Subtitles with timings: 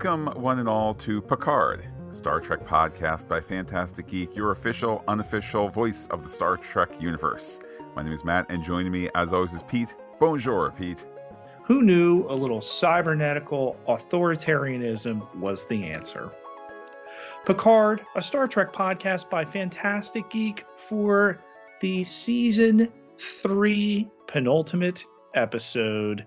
[0.00, 5.68] Welcome, one and all, to Picard, Star Trek podcast by Phantastic Geek, your official, unofficial
[5.68, 7.58] voice of the Star Trek universe.
[7.96, 9.96] My name is Matt, and joining me, as always, is Pete.
[10.20, 11.04] Bonjour, Pete.
[11.64, 16.30] Who knew a little cybernetical authoritarianism was the answer?
[17.44, 21.42] Picard, a Star Trek podcast by Phantastic Geek for
[21.80, 26.24] the season three penultimate episode,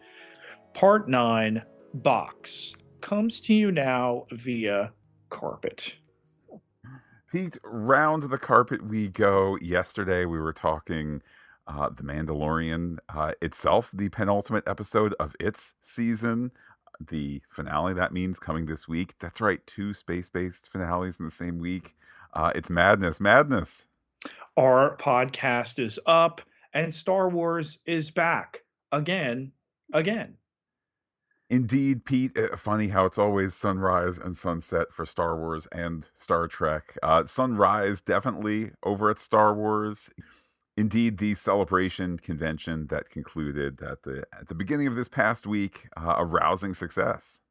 [0.74, 1.62] part nine,
[1.94, 4.92] Vox comes to you now via
[5.30, 5.96] carpet.
[7.32, 9.58] Pete, round the carpet we go.
[9.62, 11.22] Yesterday we were talking
[11.66, 16.52] uh, The Mandalorian uh, itself, the penultimate episode of its season,
[17.00, 17.94] the finale.
[17.94, 19.16] That means coming this week.
[19.20, 21.96] That's right, two space based finales in the same week.
[22.34, 23.86] Uh, it's madness, madness.
[24.58, 26.42] Our podcast is up
[26.74, 29.52] and Star Wars is back again,
[29.94, 30.36] again.
[31.52, 32.38] Indeed, Pete.
[32.38, 36.98] Uh, funny how it's always sunrise and sunset for Star Wars and Star Trek.
[37.04, 40.10] Uh, sunrise definitely over at Star Wars.
[40.78, 45.90] Indeed, the celebration convention that concluded at the at the beginning of this past week,
[45.98, 47.42] uh, a rousing success.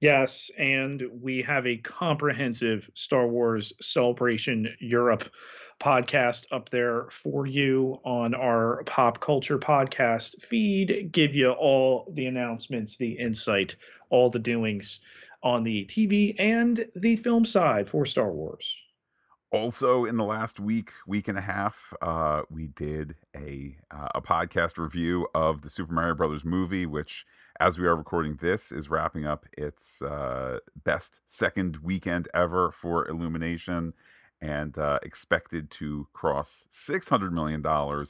[0.00, 5.30] Yes, and we have a comprehensive Star Wars celebration Europe
[5.80, 11.10] podcast up there for you on our pop culture podcast feed.
[11.12, 13.76] Give you all the announcements, the insight,
[14.10, 15.00] all the doings
[15.42, 18.74] on the TV and the film side for Star Wars.
[19.52, 24.20] Also, in the last week, week and a half, uh, we did a uh, a
[24.20, 27.24] podcast review of the Super Mario Brothers movie, which,
[27.60, 33.06] as we are recording this, is wrapping up its uh, best second weekend ever for
[33.08, 33.94] Illumination
[34.46, 37.56] and uh, expected to cross $600 million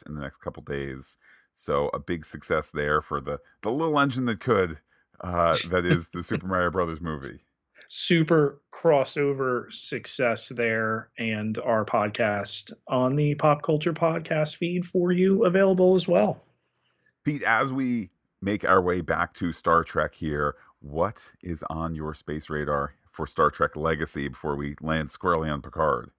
[0.07, 1.17] in the next couple days.
[1.55, 4.79] So a big success there for the, the little engine that could,
[5.23, 7.41] uh, that is the Super Mario Brothers movie.
[7.89, 15.47] Super crossover success there, and our podcast on the Pop Culture Podcast feed for you
[15.47, 16.43] available as well.
[17.25, 18.11] Pete, as we
[18.43, 23.27] make our way back to Star Trek here, what is on your space radar for
[23.27, 26.11] Star Trek Legacy before we land squarely on Picard?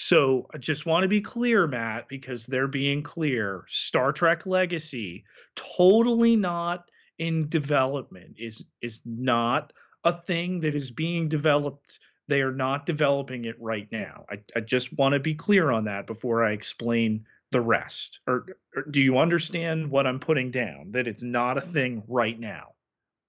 [0.00, 3.64] So I just want to be clear, Matt, because they're being clear.
[3.66, 5.24] Star Trek Legacy,
[5.56, 6.84] totally not
[7.18, 9.72] in development, is is not
[10.04, 11.98] a thing that is being developed.
[12.28, 14.24] They are not developing it right now.
[14.30, 18.20] I, I just want to be clear on that before I explain the rest.
[18.28, 20.92] Or, or do you understand what I'm putting down?
[20.92, 22.74] That it's not a thing right now.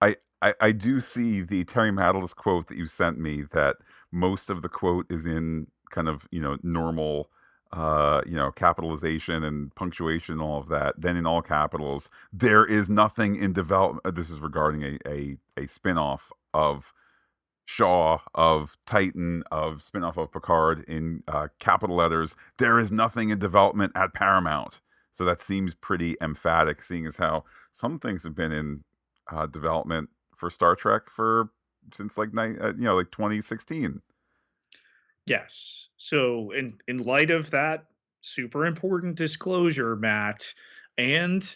[0.02, 3.78] I, I, I do see the Terry Matalas quote that you sent me that
[4.12, 7.30] most of the quote is in kind of you know normal
[7.72, 12.90] uh you know capitalization and punctuation all of that then in all capitals there is
[12.90, 16.94] nothing in development uh, this is regarding a a, a spin-off of
[17.70, 22.36] shaw of titan of spin-off of picard in uh, capital letters.
[22.58, 24.80] There is nothing in development at paramount.
[25.14, 28.84] So that seems pretty emphatic seeing as how some things have been in
[29.32, 31.52] uh, development for star trek for
[31.94, 34.02] since like uh, you know like 2016
[35.30, 35.90] Yes.
[35.98, 37.86] So in in light of that
[38.22, 40.54] super important disclosure, Matt,
[40.98, 41.56] and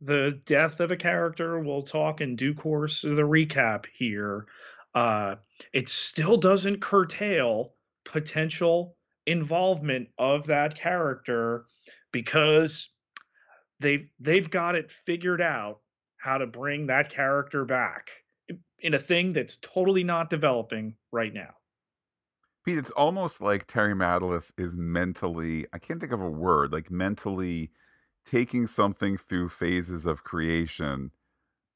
[0.00, 4.46] the death of a character, we'll talk in due course of the recap here.
[4.94, 5.34] Uh,
[5.74, 7.74] it still doesn't curtail
[8.06, 11.66] potential involvement of that character
[12.12, 12.88] because
[13.80, 15.80] they've they've got it figured out
[16.16, 18.10] how to bring that character back
[18.78, 21.50] in a thing that's totally not developing right now.
[22.70, 26.88] Pete, it's almost like Terry Matalas is mentally, I can't think of a word, like
[26.88, 27.70] mentally
[28.24, 31.10] taking something through phases of creation.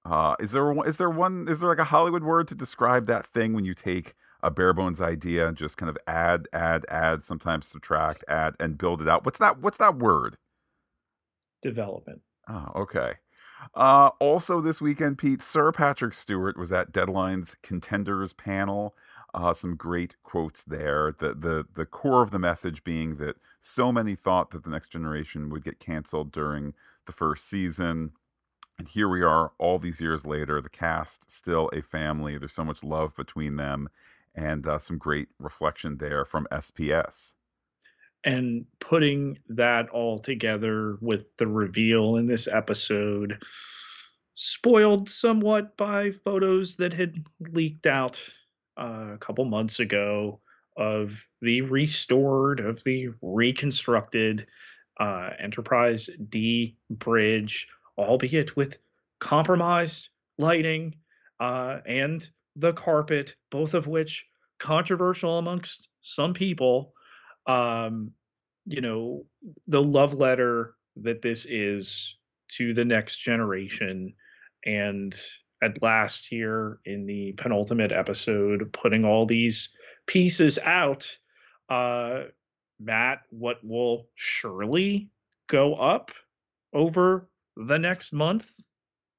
[0.04, 3.26] Uh, is there is there one is there like a Hollywood word to describe that
[3.26, 7.24] thing when you take a bare bones idea and just kind of add add add
[7.24, 9.24] sometimes subtract add and build it out?
[9.24, 10.36] What's that what's that word?
[11.62, 12.20] Development.
[12.48, 13.14] Oh, okay.
[13.74, 18.94] Uh, also this weekend, Pete, Sir Patrick Stewart was at Deadline's contenders panel.
[19.34, 21.12] Uh, some great quotes there.
[21.18, 24.88] The the the core of the message being that so many thought that the next
[24.90, 26.74] generation would get canceled during
[27.06, 28.12] the first season.
[28.78, 32.38] And here we are all these years later, the cast still a family.
[32.38, 33.88] There's so much love between them
[34.34, 37.34] and uh, some great reflection there from SPS.
[38.24, 43.42] And putting that all together with the reveal in this episode,
[44.34, 48.32] spoiled somewhat by photos that had leaked out
[48.78, 50.40] uh, a couple months ago
[50.76, 54.46] of the restored, of the reconstructed
[55.00, 57.68] uh, Enterprise D bridge,
[57.98, 58.78] albeit with
[59.20, 60.94] compromised lighting
[61.40, 64.26] uh, and the carpet, both of which
[64.58, 66.92] controversial amongst some people.
[67.46, 68.12] Um,
[68.66, 69.26] you know,
[69.66, 72.16] the love letter that this is
[72.52, 74.14] to the next generation.
[74.64, 75.14] And
[75.64, 79.70] at last here in the penultimate episode, putting all these
[80.06, 81.16] pieces out,
[81.70, 82.24] uh,
[82.78, 85.10] Matt, what will surely
[85.48, 86.10] go up
[86.72, 88.50] over the next month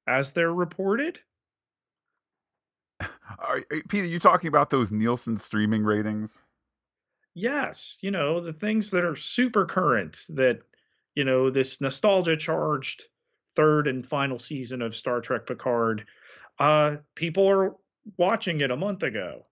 [0.06, 1.18] as they're reported?
[3.00, 6.42] Are, Peter, you talking about those Nielsen streaming ratings?
[7.34, 10.60] Yes, you know, the things that are super current that,
[11.14, 13.02] you know, this nostalgia charged
[13.56, 16.06] third and final season of Star Trek Picard,
[16.58, 17.76] uh, people are
[18.16, 19.46] watching it a month ago.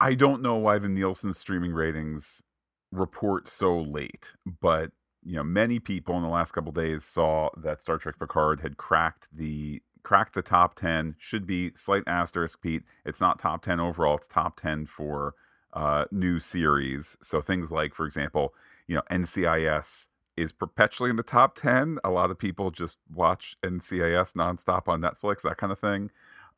[0.00, 2.42] I don't know why the Nielsen streaming ratings
[2.90, 4.90] report so late, but
[5.24, 8.76] you know, many people in the last couple days saw that Star Trek Picard had
[8.76, 13.78] cracked the cracked the top 10 should be slight asterisk pete it's not top 10
[13.78, 15.34] overall it's top 10 for
[15.74, 18.52] uh, new series so things like for example
[18.88, 23.56] you know ncis is perpetually in the top 10 a lot of people just watch
[23.62, 26.10] ncis nonstop on netflix that kind of thing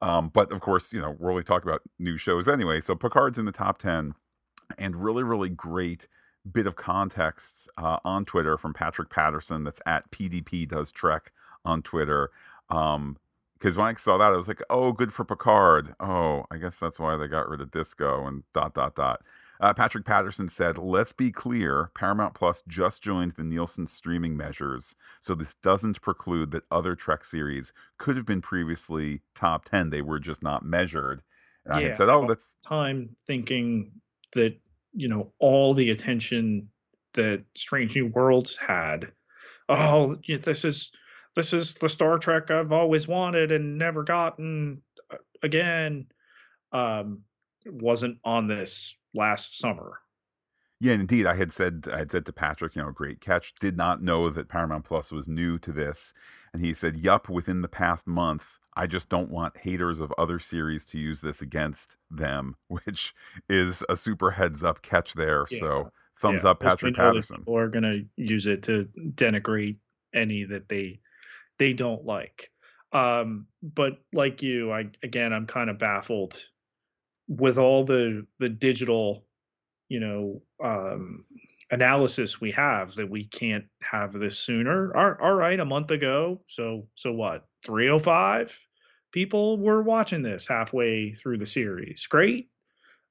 [0.03, 3.39] um, but of course you know we're only talking about new shows anyway so picard's
[3.39, 4.15] in the top 10
[4.79, 6.09] and really really great
[6.51, 9.65] bit of context uh, on Twitter from Patrick Patterson.
[9.65, 11.33] That's at PDP Does Trek
[11.65, 12.31] on Twitter.
[12.69, 13.17] Um,
[13.55, 16.77] because when I saw that, I was like, "Oh, good for Picard." Oh, I guess
[16.79, 19.23] that's why they got rid of Disco and dot dot dot.
[19.61, 24.95] Uh, Patrick Patterson said, "Let's be clear: Paramount Plus just joined the Nielsen streaming measures,
[25.21, 29.91] so this doesn't preclude that other Trek series could have been previously top ten.
[29.91, 31.23] They were just not measured."
[31.65, 33.93] And yeah, I had said, "Oh, that's time thinking
[34.35, 34.59] that
[34.93, 36.69] you know all the attention
[37.15, 39.13] that Strange New Worlds had.
[39.69, 40.91] Oh, this is
[41.35, 46.07] this is the Star Trek I've always wanted and never gotten uh, again.
[46.73, 47.23] Um,
[47.67, 49.99] wasn't on this last summer.
[50.81, 51.27] Yeah, indeed.
[51.27, 53.55] I had said I had said to Patrick, you know, great catch.
[53.55, 56.13] Did not know that Paramount Plus was new to this,
[56.53, 60.39] and he said, "Yup." Within the past month, I just don't want haters of other
[60.39, 63.15] series to use this against them, which
[63.49, 65.47] is a super heads up catch there.
[65.51, 65.61] Yeah.
[65.61, 65.91] So
[66.21, 66.51] thumbs yeah.
[66.51, 67.39] up, Patrick Patterson.
[67.39, 69.77] People are going to use it to denigrate
[70.13, 71.01] any that they
[71.59, 72.51] they don't like.
[72.93, 76.37] Um, but like you, I again, I'm kind of baffled
[77.29, 79.25] with all the the digital,
[79.89, 81.25] you know, um,
[81.71, 84.97] analysis we have that we can't have this sooner.
[84.97, 86.43] All, all right, a month ago.
[86.49, 87.47] So so what?
[87.67, 88.59] 305
[89.13, 92.07] people were watching this halfway through the series.
[92.07, 92.51] Great.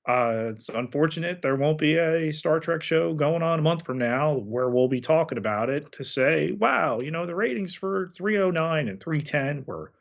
[0.07, 3.98] Uh, it's unfortunate there won't be a Star Trek show going on a month from
[3.98, 8.10] now where we'll be talking about it to say, wow, you know, the ratings for
[8.18, 9.94] 309 and 310 were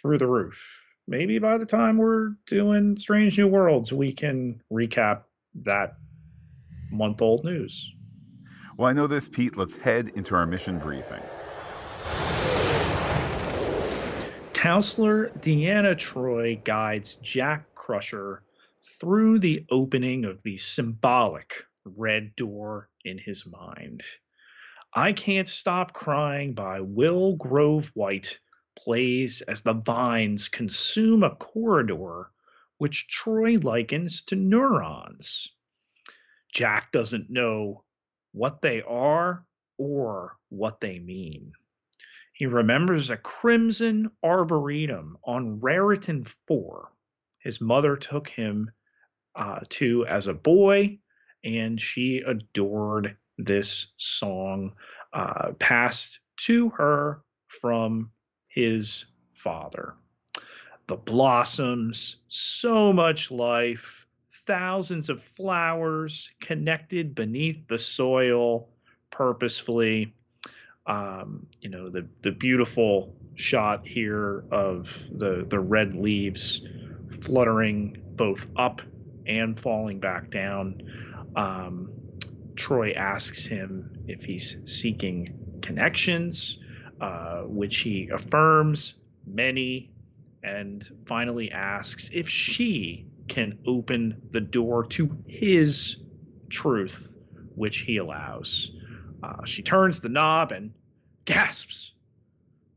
[0.00, 0.81] through the roof.
[1.08, 5.22] Maybe by the time we're doing Strange New Worlds, we can recap
[5.64, 5.94] that
[6.90, 7.90] month old news.
[8.76, 9.56] Well, I know this, Pete.
[9.56, 11.22] Let's head into our mission briefing.
[14.52, 18.44] Counselor Deanna Troi guides Jack Crusher
[19.00, 24.02] through the opening of the symbolic red door in his mind.
[24.94, 28.38] I Can't Stop Crying by Will Grove White
[28.76, 32.30] plays as the vines consume a corridor
[32.78, 35.48] which Troi likens to neurons.
[36.52, 37.84] Jack doesn't know
[38.32, 39.44] what they are
[39.78, 41.52] or what they mean.
[42.32, 46.90] He remembers a crimson arboretum on Raritan 4.
[47.40, 48.70] His mother took him
[49.34, 50.98] uh, to as a boy,
[51.44, 54.74] and she adored this song
[55.12, 58.10] uh, passed to her from
[58.52, 59.04] his
[59.34, 59.94] father.
[60.88, 64.06] The blossoms, so much life,
[64.46, 68.68] thousands of flowers connected beneath the soil
[69.10, 70.12] purposefully
[70.86, 76.60] um, you know the the beautiful shot here of the the red leaves
[77.20, 78.82] fluttering both up
[79.26, 80.82] and falling back down.
[81.36, 81.92] Um,
[82.54, 86.58] Troi asks him if he's seeking connections,
[87.02, 88.94] uh, which he affirms
[89.26, 89.90] many,
[90.44, 95.96] and finally asks if she can open the door to his
[96.48, 97.16] truth,
[97.56, 98.70] which he allows.
[99.20, 100.72] Uh, she turns the knob and
[101.24, 101.92] gasps,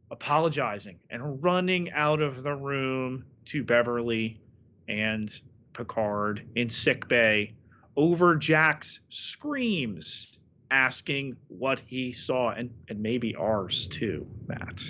[0.09, 4.41] apologizing and running out of the room to Beverly
[4.87, 5.39] and
[5.73, 7.53] Picard in sick bay
[7.95, 10.34] over Jack's screams
[10.75, 14.83] asking what he saw and, and maybe ours too, Matt.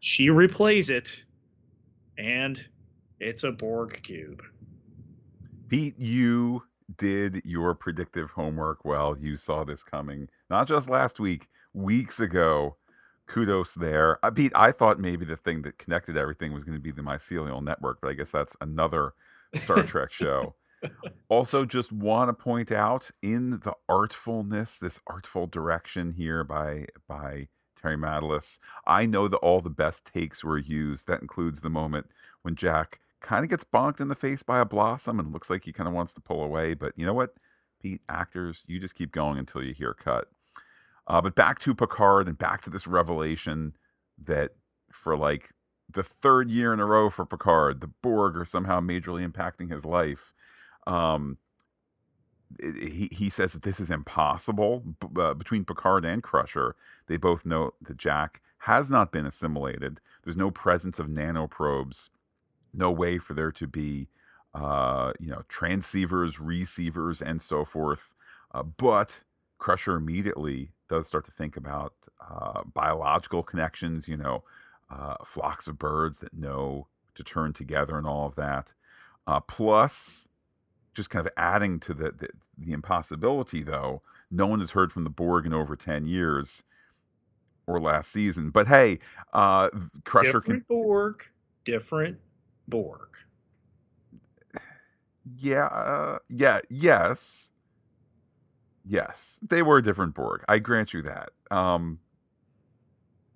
[0.00, 1.24] She replays it
[2.18, 2.60] and
[3.20, 4.42] It's a Borg cube.
[5.68, 6.64] Pete, you
[6.98, 9.16] did your predictive homework well.
[9.18, 12.76] You saw this coming, not just last week, weeks ago.
[13.28, 14.18] Kudos there.
[14.24, 17.02] I Pete, I thought maybe the thing that connected everything was going to be the
[17.02, 19.14] mycelial network, but I guess that's another
[19.54, 20.56] Star Trek show.
[21.28, 27.48] Also, just want to point out in the artfulness, this artful direction here by by
[27.80, 31.06] Terry Matalas, I know that all the best takes were used.
[31.06, 32.06] That includes the moment
[32.42, 35.64] when Jack kind of gets bonked in the face by a blossom and looks like
[35.64, 36.74] he kind of wants to pull away.
[36.74, 37.34] But you know what,
[37.80, 40.28] Pete, actors, you just keep going until you hear cut.
[41.06, 43.74] Uh, but back to Picard and back to this revelation
[44.22, 44.52] that
[44.92, 45.50] for like
[45.92, 49.84] the third year in a row for Picard, the Borg are somehow majorly impacting his
[49.84, 50.32] life.
[50.86, 51.38] Um,
[52.60, 54.82] he he says that this is impossible
[55.18, 56.76] uh, between Picard and Crusher.
[57.06, 60.00] They both know that Jack has not been assimilated.
[60.22, 62.08] There's no presence of nanoprobes
[62.72, 64.08] no way for there to be,
[64.54, 68.14] uh, you know, transceivers, receivers, and so forth.
[68.54, 69.22] Uh, but
[69.58, 74.42] Crusher immediately does start to think about uh, biological connections, you know,
[74.90, 78.72] uh, flocks of birds that know to turn together and all of that.
[79.26, 80.26] Uh, plus,
[80.94, 85.04] just kind of adding to the, the, the impossibility, though, no one has heard from
[85.04, 86.62] the Borg in over 10 years
[87.66, 88.50] or last season.
[88.50, 88.98] But hey,
[89.32, 89.70] uh,
[90.04, 90.76] Crusher different can...
[90.76, 91.24] Borg,
[91.64, 92.18] different
[92.68, 93.08] Borg.
[95.38, 97.50] Yeah, uh, yeah, yes.
[98.84, 100.44] Yes, they were a different Borg.
[100.48, 101.30] I grant you that.
[101.50, 102.00] Um,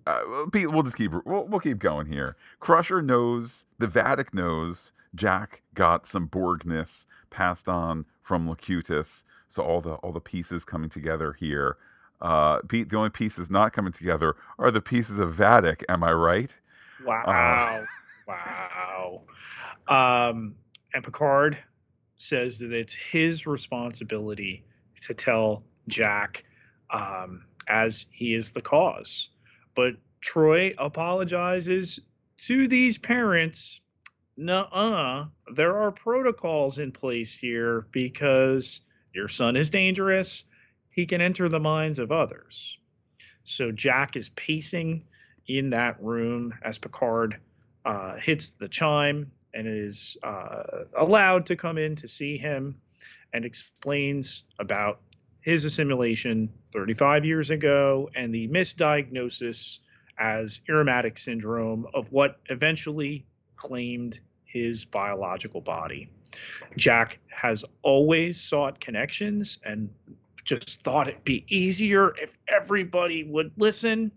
[0.06, 0.20] uh,
[0.52, 2.36] we'll just keep we'll, we'll keep going here.
[2.60, 9.80] Crusher knows the Vadic knows Jack got some Borgness passed on from Locutus, so all
[9.80, 11.76] the all the pieces coming together here.
[12.20, 15.82] Uh, Pete, the only pieces not coming together are the pieces of Vadic.
[15.88, 16.56] Am I right?
[17.04, 17.22] Wow.
[17.24, 17.84] Uh,
[18.26, 19.22] Wow.
[19.88, 20.56] Um,
[20.92, 21.58] and Picard
[22.16, 24.64] says that it's his responsibility
[25.02, 26.44] to tell Jack
[26.90, 29.28] um, as he is the cause.
[29.74, 32.00] But Troi apologizes
[32.38, 33.80] to these parents.
[34.36, 35.26] Nuh-uh.
[35.54, 38.80] There are protocols in place here because
[39.14, 40.44] your son is dangerous.
[40.90, 42.78] He can enter the minds of others.
[43.44, 45.04] So Jack is pacing
[45.46, 47.38] in that room as Picard
[47.84, 52.80] uh, hits the chime and is uh, allowed to come in to see him
[53.32, 55.00] and explains about
[55.40, 59.78] his assimilation 35 years ago and the misdiagnosis
[60.18, 63.24] as Irumodic syndrome of what eventually
[63.56, 64.18] claimed
[64.64, 66.08] his biological body.
[66.76, 69.90] Jack has always sought connections and
[70.44, 74.12] just thought it'd be easier if everybody would listen.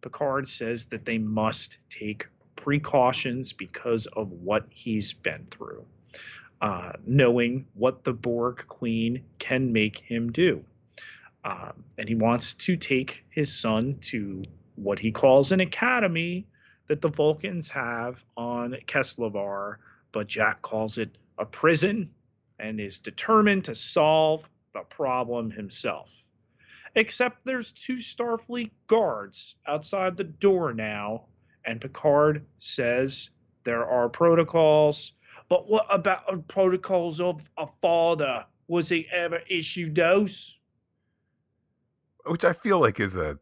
[0.00, 5.84] Picard says that they must take precautions because of what he's been through,
[6.60, 10.64] uh, knowing what the Borg Queen can make him do.
[11.44, 14.42] Um, and he wants to take his son to
[14.74, 16.46] what he calls an academy
[16.88, 19.76] that the Vulcans have on Keskelavar,
[20.12, 22.10] but Jack calls it a prison
[22.58, 26.10] and is determined to solve the problem himself.
[26.94, 31.26] Except there's two Starfleet guards outside the door now
[31.66, 33.30] and Picard says
[33.64, 35.12] there are protocols.
[35.48, 38.44] But what about protocols of a father?
[38.68, 40.58] Was he ever issued those?
[42.24, 43.38] Which I feel like is a,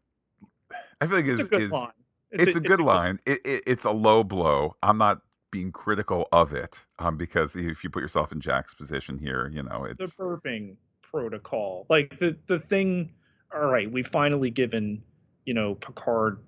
[1.01, 1.93] I feel like is, it's a good is, line.
[2.35, 3.21] It's, it's a, a, good it's line.
[3.25, 4.77] It, it, it's a low blow.
[4.83, 9.19] I'm not being critical of it, um, because if you put yourself in Jack's position
[9.19, 13.13] here, you know it's the burping protocol, like the the thing.
[13.55, 15.03] All right, we've finally given
[15.45, 16.41] you know Picard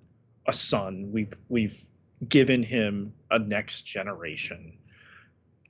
[0.45, 1.11] a son.
[1.13, 1.81] We've we've
[2.27, 4.77] given him a next generation.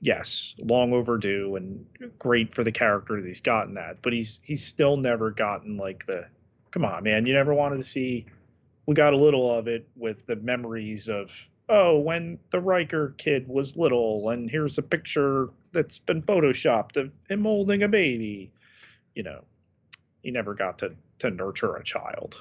[0.00, 1.86] Yes, long overdue and
[2.18, 6.06] great for the character that he's gotten that, but he's he's still never gotten like
[6.06, 6.26] the
[6.72, 8.26] come on, man, you never wanted to see
[8.88, 11.30] we got a little of it with the memories of
[11.68, 17.14] oh, when the Riker kid was little and here's a picture that's been photoshopped of
[17.28, 18.50] him holding a baby.
[19.14, 19.44] You know,
[20.22, 22.40] he never got to to nurture a child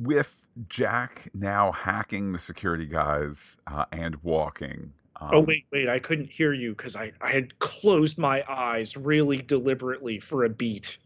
[0.00, 4.92] with Jack now hacking the security guys uh, and walking.
[5.20, 5.88] Um, oh wait, wait!
[5.88, 10.48] I couldn't hear you because I I had closed my eyes really deliberately for a
[10.48, 10.98] beat,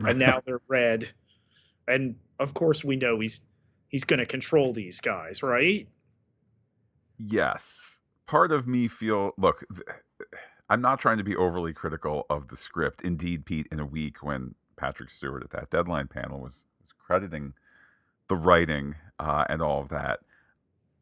[0.00, 1.10] and now they're red.
[1.86, 3.40] And of course, we know he's
[3.88, 5.88] he's going to control these guys, right?
[7.18, 7.98] Yes.
[8.26, 9.64] Part of me feel look.
[10.68, 13.02] I'm not trying to be overly critical of the script.
[13.02, 17.52] Indeed, Pete, in a week when Patrick Stewart at that deadline panel was, was crediting
[18.28, 20.20] the writing uh, and all of that.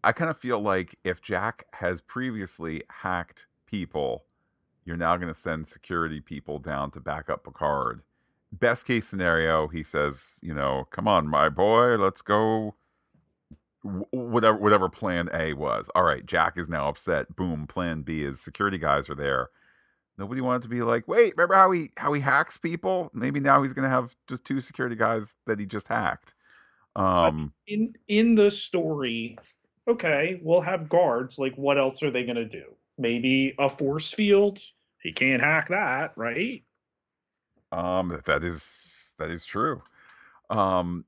[0.03, 4.25] I kind of feel like if Jack has previously hacked people,
[4.85, 8.03] you're now going to send security people down to back up Picard.
[8.53, 12.75] Best case scenario, he says, you know, come on, my boy, let's go.
[13.83, 15.89] Whatever, whatever plan A was.
[15.95, 17.35] All right, Jack is now upset.
[17.35, 17.67] Boom.
[17.67, 19.49] Plan B is security guys are there.
[20.19, 23.11] Nobody wanted to be like, wait, remember how he how he hacks people?
[23.15, 26.35] Maybe now he's going to have just two security guys that he just hacked.
[26.95, 29.39] Um, in in the story,
[29.89, 31.39] okay, we'll have guards.
[31.39, 32.65] Like, what else are they going to do?
[32.99, 34.61] Maybe a force field.
[35.03, 36.63] He can't hack that, right?
[37.73, 39.83] Um, that is that is true.
[40.49, 41.05] Um,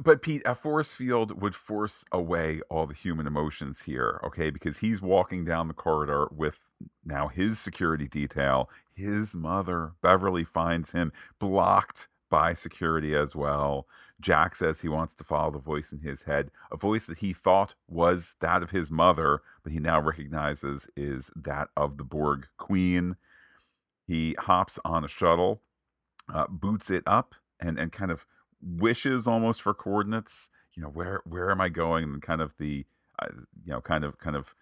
[0.00, 4.50] but Pete, a force field would force away all the human emotions here, okay?
[4.50, 6.58] Because he's walking down the corridor with
[7.04, 8.70] now his security detail.
[8.94, 13.86] His mother, Beverly, finds him blocked by security as well.
[14.20, 17.32] Jack says he wants to follow the voice in his head, a voice that he
[17.32, 22.46] thought was that of his mother, but he now recognizes is that of the Borg
[22.56, 23.16] Queen.
[24.06, 25.60] He hops on a shuttle,
[26.32, 28.26] uh, boots it up, and, and kind of
[28.60, 30.50] wishes almost for coordinates.
[30.74, 32.04] You know, where where am I going?
[32.04, 32.86] And kind of the,
[33.18, 33.28] uh,
[33.64, 34.54] you know, kind of kind of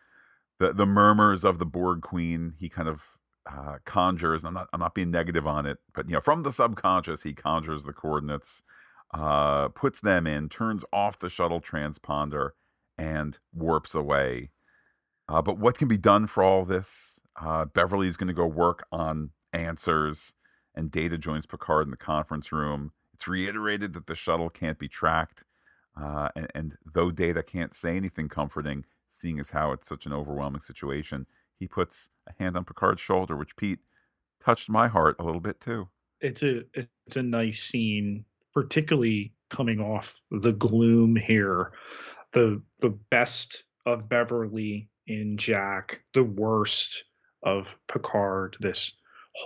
[0.58, 2.54] the the murmurs of the Borg Queen.
[2.58, 3.02] He kind of
[3.50, 4.44] uh, conjures.
[4.44, 7.32] I'm not I'm not being negative on it, but you know, from the subconscious, he
[7.32, 8.62] conjures the coordinates
[9.14, 12.50] uh, puts them in, turns off the shuttle transponder,
[12.98, 14.50] and warps away.
[15.28, 17.20] Uh, but what can be done for all this?
[17.40, 20.34] Uh, Beverly's going to go work on answers,
[20.74, 22.92] and Data joins Picard in the conference room.
[23.12, 25.44] It's reiterated that the shuttle can't be tracked,
[26.00, 30.12] uh, and, and though Data can't say anything comforting, seeing as how it's such an
[30.12, 31.26] overwhelming situation,
[31.58, 33.78] he puts a hand on Picard's shoulder, which Pete
[34.44, 35.88] touched my heart a little bit too.
[36.20, 41.72] It's a it's a nice scene particularly coming off the gloom here,
[42.32, 47.04] the the best of Beverly in Jack, the worst
[47.42, 48.92] of Picard, this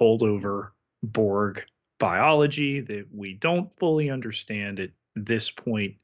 [0.00, 0.70] holdover
[1.02, 1.64] Borg
[1.98, 5.96] biology that we don't fully understand at this point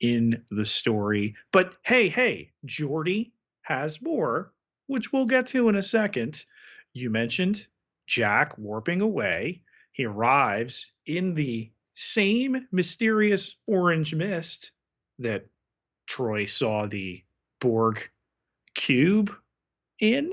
[0.00, 1.36] in the story.
[1.52, 4.52] But hey, hey, Geordi has more,
[4.86, 6.44] which we'll get to in a second.
[6.92, 7.66] You mentioned
[8.06, 9.62] Jack warping away.
[9.92, 14.72] He arrives in the same mysterious orange mist
[15.18, 15.46] that
[16.06, 17.22] Troi saw the
[17.60, 18.10] Borg
[18.74, 19.30] cube
[20.00, 20.32] in.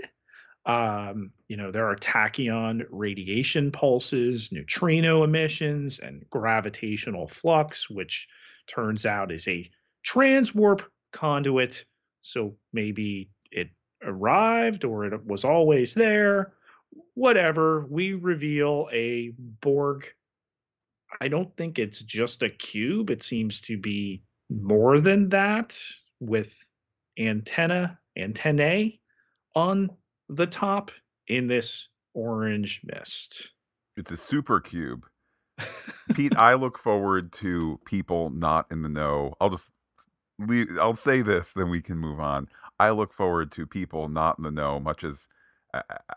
[0.69, 8.27] Um, you know, there are tachyon radiation pulses, neutrino emissions, and gravitational flux, which
[8.67, 9.67] turns out is a
[10.05, 11.85] transwarp conduit.
[12.21, 13.69] So maybe it
[14.03, 16.53] arrived or it was always there.
[17.15, 17.87] Whatever.
[17.89, 20.05] We reveal a Borg
[21.19, 23.09] I don't think it's just a cube.
[23.09, 25.81] It seems to be more than that
[26.19, 26.55] with
[27.17, 28.99] antenna, antennae
[29.55, 29.89] on
[30.29, 30.91] the top
[31.27, 33.49] in this orange mist.
[33.97, 35.05] It's a super cube.
[36.13, 39.33] Pete, I look forward to people not in the know.
[39.41, 39.71] I'll just
[40.39, 42.47] leave, I'll say this, then we can move on.
[42.79, 45.27] I look forward to people not in the know, much as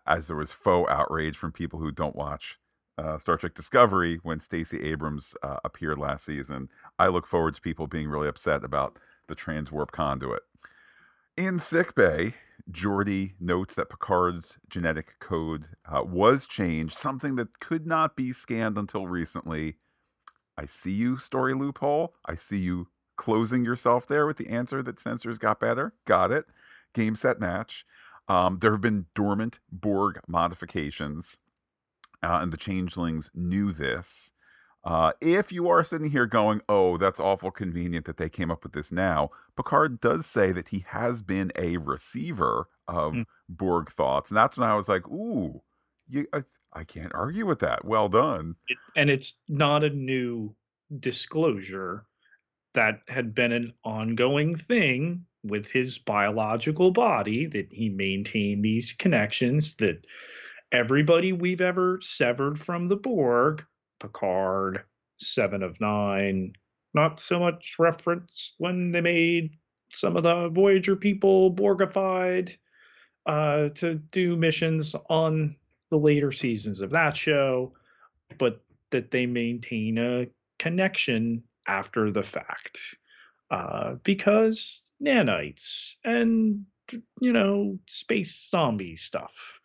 [0.06, 2.58] as there was faux outrage from people who don't watch
[2.96, 6.68] uh, Star Trek Discovery when Stacey Abrams uh, appeared last season.
[6.98, 8.98] I look forward to people being really upset about
[9.28, 10.42] the transwarp conduit.
[11.36, 12.34] In sickbay,
[12.70, 18.78] Geordi notes that Picard's genetic code uh, was changed, something that could not be scanned
[18.78, 19.76] until recently.
[20.56, 22.14] I see you, story loophole.
[22.26, 25.94] I see you closing yourself there with the answer that sensors got better.
[26.04, 26.46] Got it.
[26.94, 27.84] Game, set, match.
[28.28, 31.38] Um, there have been dormant Borg modifications
[32.22, 34.32] uh, and the changelings knew this.
[34.84, 38.64] Uh, if you are sitting here going, oh, that's awful convenient that they came up
[38.64, 43.24] with this now, Picard does say that he has been a receiver of mm.
[43.48, 44.30] Borg thoughts.
[44.30, 45.62] And that's when I was like, ooh,
[46.08, 46.42] you, I,
[46.72, 47.84] I can't argue with that.
[47.84, 48.56] Well done.
[48.68, 50.54] It, and it's not a new
[50.98, 52.06] disclosure
[52.74, 59.76] that had been an ongoing thing with his biological body that he maintained these connections
[59.76, 60.06] that
[60.70, 63.64] everybody we've ever severed from the Borg,
[64.02, 64.82] Picard,
[65.18, 66.52] Seven of Nine,
[66.92, 69.56] not so much reference when they made
[69.92, 72.56] some of the Voyager people Borgified
[73.26, 75.56] uh, to do missions on
[75.90, 77.72] the later seasons of that show,
[78.38, 78.60] but
[78.90, 80.26] that they maintain a
[80.58, 82.96] connection after the fact.
[83.50, 86.64] Uh, because nanites and,
[87.20, 89.60] you know, space zombie stuff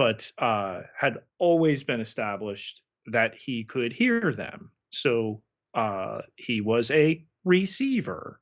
[0.00, 4.70] but uh, had always been established that he could hear them.
[4.90, 5.42] So
[5.74, 8.40] uh, he was a receiver.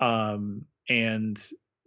[0.00, 1.38] Um, and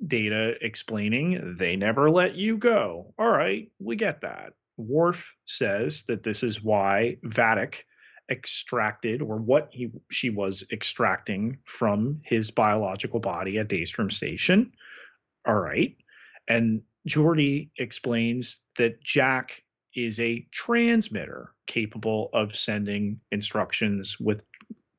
[0.06, 3.14] Data explaining they never let you go.
[3.18, 4.54] All right, we get that.
[4.78, 7.84] Worf says that this is why Vadic
[8.30, 14.72] extracted or what he she was extracting from his biological body at Daystrom Station.
[15.46, 15.96] All right.
[16.48, 19.64] And Geordi explains that Jack
[19.95, 24.43] is a transmitter capable of sending instructions with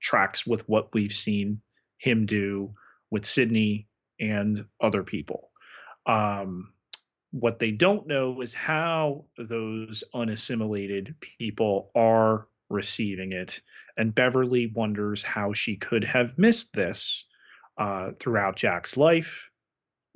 [0.00, 1.60] tracks with what we've seen
[1.98, 2.74] him do
[3.10, 3.88] with Sydney
[4.20, 5.50] and other people.
[6.06, 6.72] Um,
[7.30, 13.60] what they don't know is how those unassimilated people are receiving it.
[13.96, 17.24] And Beverly wonders how she could have missed this
[17.78, 19.48] uh, throughout Jack's life,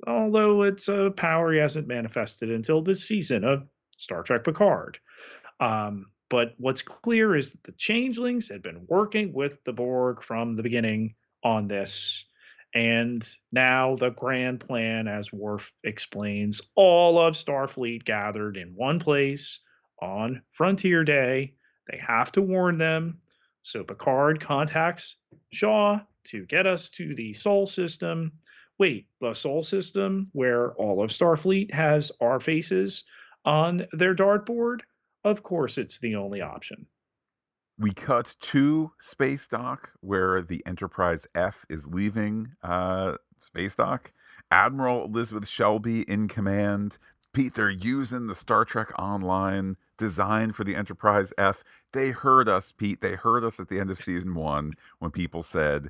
[0.05, 4.99] although it's a power he hasn't manifested until this season of Star Trek Picard.
[5.59, 10.55] Um, but what's clear is that the changelings had been working with the Borg from
[10.55, 12.25] the beginning on this.
[12.75, 19.59] And now the grand plan, as Worf explains, all of Starfleet gathered in one place
[20.01, 21.53] on Frontier Day.
[21.89, 23.21] They have to warn them.
[23.63, 25.15] So Picard contacts
[25.51, 28.33] Shaw to get us to the Sol system.
[28.77, 33.05] Wait, the Sol system where all of Starfleet has our faces
[33.47, 34.81] on their dartboard?
[35.23, 36.85] Of course, it's the only option.
[37.79, 44.11] We cut to space dock where the Enterprise F is leaving uh, space dock.
[44.51, 46.97] Admiral Elizabeth Shelby in command.
[47.33, 51.63] Pete, they're using the Star Trek Online design for the Enterprise F.
[51.93, 53.01] They heard us, Pete.
[53.01, 55.89] They heard us at the end of season one when people said,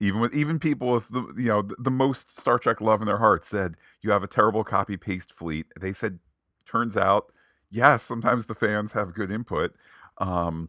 [0.00, 3.06] even with even people with the you know the, the most Star Trek love in
[3.06, 5.66] their hearts said you have a terrible copy paste fleet.
[5.80, 6.18] They said
[6.66, 7.32] turns out,
[7.70, 9.74] yes, sometimes the fans have good input.
[10.18, 10.68] Um,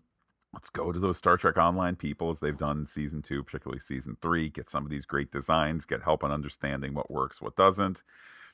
[0.54, 4.18] let's go to those Star Trek Online people as they've done season two, particularly season
[4.22, 4.50] three.
[4.50, 8.04] Get some of these great designs, get help on understanding what works, what doesn't.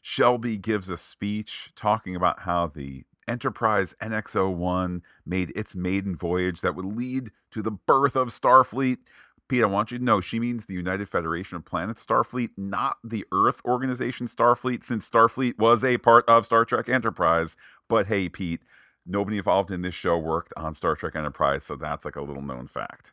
[0.02, 6.76] Shelby gives a speech talking about how the Enterprise NX01 made its maiden voyage that
[6.76, 8.98] would lead to the birth of Starfleet.
[9.52, 12.96] Pete, I want you to know she means the United Federation of Planets Starfleet, not
[13.04, 17.58] the Earth Organization Starfleet, since Starfleet was a part of Star Trek Enterprise.
[17.90, 18.62] But hey, Pete,
[19.06, 22.42] nobody involved in this show worked on Star Trek Enterprise, so that's like a little
[22.42, 23.12] known fact.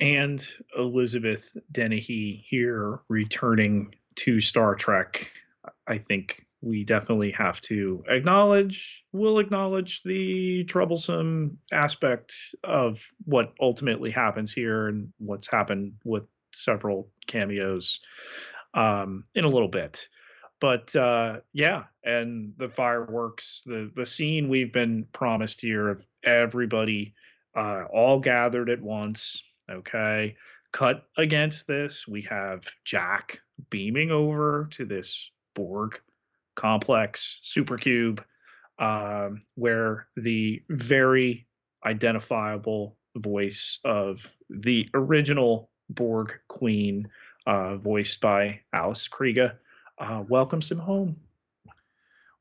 [0.00, 5.30] And Elizabeth Dennehy here returning to Star Trek,
[5.86, 14.10] I think we definitely have to acknowledge we'll acknowledge the troublesome aspect of what ultimately
[14.10, 16.24] happens here and what's happened with
[16.54, 18.00] several cameos
[18.72, 20.08] um, in a little bit.
[20.60, 27.14] But uh, yeah and the fireworks the the scene we've been promised here of everybody
[27.54, 30.36] uh, all gathered at once okay?
[30.72, 36.00] Cut against this we have jack beaming over to this borg
[36.54, 38.22] complex supercube
[38.78, 41.46] um, where the very
[41.84, 47.08] identifiable voice of the original Borg Queen,
[47.46, 49.52] uh, voiced by Alice Krige,
[49.98, 51.16] uh, welcomes him home.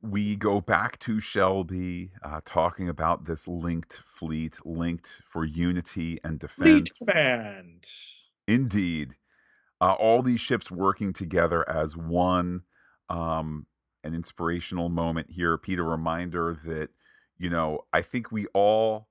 [0.02, 6.40] We go back to Shelby uh, talking about this linked fleet, linked for unity and
[6.40, 6.90] defense.
[6.90, 7.86] Fleet command.
[8.48, 9.16] Indeed.
[9.80, 12.64] Uh, all these ships working together as one.
[13.10, 13.66] Um,
[14.04, 15.80] an inspirational moment here, Pete.
[15.80, 16.90] A reminder that,
[17.38, 19.08] you know, I think we all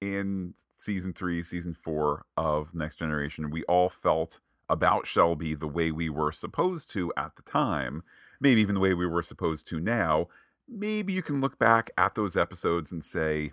[0.00, 5.90] in season three, season four of Next Generation, we all felt about Shelby the way
[5.90, 8.02] we were supposed to at the time,
[8.40, 10.28] maybe even the way we were supposed to now.
[10.68, 13.52] Maybe you can look back at those episodes and say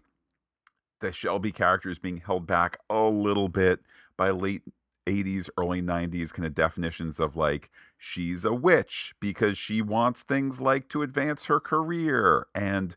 [1.02, 3.82] the Shelby character is being held back a little bit
[4.16, 4.62] by late
[5.08, 10.62] 80s, early 90s kind of definitions of like, she's a witch because she wants things
[10.62, 12.96] like to advance her career and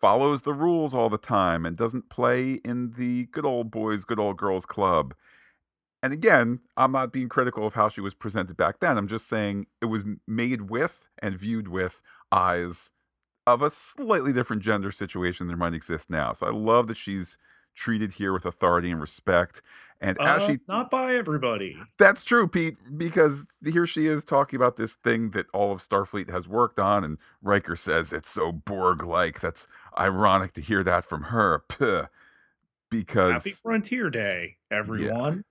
[0.00, 4.20] follows the rules all the time and doesn't play in the good old boys, good
[4.20, 5.14] old girls club.
[6.02, 8.98] And again, I'm not being critical of how she was presented back then.
[8.98, 12.92] I'm just saying it was made with and viewed with eyes
[13.46, 16.32] of a slightly different gender situation than might exist now.
[16.32, 17.38] So I love that she's
[17.74, 19.62] treated here with authority and respect.
[20.00, 21.76] And uh, actually, not by everybody.
[21.98, 26.30] That's true, Pete, because here she is talking about this thing that all of Starfleet
[26.30, 29.40] has worked on, and Riker says it's so Borg like.
[29.40, 29.66] That's
[29.98, 31.64] ironic to hear that from her.
[31.68, 32.08] Puh.
[32.90, 35.44] Because Happy Frontier Day, everyone.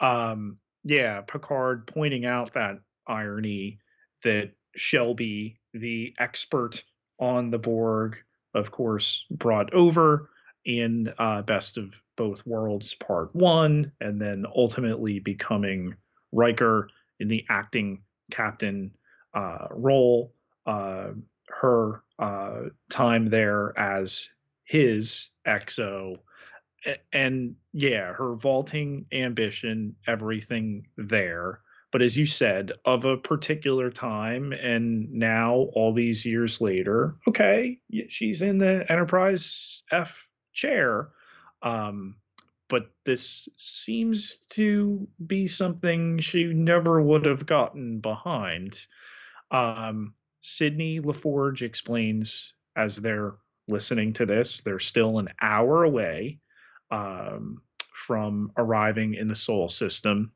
[0.00, 0.30] Yeah.
[0.30, 3.78] Um, yeah, Picard pointing out that irony
[4.24, 6.82] that Shelby, the expert
[7.18, 8.18] on the Borg,
[8.54, 10.30] of course, brought over
[10.64, 15.94] in uh, Best of Both Worlds Part 1, and then ultimately becoming
[16.32, 16.88] Riker
[17.20, 18.92] in the acting captain
[19.34, 20.34] uh, role,
[20.66, 21.08] uh,
[21.48, 24.28] her uh, time there as
[24.64, 26.16] his XO,
[27.12, 31.60] and yeah, her vaulting ambition, everything there.
[31.92, 37.78] But as you said, of a particular time, and now all these years later, okay,
[38.08, 41.10] she's in the Enterprise F chair.
[41.62, 42.16] Um,
[42.68, 48.86] but this seems to be something she never would have gotten behind.
[49.50, 53.34] Um, Sydney LaForge explains as they're
[53.68, 56.38] listening to this, they're still an hour away
[56.90, 60.32] um, from arriving in the Sol system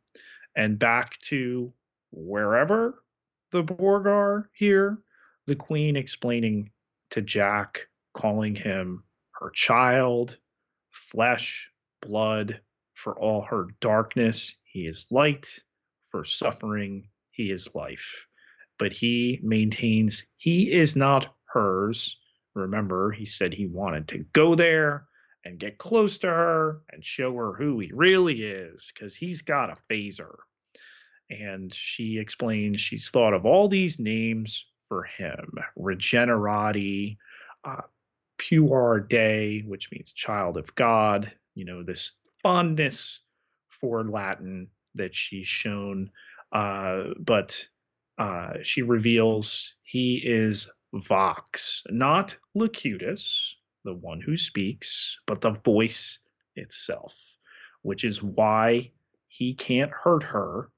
[0.54, 1.72] and back to
[2.12, 3.02] wherever
[3.50, 4.98] the Borg are here.
[5.46, 6.70] The Queen explaining
[7.10, 10.36] to Jack, calling him her child,
[11.06, 11.70] flesh,
[12.02, 12.60] blood,
[12.94, 15.46] for all her darkness, he is light,
[16.08, 18.26] for suffering, he is life.
[18.78, 22.16] But he maintains he is not hers.
[22.54, 25.06] Remember, he said he wanted to go there
[25.44, 29.70] and get close to her and show her who he really is because he's got
[29.70, 30.34] a phaser.
[31.30, 37.16] And she explains she's thought of all these names for him Regenerati,
[37.64, 37.82] uh,
[38.48, 43.20] Puer Dei, which means child of God, you know, this fondness
[43.68, 46.10] for Latin that she's shown.
[46.52, 47.66] Uh, but
[48.18, 56.18] uh, she reveals he is Vox, not Locutus, the one who speaks, but the voice
[56.54, 57.36] itself,
[57.82, 58.90] which is why
[59.28, 60.70] he can't hurt her.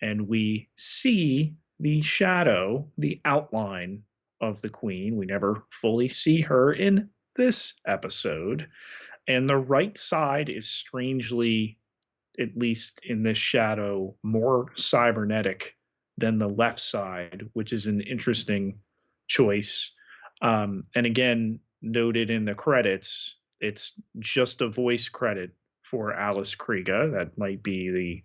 [0.00, 4.04] And we see the shadow, the outline
[4.40, 5.16] of the queen.
[5.16, 8.68] We never fully see her in this episode.
[9.26, 11.78] And the right side is strangely
[12.38, 15.76] at least in this shadow more cybernetic
[16.16, 18.78] than the left side which is an interesting
[19.26, 19.92] choice.
[20.40, 25.50] Um, and again noted in the credits it's just a voice credit
[25.82, 28.22] for alice krige that might be the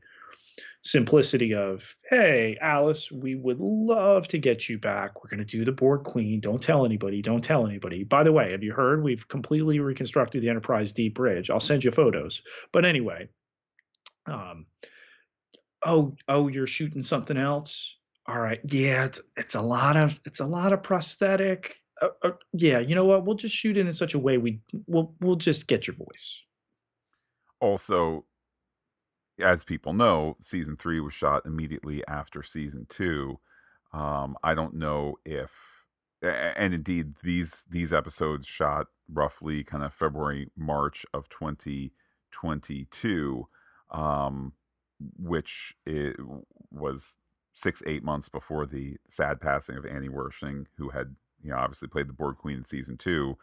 [0.83, 5.23] simplicity of, hey, Alice, we would love to get you back.
[5.23, 6.39] We're going to do the Borg Queen.
[6.41, 7.21] Don't tell anybody.
[7.21, 8.03] Don't tell anybody.
[8.03, 9.03] By the way, have you heard?
[9.03, 11.49] We've completely reconstructed the Enterprise D bridge.
[11.49, 12.41] I'll send you photos.
[12.71, 13.29] But anyway,
[14.25, 14.65] um,
[15.85, 17.95] oh, oh, you're shooting something else.
[18.25, 21.75] All right, yeah, it's, it's a lot of it's a lot of prosthetic.
[22.01, 23.25] Uh, uh, yeah, you know what?
[23.25, 26.39] We'll just shoot it in such a way we we'll we'll just get your voice.
[27.59, 28.23] Also,
[29.39, 33.39] as people know, season three was shot immediately after season two.
[33.93, 35.51] Um, I don't know if,
[36.21, 43.47] and indeed these these episodes shot roughly kind of February March of 2022,
[43.91, 44.53] um,
[45.17, 46.15] which it
[46.71, 47.17] was
[47.53, 51.87] six eight months before the sad passing of Annie Wersching, who had you know obviously
[51.87, 53.37] played the Borg Queen in season two.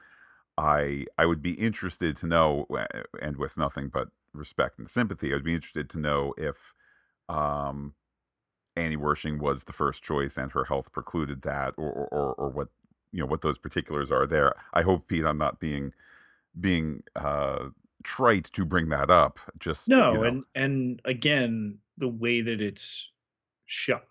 [0.58, 2.66] I I would be interested to know,
[3.22, 5.34] and with nothing but respect and sympathy.
[5.34, 6.74] I'd be interested to know if
[7.28, 7.94] um,
[8.76, 12.68] Annie Wersching was the first choice and her health precluded that, or, or or what
[13.12, 14.54] you know what those particulars are there.
[14.72, 15.92] I hope Pete, I'm not being
[16.58, 17.68] being uh,
[18.02, 19.38] trite to bring that up.
[19.58, 20.24] Just no, you know.
[20.24, 23.08] and and again, the way that it's
[23.66, 24.04] shot,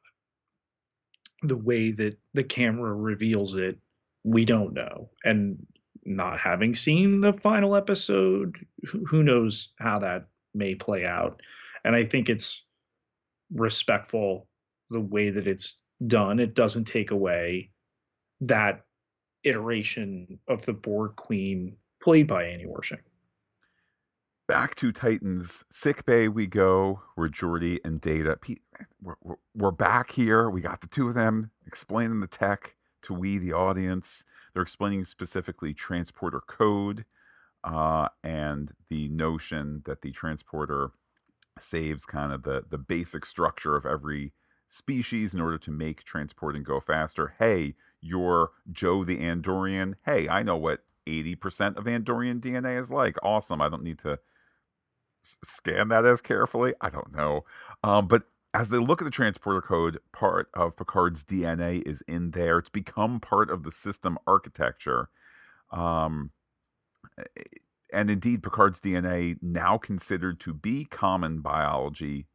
[1.41, 3.77] the way that the camera reveals it,
[4.23, 5.65] we don't know, and
[6.05, 8.65] not having seen the final episode,
[9.07, 11.41] who knows how that may play out.
[11.83, 12.63] And I think it's
[13.53, 14.47] respectful
[14.89, 16.39] the way that it's done.
[16.39, 17.71] It doesn't take away
[18.41, 18.85] that
[19.43, 22.99] iteration of the Borg Queen played by Annie Wersching.
[24.47, 28.39] Back to Titan's sick bay we go, where Geordi and Data.
[29.01, 30.49] We're, we're, we're back here.
[30.49, 34.25] We got the two of them explaining the tech to we, the audience.
[34.53, 37.05] They're explaining specifically transporter code
[37.63, 40.91] uh, and the notion that the transporter
[41.59, 44.33] saves kind of the, the basic structure of every
[44.69, 47.35] species in order to make transporting go faster.
[47.39, 49.95] Hey, you're Joe the Andorian.
[50.05, 53.17] Hey, I know what 80% of Andorian DNA is like.
[53.23, 53.61] Awesome.
[53.61, 54.19] I don't need to
[55.23, 56.73] scan that as carefully.
[56.79, 57.45] I don't know.
[57.83, 62.31] Um, but as they look at the transporter code, part of Picard's DNA is in
[62.31, 62.59] there.
[62.59, 65.09] It's become part of the system architecture.
[65.71, 66.31] Um,
[67.93, 72.25] and indeed, Picard's DNA now considered to be common biology,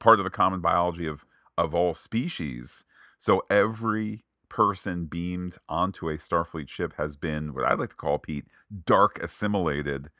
[0.00, 1.24] part of the common biology of
[1.56, 2.84] of all species.
[3.18, 8.18] So every person beamed onto a Starfleet ship has been what I'd like to call
[8.18, 8.46] Pete
[8.86, 10.10] dark assimilated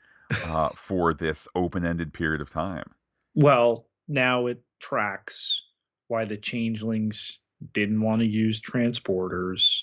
[0.43, 2.91] uh, for this open ended period of time.
[3.35, 5.61] Well, now it tracks
[6.07, 7.39] why the changelings
[7.73, 9.81] didn't want to use transporters,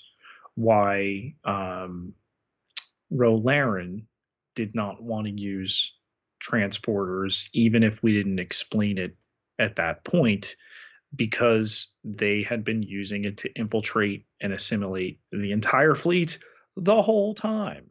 [0.55, 2.13] why um,
[3.09, 4.07] Ro Laren
[4.55, 5.93] did not want to use
[6.43, 9.15] transporters, even if we didn't explain it
[9.57, 10.55] at that point,
[11.15, 16.37] because they had been using it to infiltrate and assimilate the entire fleet
[16.75, 17.85] the whole time.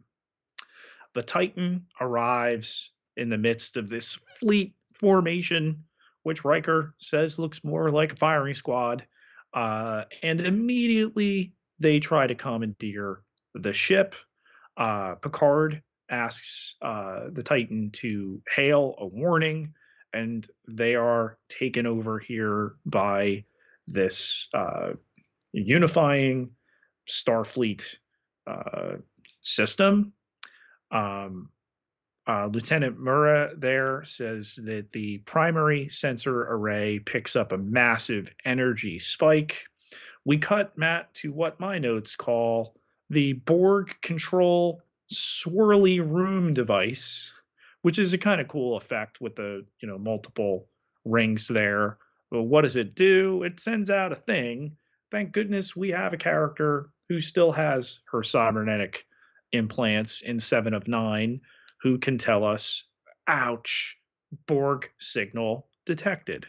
[1.14, 5.84] The Titan arrives in the midst of this fleet formation,
[6.26, 9.06] which Riker says looks more like a firing squad.
[9.54, 13.22] Uh, and immediately they try to commandeer
[13.54, 14.16] the ship.
[14.76, 19.72] Uh, Picard asks uh, the Titan to hail a warning,
[20.12, 23.44] and they are taken over here by
[23.86, 24.94] this uh,
[25.52, 26.50] unifying
[27.08, 27.98] Starfleet
[28.48, 28.96] uh,
[29.42, 30.12] system.
[30.90, 31.50] Um,
[32.28, 38.98] uh, Lieutenant Mura there says that the primary sensor array picks up a massive energy
[38.98, 39.62] spike.
[40.24, 42.74] We cut Matt to what my notes call
[43.10, 47.30] the Borg control swirly room device,
[47.82, 50.66] which is a kind of cool effect with the you know multiple
[51.04, 51.98] rings there.
[52.32, 53.44] But what does it do?
[53.44, 54.76] It sends out a thing.
[55.12, 59.06] Thank goodness we have a character who still has her cybernetic
[59.52, 61.40] implants in Seven of Nine
[61.86, 62.82] who can tell us,
[63.28, 63.96] ouch,
[64.48, 66.48] Borg signal detected.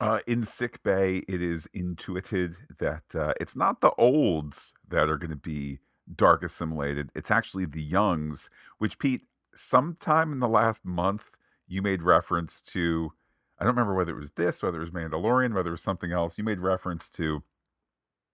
[0.00, 5.16] Uh, in sick bay, it is intuited that uh, it's not the olds that are
[5.16, 5.78] going to be
[6.12, 7.10] dark assimilated.
[7.14, 9.22] It's actually the youngs, which Pete,
[9.54, 11.36] sometime in the last month,
[11.68, 13.12] you made reference to.
[13.60, 16.10] I don't remember whether it was this, whether it was Mandalorian, whether it was something
[16.10, 16.36] else.
[16.36, 17.44] You made reference to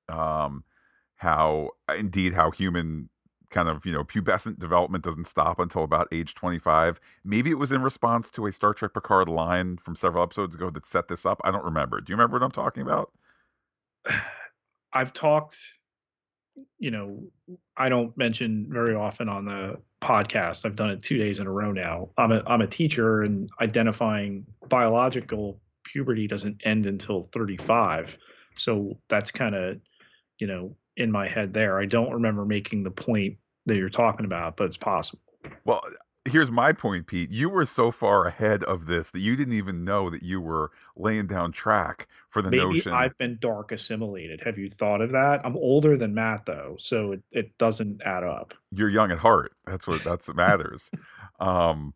[0.09, 0.65] um,
[1.17, 3.11] how, indeed, how human
[3.53, 7.71] kind of you know pubescent development doesn't stop until about age 25 maybe it was
[7.71, 11.25] in response to a star trek picard line from several episodes ago that set this
[11.25, 11.41] up.
[11.45, 12.01] I don't remember.
[12.01, 13.12] Do you remember what i'm talking about?
[14.93, 15.57] I've talked
[16.79, 17.23] you know
[17.79, 20.67] i don't mention very often on the podcast.
[20.67, 22.09] I've done it two days in a row now.
[22.19, 28.19] I'm a, I'm a teacher and identifying biological puberty doesn't end until 35
[28.59, 29.79] so that's kind of
[30.38, 31.79] you know in my head there.
[31.79, 35.20] I don't remember making the point that you're talking about, but it's possible.
[35.64, 35.83] Well,
[36.25, 37.31] here's my point, Pete.
[37.31, 40.70] You were so far ahead of this that you didn't even know that you were
[40.96, 42.92] laying down track for the Maybe notion.
[42.92, 44.40] I've been dark assimilated.
[44.44, 45.40] Have you thought of that?
[45.44, 48.55] I'm older than Matt though, so it, it doesn't add up.
[48.70, 49.53] You're young at heart.
[49.66, 50.90] That's what that's what matters.
[51.40, 51.94] um,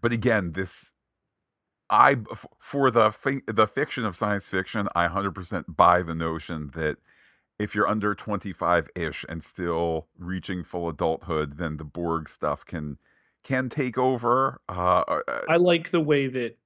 [0.00, 0.92] but again, this
[1.90, 2.16] I
[2.58, 3.12] for the
[3.46, 6.96] the fiction of science fiction, I 100% buy the notion that
[7.58, 12.98] if you're under 25 ish and still reaching full adulthood, then the Borg stuff can
[13.42, 14.60] can take over.
[14.68, 16.56] Uh, uh, uh I like the way that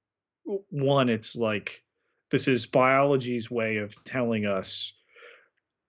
[0.69, 1.83] one, it's like
[2.31, 4.93] this is biology's way of telling us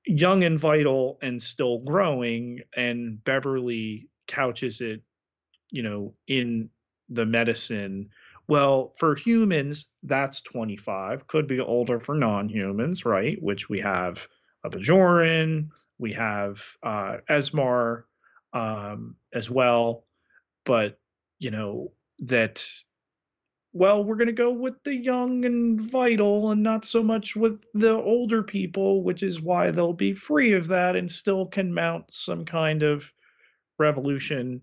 [0.06, 5.02] young and vital and still growing, and Beverly couches it,
[5.70, 6.70] you know, in
[7.08, 8.10] the medicine.
[8.48, 11.26] Well, for humans, that's 25.
[11.28, 13.40] Could be older for non humans, right?
[13.40, 14.26] Which we have
[14.68, 15.68] Bajoran.
[15.98, 18.04] We have uh, Esmar
[18.52, 20.06] um, as well,
[20.64, 20.98] but
[21.38, 22.66] you know that.
[23.72, 27.64] Well, we're going to go with the young and vital, and not so much with
[27.72, 32.12] the older people, which is why they'll be free of that and still can mount
[32.12, 33.04] some kind of
[33.78, 34.62] revolution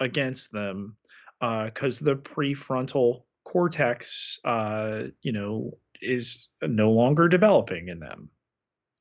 [0.00, 0.96] against them,
[1.40, 8.28] because uh, the prefrontal cortex, uh, you know, is no longer developing in them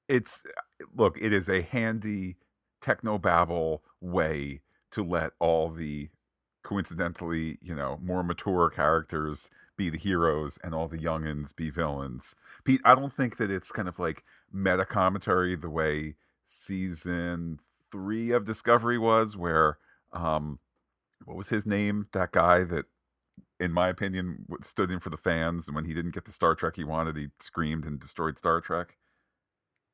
[0.07, 0.43] it's
[0.95, 2.37] look, it is a handy
[2.81, 6.09] technobabble way to let all the
[6.63, 12.35] coincidentally, you know, more mature characters be the heroes and all the youngins be villains.
[12.65, 16.15] Pete, I don't think that it's kind of like meta commentary the way
[16.45, 17.59] season
[17.91, 19.77] three of Discovery was, where
[20.11, 20.59] um
[21.25, 22.07] what was his name?
[22.13, 22.85] That guy that
[23.59, 26.55] in my opinion stood in for the fans and when he didn't get the Star
[26.55, 28.97] Trek he wanted, he screamed and destroyed Star Trek.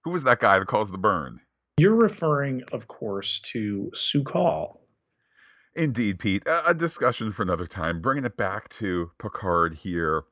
[0.04, 1.40] Who was that guy that caused the burn?
[1.78, 4.78] You're referring, of course, to Su'Kal.
[5.76, 6.44] Indeed, Pete.
[6.46, 8.02] A, discussion for another time.
[8.02, 10.26] Bringing it back to Picard here,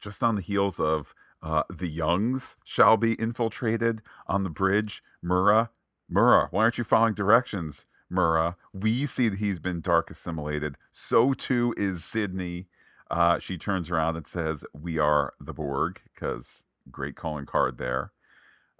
[0.00, 5.02] just on the heels of uh, the Youngs shall be infiltrated on the bridge.
[5.22, 5.70] Mura,
[6.08, 7.86] Mura, why aren't you following directions?
[8.10, 10.76] Mura, we see that he's been dark assimilated.
[10.90, 12.66] So too is Sydney.
[13.10, 18.10] Uh, she turns around and says, We are the Borg, because great calling card there.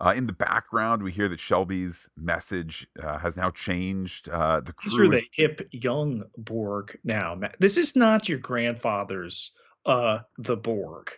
[0.00, 4.28] Uh, in the background, we hear that Shelby's message uh, has now changed.
[4.28, 7.38] Uh, the crew These are the hip young Borg now.
[7.60, 9.52] This is not your grandfather's
[9.86, 11.10] uh, the Borg.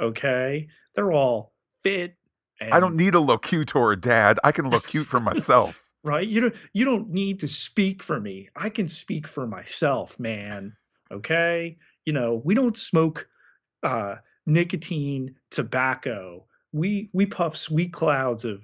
[0.00, 1.52] Okay, they're all
[1.82, 2.16] fit,
[2.60, 4.38] I don't need a locutor, Dad.
[4.44, 5.82] I can locute for myself.
[6.04, 6.26] right?
[6.26, 8.48] You don't you don't need to speak for me.
[8.54, 10.76] I can speak for myself, man.
[11.10, 11.78] Okay?
[12.04, 13.28] You know, we don't smoke
[13.82, 14.16] uh
[14.46, 16.46] nicotine, tobacco.
[16.74, 18.60] We we puff sweet clouds of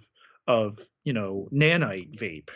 [0.46, 2.50] of, you know, nanite vape.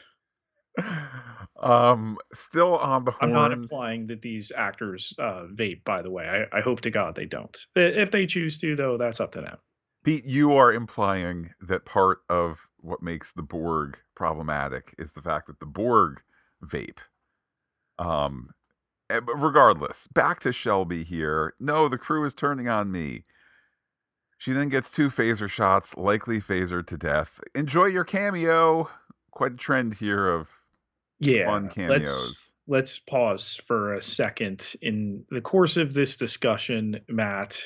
[1.63, 6.47] um, still on the I'm not implying that these actors uh vape, by the way.
[6.53, 7.57] I, I hope to God they don't.
[7.77, 9.59] If they choose to, though, that's up to them.
[10.05, 15.47] Pete, you are implying that part of what makes the Borg problematic is the fact
[15.47, 16.21] that the Borg
[16.63, 16.99] vape.
[17.99, 18.51] Um,
[19.09, 21.55] eh, regardless, back to Shelby here.
[21.59, 23.25] No, the crew is turning on me.
[24.39, 27.41] She then gets two phaser shots, likely phasered to death.
[27.55, 28.91] Enjoy your cameo.
[29.31, 30.49] Quite a trend here of
[31.21, 31.47] Yeah.
[31.47, 32.53] fun Let's cameos.
[32.67, 34.75] let's pause for a second.
[34.83, 37.63] In the course of this discussion, Matt,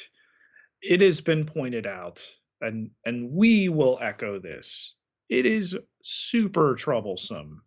[0.82, 2.24] it has been pointed out,
[2.60, 4.94] and and we will echo this.
[5.28, 7.62] It is super troublesome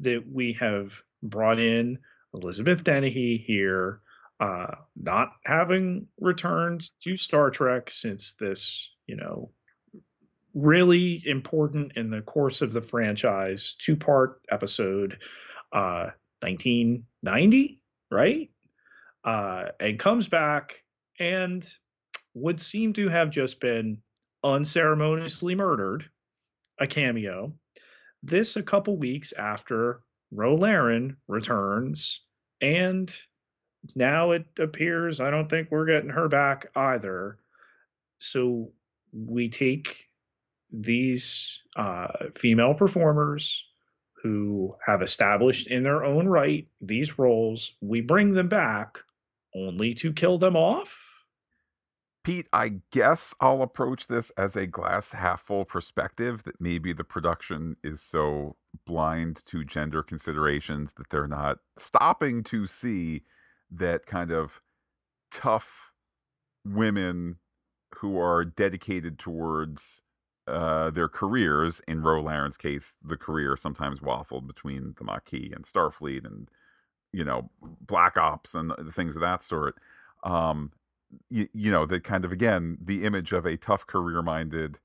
[0.00, 1.98] that we have brought in
[2.34, 4.01] Elizabeth Dennehy here,
[4.42, 9.52] uh, not having returned to Star Trek since this, you know,
[10.52, 15.18] really important in the course of the franchise two part episode,
[15.72, 17.80] uh, 1990,
[18.10, 18.50] right?
[19.24, 20.82] Uh, and comes back
[21.20, 21.64] and
[22.34, 23.98] would seem to have just been
[24.42, 26.10] unceremoniously murdered,
[26.80, 27.52] a cameo.
[28.24, 30.00] This a couple weeks after
[30.32, 32.22] Ro Laren returns,
[32.60, 33.08] and
[33.94, 37.38] now it appears I don't think we're getting her back either.
[38.18, 38.70] So
[39.12, 40.06] we take
[40.70, 43.64] these uh, female performers
[44.22, 48.98] who have established in their own right these roles, we bring them back
[49.54, 50.98] only to kill them off.
[52.24, 57.02] Pete, I guess I'll approach this as a glass half full perspective that maybe the
[57.02, 58.54] production is so
[58.86, 63.22] blind to gender considerations that they're not stopping to see
[63.74, 64.60] that kind of
[65.30, 65.92] tough
[66.64, 67.36] women
[67.96, 70.02] who are dedicated towards
[70.46, 71.80] uh, their careers.
[71.88, 76.48] In Ro Laren's case, the career sometimes waffled between the Maquis and Starfleet and,
[77.12, 77.50] you know,
[77.80, 79.76] Black Ops and things of that sort.
[80.24, 80.72] Um,
[81.30, 84.78] you, you know the kind of again the image of a tough career minded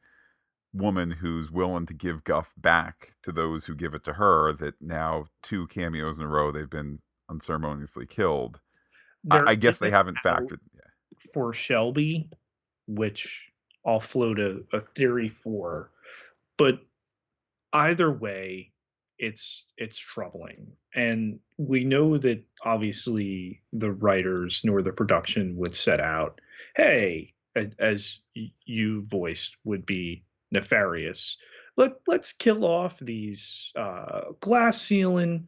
[0.73, 4.75] woman who's willing to give guff back to those who give it to her that
[4.81, 8.59] now two cameos in a row they've been unceremoniously killed
[9.30, 10.82] I, I guess they haven't factored yeah.
[11.34, 12.30] for Shelby,
[12.88, 13.51] which
[13.86, 15.91] I'll float a, a theory for.
[16.57, 16.80] But
[17.73, 18.71] either way,
[19.19, 20.73] it's it's troubling.
[20.95, 26.39] And we know that obviously the writers nor the production would set out,
[26.75, 27.34] hey,
[27.80, 28.19] as
[28.65, 31.38] you voiced, would be nefarious.
[31.75, 35.47] Let let's kill off these uh, glass ceiling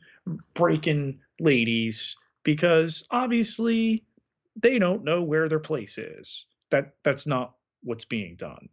[0.53, 4.05] breaking ladies because obviously
[4.55, 6.45] they don't know where their place is.
[6.71, 8.69] That that's not what's being done.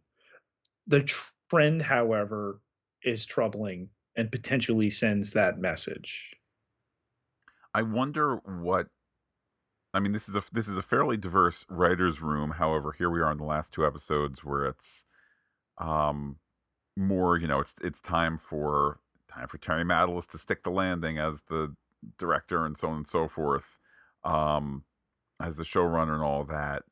[0.87, 1.09] The
[1.49, 2.61] trend, however,
[3.03, 6.31] is troubling and potentially sends that message.
[7.73, 8.87] i wonder what
[9.93, 13.21] i mean this is a this is a fairly diverse writers room however here we
[13.21, 15.03] are in the last two episodes where it's
[15.77, 16.37] um
[16.95, 18.99] more you know it's it's time for
[19.29, 21.75] time for terry Matalas to stick the landing as the
[22.17, 23.79] director and so on and so forth
[24.23, 24.83] um
[25.39, 26.83] as the showrunner and all that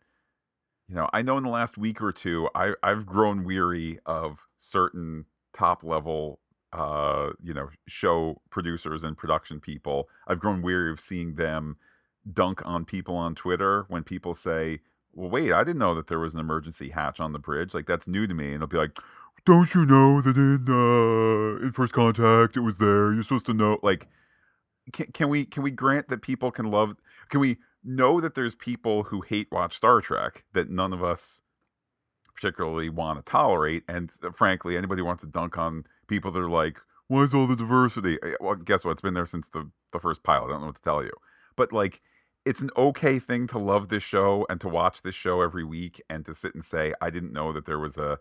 [0.88, 4.46] you know i know in the last week or two i i've grown weary of
[4.58, 6.40] certain top level
[6.74, 10.10] uh you know show producers and production people.
[10.28, 11.78] I've grown weary of seeing them
[12.32, 14.80] dunk on people on twitter when people say
[15.14, 17.74] well wait i didn't know that there was an emergency hatch on the bridge.
[17.74, 18.98] Like that's new to me and they'll be like
[19.46, 23.14] don't you know that in uh in first contact it was there?
[23.14, 24.08] You're supposed to know like
[24.94, 26.96] can, can we can we grant that people can love
[27.30, 31.42] can we know that there's people who hate watch star trek that none of us
[32.34, 33.84] particularly want to tolerate?
[33.88, 36.78] And uh, frankly anybody wants to dunk on people that are like
[37.08, 38.18] "Why is all the diversity?
[38.24, 38.92] Eh, well guess what?
[38.92, 40.48] It's been there since the the first pilot.
[40.48, 41.14] I don't know what to tell you.
[41.56, 42.02] But like
[42.46, 46.02] it's an okay thing to love this show and to watch this show every week
[46.10, 48.20] and to sit and say i didn't know that there was a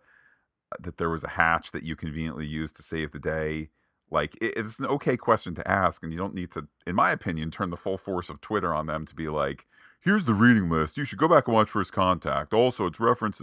[0.80, 3.68] that there was a hatch that you conveniently used to save the day
[4.10, 7.10] like it, it's an okay question to ask and you don't need to in my
[7.10, 9.66] opinion turn the full force of twitter on them to be like
[10.00, 13.40] here's the reading list you should go back and watch first contact also it's reference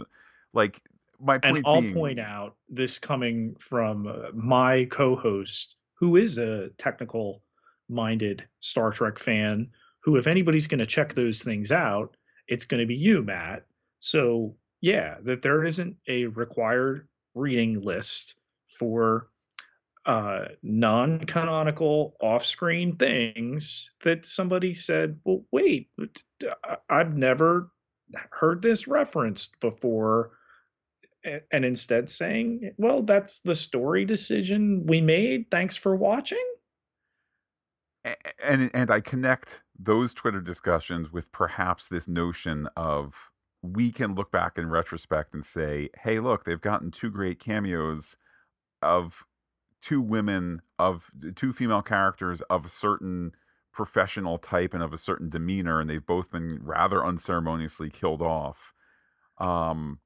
[0.52, 0.82] like
[1.22, 6.38] my And point I'll being point out this coming from uh, my co-host, who is
[6.38, 7.42] a technical
[7.88, 9.68] minded Star Trek fan,
[10.00, 12.16] who if anybody's going to check those things out,
[12.48, 13.64] it's going to be you, Matt.
[14.00, 18.34] So, yeah, that there isn't a required reading list
[18.78, 19.28] for
[20.04, 25.90] uh, non-canonical off-screen things that somebody said, "Well, wait,
[26.88, 27.70] I've never
[28.30, 30.32] heard this referenced before."
[31.24, 35.50] And instead saying, "Well, that's the story decision we made.
[35.50, 36.44] Thanks for watching."
[38.42, 43.30] And and I connect those Twitter discussions with perhaps this notion of
[43.62, 48.16] we can look back in retrospect and say, "Hey, look, they've gotten two great cameos
[48.82, 49.24] of
[49.82, 53.32] two women of two female characters of a certain
[53.72, 58.72] professional type and of a certain demeanor, and they've both been rather unceremoniously killed off.
[59.38, 59.98] Um,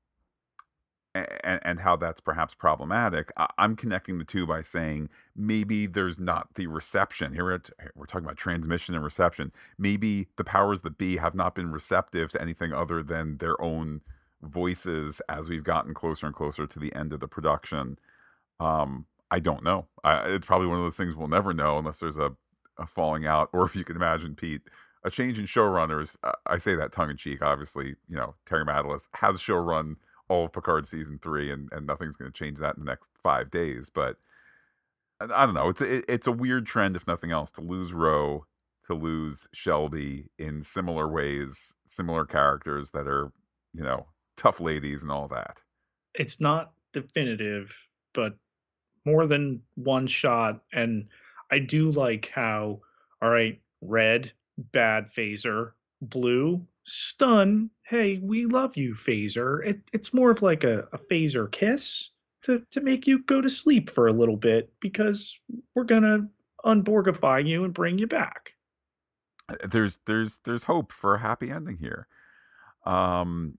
[1.15, 3.33] and, and how that's perhaps problematic.
[3.59, 7.33] I'm connecting the two by saying maybe there's not the reception.
[7.33, 7.63] Here we're,
[7.95, 9.53] we're talking about transmission and reception.
[9.79, 14.03] Maybe the powers that be have not been receptive to anything other than their own
[14.43, 17.99] voices as we've gotten closer and closer to the end of the production.
[18.61, 19.87] Um, I don't know.
[20.05, 22.33] I, it's probably one of those things we'll never know unless there's a,
[22.79, 24.63] a falling out, or if you can imagine, Pete,
[25.05, 26.17] a change in showrunners.
[26.23, 27.43] Uh, I say that tongue in cheek.
[27.43, 29.97] Obviously, you know Terry Matalas has showrun
[30.29, 33.11] all of Picard season three, and, and nothing's going to change that in the next
[33.23, 33.91] five days.
[33.91, 34.17] But
[35.21, 35.69] I don't know.
[35.69, 38.47] It's a, it's a weird trend, if nothing else, to lose Ro,
[38.87, 43.33] to lose Shelby in similar ways, similar characters that are
[43.73, 44.07] you know
[44.37, 45.63] tough ladies and all that.
[46.15, 48.37] It's not definitive, but
[49.07, 50.63] more than one shot.
[50.73, 51.07] And
[51.51, 52.81] I do like how,
[53.23, 57.71] all right, red, bad phaser, blue, stun.
[57.85, 59.65] Hey, we love you, phaser.
[59.67, 62.11] It, it's more of like a, a phaser kiss
[62.43, 65.39] to, to make you go to sleep for a little bit because
[65.75, 66.29] we're gonna
[66.65, 68.51] unborgify you and bring you back.
[69.49, 72.09] Uh, there's there's there's hope for a happy ending here.
[72.85, 73.59] Um,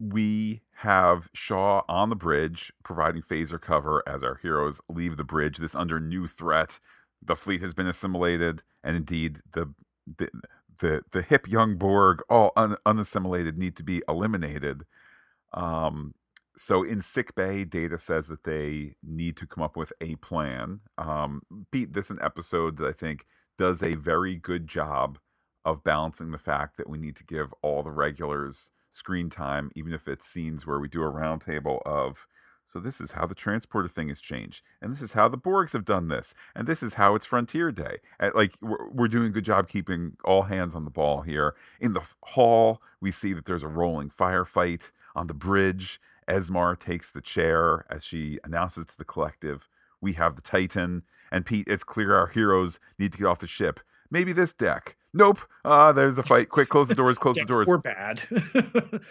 [0.00, 5.58] we have Shaw on the bridge providing phaser cover as our heroes leave the bridge.
[5.58, 6.80] This under new threat.
[7.22, 9.74] The fleet has been assimilated, and indeed the
[10.18, 10.30] the
[10.80, 14.84] the, the hip young Borg, all un, unassimilated, need to be eliminated.
[15.52, 16.14] Um,
[16.56, 20.80] so in sick bay, Data says that they need to come up with a plan.
[20.96, 23.26] Um, Pete, this is an episode that I think
[23.58, 25.18] does a very good job
[25.64, 29.92] of balancing the fact that we need to give all the regulars screen time, even
[29.92, 32.26] if it's scenes where we do a roundtable of,
[32.72, 35.72] so this is how the transporter thing has changed, and this is how the Borgs
[35.72, 37.98] have done this, and this is how it's Frontier Day.
[38.18, 41.54] And like we're, we're doing a good job keeping all hands on the ball here.
[41.80, 46.00] In the hall, we see that there's a rolling firefight on the bridge.
[46.28, 49.68] Esmar takes the chair as she announces to the collective,
[50.00, 53.46] "We have the Titan." And Pete, it's clear our heroes need to get off the
[53.48, 53.80] ship.
[54.12, 55.40] Maybe this deck nope.
[55.64, 56.48] Uh, there's a fight.
[56.48, 57.18] Quick, close the doors.
[57.18, 57.66] Close the doors.
[57.66, 58.22] We're bad.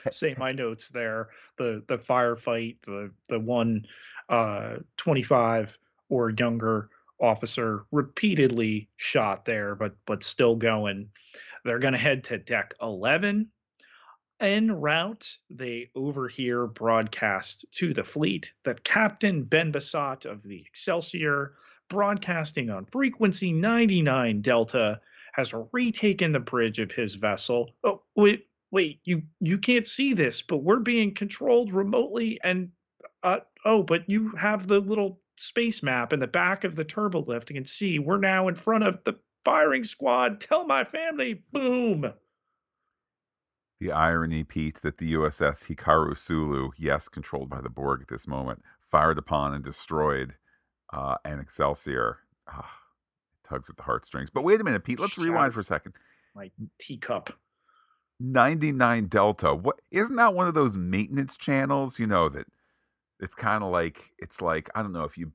[0.12, 1.30] Say my notes there.
[1.58, 2.82] The the firefight.
[2.82, 3.86] The the one
[4.30, 5.78] uh, 25
[6.10, 6.90] or younger
[7.22, 11.10] officer repeatedly shot there, but but still going.
[11.66, 13.50] They're going to head to deck 11.
[14.40, 21.56] En route, they overhear broadcast to the fleet that Captain Ben Basat of the Excelsior,
[21.90, 25.02] broadcasting on frequency 99 Delta,
[25.34, 27.72] has retaken the bridge of his vessel.
[27.84, 32.70] Oh, wait, wait, you you can't see this, but we're being controlled remotely and
[33.24, 37.22] uh oh, but you have the little space map in the back of the turbo
[37.22, 37.50] lift.
[37.50, 40.42] You can see we're now in front of the firing squad.
[40.42, 42.14] Tell my family, boom.
[43.80, 48.28] The irony, Pete, that the USS Hikaru Sulu, yes, controlled by the Borg at this
[48.28, 50.36] moment, fired upon and destroyed
[50.92, 52.18] uh, an Excelsior.
[52.46, 52.80] Ah,
[53.50, 54.30] tugs at the heartstrings.
[54.30, 55.00] But wait a minute, Pete.
[55.00, 55.94] Let's rewind for a second.
[56.36, 57.34] My teacup.
[58.20, 59.56] 99 Delta.
[59.56, 62.48] What isn't that one of those maintenance channels, you know, that
[63.20, 65.32] it's kind of like it's like I don't know if you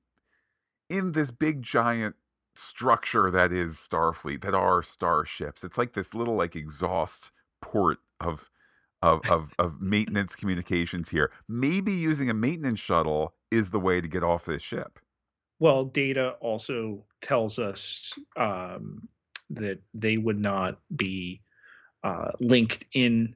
[0.90, 2.16] in this big giant
[2.54, 5.64] structure that is Starfleet, that are starships.
[5.64, 8.50] It's like this little like exhaust port of
[9.02, 11.30] of of, of maintenance communications here.
[11.48, 14.98] Maybe using a maintenance shuttle is the way to get off this ship.
[15.64, 19.08] Well, data also tells us um,
[19.48, 21.40] that they would not be
[22.02, 23.34] uh, linked in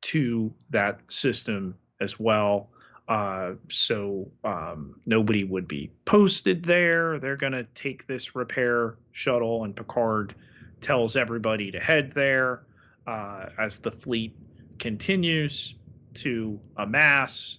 [0.00, 2.70] to that system as well.
[3.06, 7.20] Uh, so um, nobody would be posted there.
[7.20, 10.34] They're going to take this repair shuttle, and Picard
[10.80, 12.64] tells everybody to head there
[13.06, 14.34] uh, as the fleet
[14.80, 15.76] continues
[16.14, 17.58] to amass.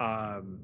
[0.00, 0.58] Um,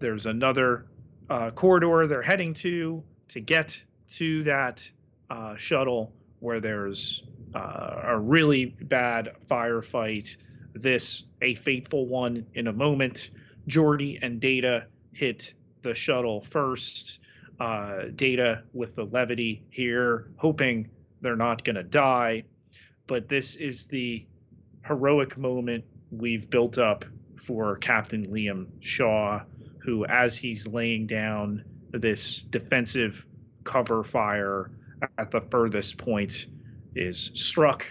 [0.00, 0.84] there's another
[1.32, 4.88] uh, corridor they're heading to to get to that
[5.30, 7.22] uh, shuttle where there's
[7.54, 10.36] uh, a really bad firefight.
[10.74, 13.30] This a fateful one in a moment.
[13.66, 17.20] Geordi and Data hit the shuttle first.
[17.58, 22.44] Uh, Data with the levity here, hoping they're not going to die.
[23.06, 24.26] But this is the
[24.84, 27.04] heroic moment we've built up
[27.36, 29.42] for Captain Liam Shaw,
[29.84, 33.26] who, as he's laying down this defensive
[33.64, 34.70] cover fire
[35.18, 36.46] at the furthest point,
[36.94, 37.86] is struck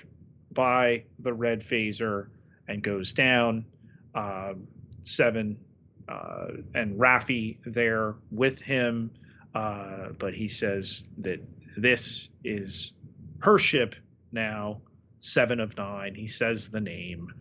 [0.52, 2.28] by the red phaser
[2.68, 3.66] and goes down.
[4.14, 4.68] Um,
[5.04, 5.58] seven
[6.08, 9.12] uh, and Raffi there with him,
[9.56, 11.40] uh, but he says that
[11.78, 12.94] this is
[13.40, 13.96] her ship
[14.32, 14.82] now.
[15.22, 16.16] Seven of nine.
[16.16, 17.32] He says the name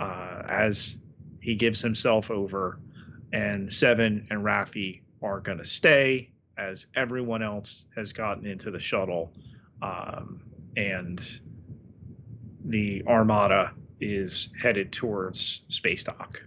[0.00, 0.96] uh, as
[1.40, 2.80] he gives himself over,
[3.32, 8.80] and Seven and Raffi are going to stay as everyone else has gotten into the
[8.80, 9.32] shuttle,
[9.82, 10.42] um,
[10.76, 11.40] and
[12.64, 16.42] the Armada is headed towards space dock.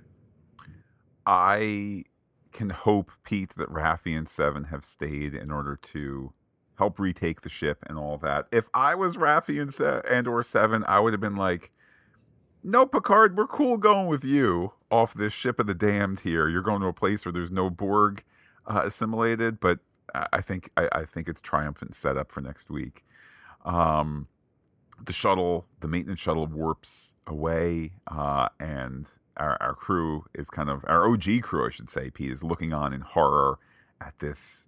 [1.25, 2.05] I
[2.51, 6.33] can hope, Pete, that Raffi and Seven have stayed in order to
[6.77, 8.47] help retake the ship and all that.
[8.51, 11.71] If I was Raffi and Se- and or Seven, I would have been like,
[12.63, 16.21] "No, Picard, we're cool going with you off this ship of the damned.
[16.21, 18.23] Here, you're going to a place where there's no Borg
[18.65, 19.79] uh, assimilated." But
[20.13, 23.05] I think I, I, think it's triumphant setup for next week.
[23.63, 24.27] Um,
[25.03, 29.07] the shuttle, the maintenance shuttle, warps away, uh, and
[29.37, 32.09] our, our crew is kind of our OG crew, I should say.
[32.09, 33.57] Pete is looking on in horror
[33.99, 34.67] at this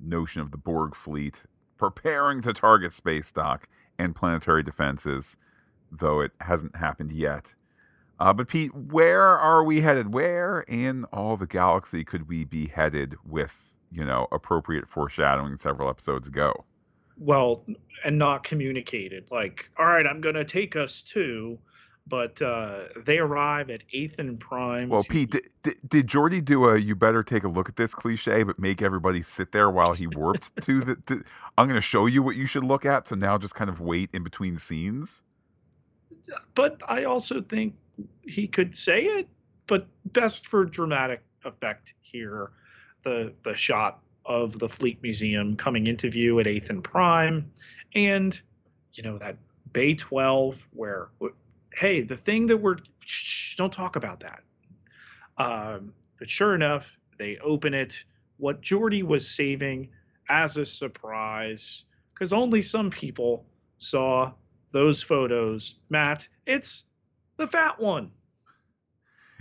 [0.00, 1.44] notion of the Borg fleet
[1.76, 5.36] preparing to target space dock and planetary defenses,
[5.90, 7.54] though it hasn't happened yet.
[8.18, 10.14] Uh, but Pete, where are we headed?
[10.14, 15.90] Where in all the galaxy could we be headed with, you know, appropriate foreshadowing several
[15.90, 16.64] episodes ago?
[17.18, 17.64] Well,
[18.04, 19.26] and not communicated.
[19.30, 21.58] Like, all right, I'm going to take us to
[22.08, 24.88] but uh, they arrive at Athan Prime.
[24.88, 27.94] Well, Pete, did, did, did Geordi do a "you better take a look at this"
[27.94, 30.96] cliche, but make everybody sit there while he warped to the?
[31.06, 31.24] To,
[31.58, 33.08] I'm going to show you what you should look at.
[33.08, 35.22] So now just kind of wait in between scenes.
[36.54, 37.74] But I also think
[38.22, 39.28] he could say it,
[39.66, 42.50] but best for dramatic effect here,
[43.04, 47.50] the the shot of the Fleet Museum coming into view at Athan Prime,
[47.94, 48.40] and
[48.92, 49.36] you know that
[49.72, 51.08] Bay 12 where
[51.76, 54.42] hey, the thing that we're shh, don't talk about that.
[55.38, 58.04] Um, but sure enough, they open it.
[58.38, 59.88] What Geordi was saving
[60.28, 63.44] as a surprise, because only some people
[63.78, 64.32] saw
[64.76, 65.76] those photos.
[65.88, 66.84] Matt, it's
[67.38, 68.10] the fat one.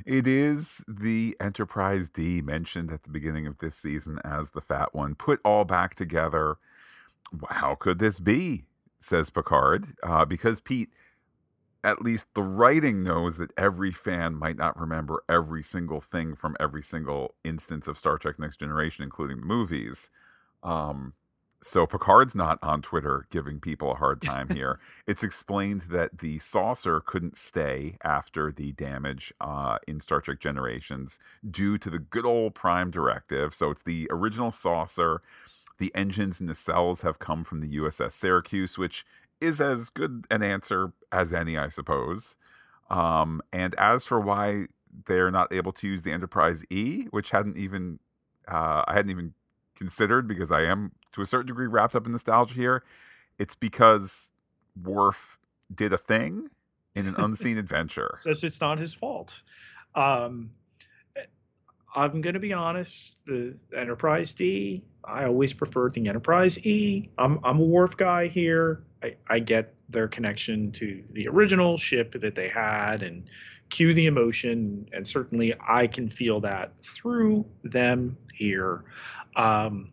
[0.06, 4.96] It is the Enterprise D mentioned at the beginning of this season as the fat
[4.96, 6.56] one, put all back together.
[7.50, 8.64] How could this be?
[9.02, 9.88] Says Picard.
[10.02, 10.92] Uh, because Pete,
[11.84, 16.56] at least the writing knows that every fan might not remember every single thing from
[16.62, 20.10] every single instance of Star Trek Next Generation, including the movies.
[20.64, 21.14] Um,
[21.68, 24.80] so Picard's not on Twitter giving people a hard time here.
[25.08, 31.18] it's explained that the saucer couldn't stay after the damage uh, in Star Trek Generations
[31.50, 33.56] due to the good old Prime Directive.
[33.56, 35.24] So it's the original saucer.
[35.80, 39.04] The engines and the nacelles have come from the USS Syracuse, which
[39.42, 42.36] is as good an answer as any, I suppose.
[42.92, 44.68] Um, and as for why
[45.08, 47.98] they're not able to use the Enterprise E, which hadn't even
[48.48, 49.34] uh, I hadn't even
[49.76, 52.84] considered because I am to a certain degree wrapped up in nostalgia here.
[53.40, 54.32] It's because
[54.82, 55.40] Worf
[55.74, 56.50] did a thing
[56.94, 58.12] in an unseen adventure.
[58.16, 59.42] Says it's not his fault.
[59.96, 60.52] Um,
[61.96, 63.26] I'm going to be honest.
[63.26, 67.06] The Enterprise D, I always preferred the Enterprise E.
[67.18, 68.84] I'm I'm a Worf guy here.
[69.02, 73.24] I, I get their connection to the original ship that they had and
[73.70, 78.84] cue the emotion, and certainly I can feel that through them here.
[79.38, 79.92] Um,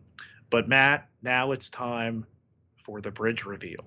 [0.53, 2.27] but Matt, now it's time
[2.77, 3.83] for the bridge reveal.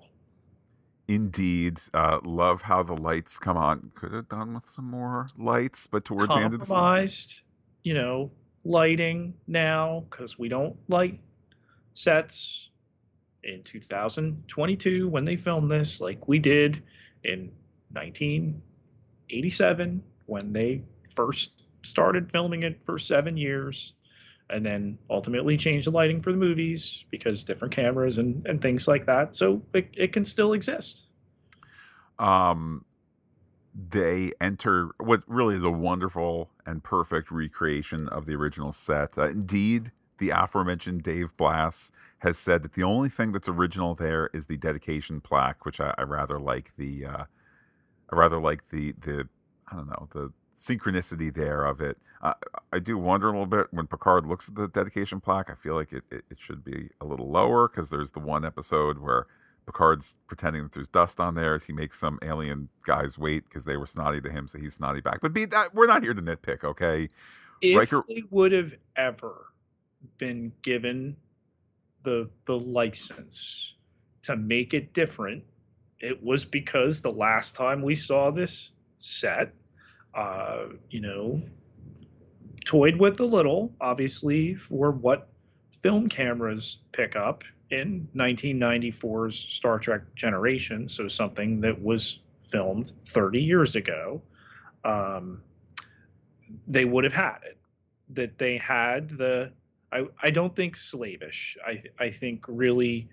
[1.06, 3.92] Indeed, uh, love how the lights come on.
[3.94, 6.68] Could have done with some more lights, but towards the end of the
[7.04, 7.44] season,
[7.84, 8.32] you know,
[8.64, 11.20] lighting now because we don't light
[11.94, 12.70] sets
[13.44, 16.82] in 2022 when they filmed this, like we did
[17.22, 17.52] in
[17.92, 20.82] 1987 when they
[21.14, 23.92] first started filming it for seven years
[24.51, 28.86] and then ultimately change the lighting for the movies because different cameras and, and things
[28.86, 29.34] like that.
[29.36, 31.01] So it, it can still exist.
[32.18, 32.84] Um,
[33.90, 39.18] they enter what really is a wonderful and perfect recreation of the original set.
[39.18, 44.30] Uh, indeed, the aforementioned Dave Blass has said that the only thing that's original there
[44.32, 47.24] is the dedication plaque, which I, I rather like the uh,
[48.11, 49.28] I rather like the the
[49.70, 51.98] I don't know the synchronicity there of it.
[52.22, 52.34] Uh,
[52.72, 55.50] I do wonder a little bit when Picard looks at the dedication plaque.
[55.50, 58.44] I feel like it, it, it should be a little lower because there's the one
[58.44, 59.26] episode where
[59.66, 63.64] Picard's pretending that there's dust on there as he makes some alien guys wait because
[63.64, 65.20] they were snotty to him, so he's snotty back.
[65.20, 67.09] But be that we're not here to nitpick, okay?
[67.61, 68.04] If Riker...
[68.09, 69.46] they would have ever
[70.18, 71.16] been given
[72.02, 73.74] the the license
[74.22, 75.42] to make it different,
[76.00, 79.52] it was because the last time we saw this set,
[80.16, 81.40] uh, you know,
[82.64, 85.28] toyed with a little, obviously, for what
[85.82, 93.42] film cameras pick up in 1994's Star Trek Generation, so something that was filmed 30
[93.42, 94.22] years ago,
[94.84, 95.42] um,
[96.66, 97.58] they would have had it.
[98.10, 99.52] That they had the,
[99.92, 101.56] I, I don't think slavish.
[101.66, 103.08] I, I think really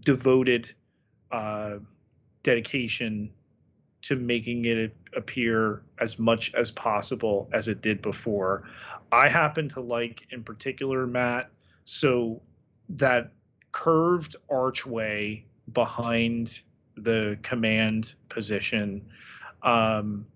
[0.00, 0.72] devoted
[1.32, 1.78] uh,
[2.42, 3.30] dedication
[4.04, 8.64] to making it appear as much as possible as it did before.
[9.10, 11.50] I happen to like, in particular, Matt,
[11.86, 12.42] so
[12.90, 13.32] that
[13.72, 16.60] curved archway behind
[16.96, 19.06] the command position.
[19.62, 20.26] Um,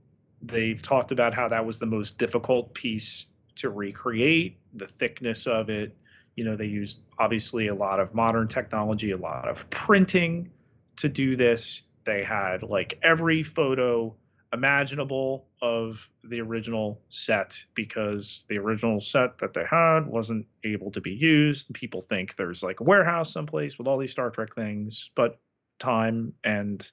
[0.41, 5.69] they've talked about how that was the most difficult piece to recreate, the thickness of
[5.69, 5.95] it.
[6.37, 10.51] You know, they used obviously a lot of modern technology, a lot of printing
[10.97, 11.83] to do this.
[12.09, 14.17] They had like every photo
[14.55, 21.03] imaginable of the original set because the original set that they had wasn't able to
[21.03, 21.71] be used.
[21.75, 25.39] People think there's like a warehouse someplace with all these Star Trek things, but
[25.79, 26.91] time and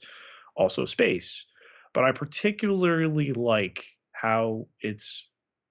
[0.57, 1.45] also space.
[1.93, 5.25] But I particularly like how it's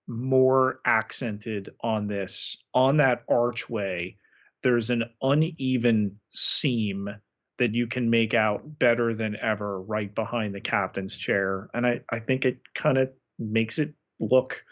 [0.09, 4.17] more accented on this, on that archway.
[4.63, 7.11] There's an uneven seam
[7.59, 11.69] that you can make out better than ever right behind the captain's chair.
[11.73, 14.65] And I, I think it kind of makes it look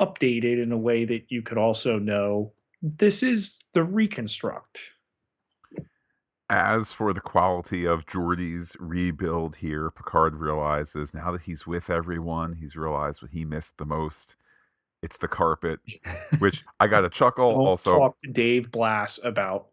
[0.00, 4.80] updated in a way that you could also know this is the reconstruct.
[6.50, 12.54] As for the quality of Geordi's rebuild here, Picard realizes now that he's with everyone,
[12.54, 14.36] he's realized what he missed the most.
[15.02, 15.80] It's the carpet,
[16.40, 17.66] which I got a chuckle.
[17.66, 19.68] Also, talk to Dave Blass about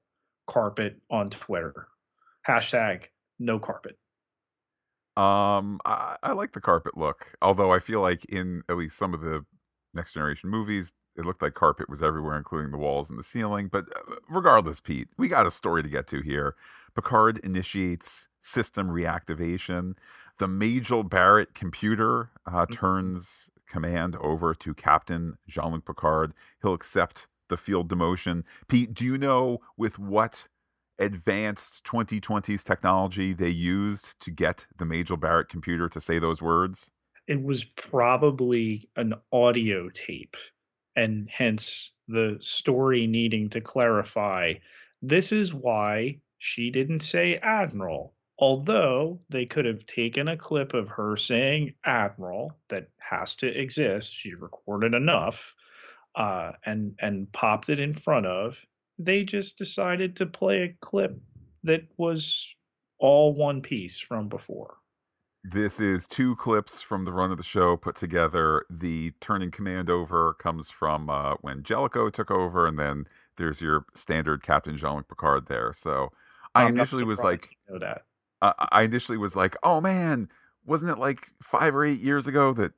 [0.47, 1.87] carpet on Twitter.
[2.49, 3.03] Hashtag
[3.37, 3.97] no carpet.
[5.15, 9.13] Um, I, I like the carpet look, although I feel like in at least some
[9.13, 9.45] of the
[9.93, 13.69] next generation movies, it looked like carpet was everywhere, including the walls and the ceiling.
[13.71, 16.55] But uh, regardless, Pete, we got a story to get to here.
[16.95, 19.93] Picard initiates system reactivation.
[20.37, 22.73] The Majel Barrett computer uh, mm-hmm.
[22.73, 26.33] turns command over to Captain Jean Luc Picard.
[26.61, 28.43] He'll accept the field demotion.
[28.67, 30.47] Pete, do you know with what
[30.99, 36.91] advanced 2020s technology they used to get the Majel Barrett computer to say those words?
[37.27, 40.35] It was probably an audio tape,
[40.95, 44.55] and hence the story needing to clarify
[45.01, 48.13] this is why she didn't say Admiral.
[48.37, 54.13] Although they could have taken a clip of her saying Admiral that has to exist,
[54.13, 55.53] she recorded enough,
[56.15, 58.59] uh, and and popped it in front of
[58.99, 61.17] they just decided to play a clip
[61.63, 62.45] that was
[62.99, 64.75] all one piece from before.
[65.41, 68.65] This is two clips from the run of the show put together.
[68.69, 73.05] The turning command over comes from uh, when Jellico took over, and then
[73.37, 75.73] there's your standard Captain Jean Luc Picard there.
[75.73, 76.09] So
[76.53, 77.49] I I'm initially was like.
[78.41, 80.29] Uh, I initially was like, oh man,
[80.65, 82.73] wasn't it like five or eight years ago that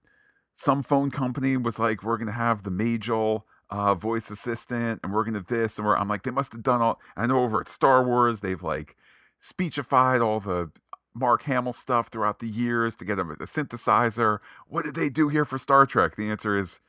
[0.57, 5.13] some phone company was like, we're going to have the Majel uh, voice assistant, and
[5.13, 5.95] we're gonna this, and we're.
[5.95, 6.99] I'm like, they must have done all.
[7.15, 8.97] I know over at Star Wars, they've like
[9.41, 10.72] speechified all the
[11.13, 14.39] Mark Hamill stuff throughout the years to get a, a synthesizer.
[14.67, 16.15] What did they do here for Star Trek?
[16.15, 16.82] The answer is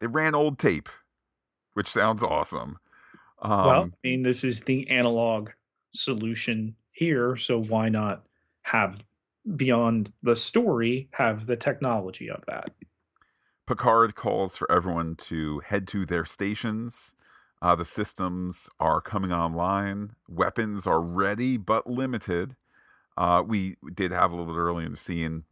[0.00, 0.88] they ran old tape,
[1.74, 2.78] which sounds awesome.
[3.42, 5.50] Um, well, I mean, this is the analog
[5.92, 8.24] solution here, so why not
[8.62, 9.02] have
[9.56, 12.70] beyond the story have the technology of that?
[13.66, 17.14] Picard calls for everyone to head to their stations.
[17.60, 20.14] Uh, the systems are coming online.
[20.28, 22.54] Weapons are ready but limited.
[23.16, 25.44] Uh, we did have a little bit earlier in the scene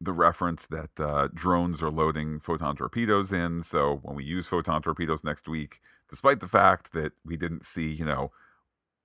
[0.00, 3.62] the reference that uh, drones are loading photon torpedoes in.
[3.62, 7.92] So when we use photon torpedoes next week, despite the fact that we didn't see,
[7.92, 8.32] you know,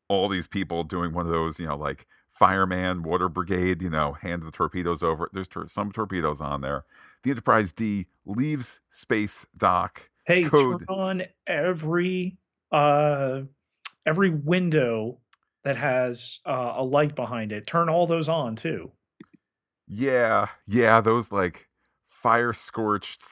[0.08, 4.14] all these people doing one of those, you know, like fireman, water brigade, you know,
[4.14, 5.30] hand the torpedoes over.
[5.34, 6.86] There's tor- some torpedoes on there
[7.26, 10.10] the Enterprise D leaves space dock.
[10.26, 10.86] Hey, code.
[10.88, 12.38] turn on every
[12.72, 13.42] uh,
[14.06, 15.18] every window
[15.64, 17.68] that has uh, a light behind it.
[17.68, 18.92] Turn all those on too.
[19.88, 21.68] Yeah, yeah, those like
[22.10, 23.24] fire scorched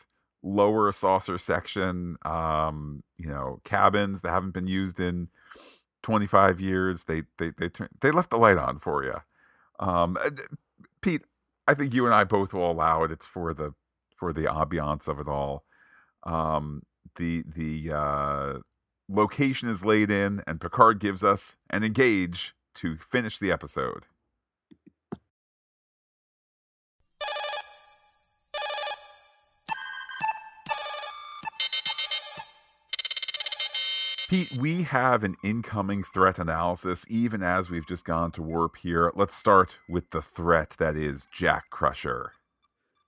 [0.42, 5.30] lower saucer section, um, you know, cabins that haven't been used in
[6.04, 7.06] 25 years.
[7.06, 7.70] They they they
[8.02, 9.16] they left the light on for you.
[9.80, 10.18] Um,
[11.02, 11.24] Pete,
[11.68, 13.12] I think you and I both will allow it.
[13.12, 13.74] It's for the
[14.16, 15.64] for the ambiance of it all.
[16.24, 16.84] Um,
[17.16, 18.54] the the uh,
[19.10, 24.06] location is laid in, and Picard gives us an engage to finish the episode.
[34.58, 39.12] We have an incoming threat analysis, even as we've just gone to warp here.
[39.14, 42.32] Let's start with the threat that is Jack Crusher.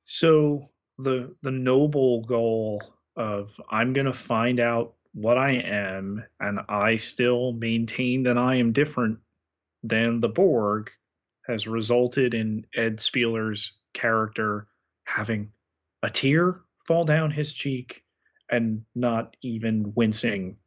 [0.03, 0.69] So
[0.99, 2.79] the the noble goal
[3.15, 8.71] of I'm gonna find out what I am, and I still maintain that I am
[8.71, 9.17] different
[9.81, 10.91] than the Borg,
[11.47, 14.67] has resulted in Ed Speleers' character
[15.05, 15.53] having
[16.03, 18.03] a tear fall down his cheek
[18.51, 20.57] and not even wincing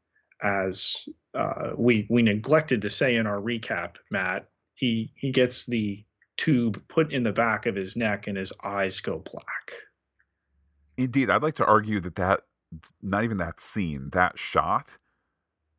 [0.42, 0.96] as
[1.34, 6.04] uh, we we neglected to say in our recap, Matt, he he gets the
[6.36, 9.72] tube put in the back of his neck and his eyes go black.
[10.96, 12.42] Indeed, I'd like to argue that that
[13.02, 14.98] not even that scene, that shot,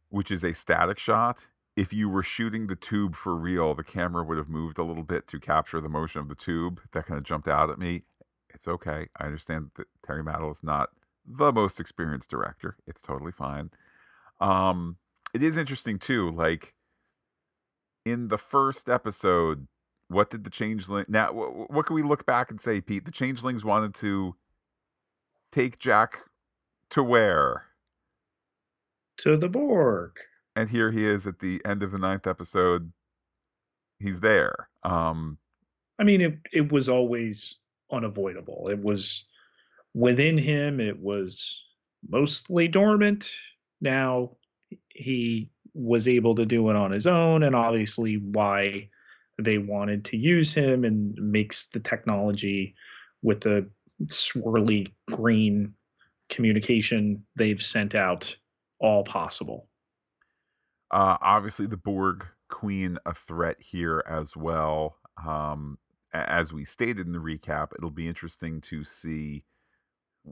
[0.09, 4.23] which is a static shot, if you were shooting the tube for real, the camera
[4.23, 6.81] would have moved a little bit to capture the motion of the tube.
[6.91, 8.03] That kind of jumped out at me.
[8.53, 9.07] It's okay.
[9.17, 10.89] I understand that Terry Matalas not
[11.25, 12.75] the most experienced director.
[12.85, 13.71] It's totally fine.
[14.39, 14.97] Um,
[15.33, 16.31] it is interesting too.
[16.31, 16.73] Like
[18.05, 19.67] in the first episode,
[20.07, 21.05] what did the changeling?
[21.07, 23.05] Now, what, what can we look back and say, Pete?
[23.05, 24.35] The changelings wanted to
[25.51, 26.19] take Jack
[26.91, 27.65] to where?
[29.17, 30.13] To the Borg.
[30.55, 32.91] And here he is at the end of the ninth episode.
[33.99, 34.69] He's there.
[34.83, 35.37] Um,
[35.99, 37.55] I mean, it it was always
[37.91, 38.69] unavoidable.
[38.71, 39.25] It was
[39.93, 40.79] within him.
[40.79, 41.63] It was
[42.07, 43.29] mostly dormant
[43.81, 44.31] now
[44.89, 48.89] he was able to do it on his own and obviously why
[49.41, 52.75] they wanted to use him and makes the technology
[53.21, 53.69] with the
[54.05, 55.73] swirly green
[56.29, 58.35] communication they've sent out
[58.79, 59.67] all possible.
[60.91, 64.97] Uh, obviously, the Borg Queen a threat here as well.
[65.23, 65.77] Um,
[66.13, 69.43] as we stated in the recap, it'll be interesting to see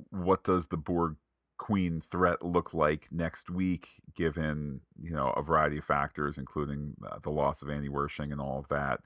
[0.09, 1.15] what does the Borg
[1.57, 7.19] queen threat look like next week, given you know a variety of factors, including uh,
[7.21, 8.99] the loss of Annie Wersching and all of that.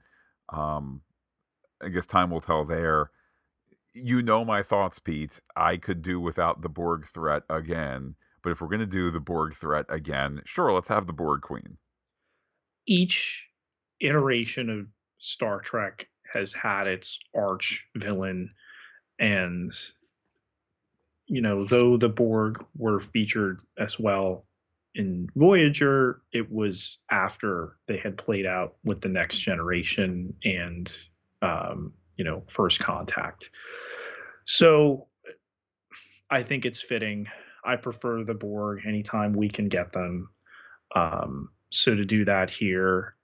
[0.52, 1.02] Um,
[1.82, 3.10] I guess time will tell there.
[3.94, 5.40] You know my thoughts, Pete.
[5.56, 9.20] I could do without the Borg threat again, but if we're going to do the
[9.20, 11.78] Borg threat again, sure, let's have the Borg Queen.
[12.86, 13.48] Each
[14.00, 14.86] iteration of
[15.18, 18.50] Star Trek has had its arch villain,
[19.18, 19.72] and
[21.26, 24.46] you know, though the Borg were featured as well
[24.94, 30.94] in Voyager, it was after they had played out with the next generation and,
[31.40, 33.50] um, you know, first contact.
[34.44, 35.06] So
[36.30, 37.26] I think it's fitting.
[37.64, 40.28] I prefer the Borg anytime we can get them.
[40.94, 43.14] Um, so to do that here,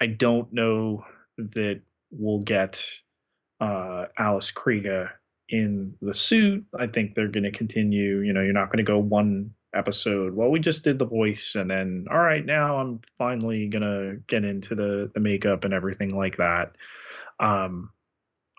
[0.00, 1.04] I don't know
[1.36, 2.82] that we'll get
[3.60, 5.10] uh, Alice Krige
[5.48, 6.64] in the suit.
[6.78, 8.20] I think they're going to continue.
[8.20, 10.34] You know, you're not going to go one episode.
[10.34, 14.44] Well, we just did the voice, and then all right, now I'm finally gonna get
[14.44, 16.72] into the the makeup and everything like that.
[17.40, 17.90] Um,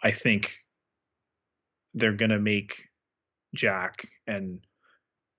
[0.04, 0.58] I think
[1.94, 2.84] they're gonna make
[3.56, 4.60] Jack and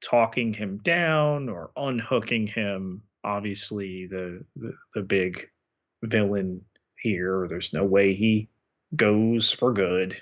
[0.03, 3.03] talking him down or unhooking him.
[3.25, 5.49] Obviously, the the, the big
[6.03, 6.63] villain
[7.01, 7.47] here.
[7.49, 8.49] There's no way he
[8.97, 10.21] goes for good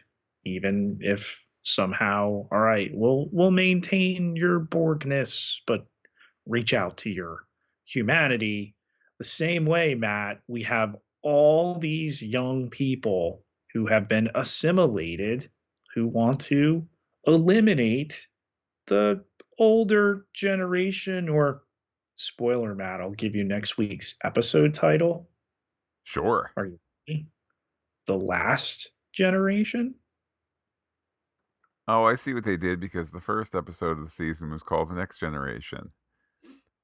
[0.55, 5.87] even if somehow all right we'll we'll maintain your borgness but
[6.47, 7.45] reach out to your
[7.85, 8.75] humanity.
[9.19, 13.45] The same way matt we have all these young people
[13.75, 15.51] who have been assimilated
[15.95, 16.87] who want to
[17.27, 18.29] eliminate
[18.87, 19.25] the
[19.59, 21.63] older generation or
[22.15, 25.29] spoiler matt i'll give you next week's episode title.
[26.05, 26.51] Sure.
[26.57, 27.27] Are you ready?
[28.09, 29.95] the last generation
[31.89, 34.91] Oh, I see what they did because the first episode of the season was called
[34.91, 35.93] The Next Generation.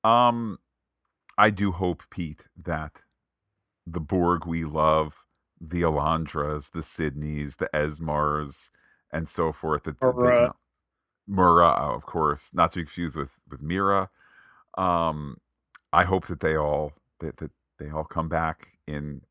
[0.02, 0.58] Um,
[1.36, 3.02] I do hope, Pete, that
[3.86, 5.24] the Borg we love,
[5.60, 8.70] the Alandras, the Sydneys, the Esmars,
[9.12, 10.52] and so forth, that, they can,
[11.26, 14.08] Mura, oh, of course, not to be confused with with Mira.
[14.78, 15.38] Um,
[15.92, 19.22] I hope that they all that, that they all come back in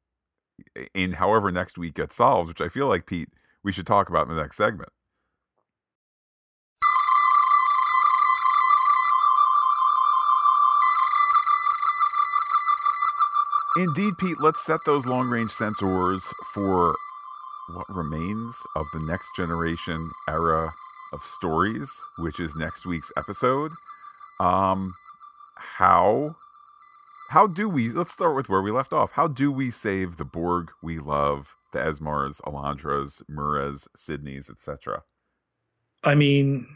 [0.94, 3.30] in however next week gets solved, which I feel like Pete
[3.64, 4.90] we should talk about in the next segment.
[13.76, 16.22] Indeed, Pete, let's set those long range sensors
[16.54, 16.96] for
[17.74, 20.72] what remains of the next generation era
[21.12, 23.72] of stories, which is next week's episode.
[24.40, 24.94] Um,
[25.56, 26.36] how
[27.30, 29.14] how do we let's start with where we left off.
[29.14, 35.02] How do we save the Borg we love, the Esmars, Alandras, Murras, Sidneys, etc.?
[36.04, 36.68] I mean,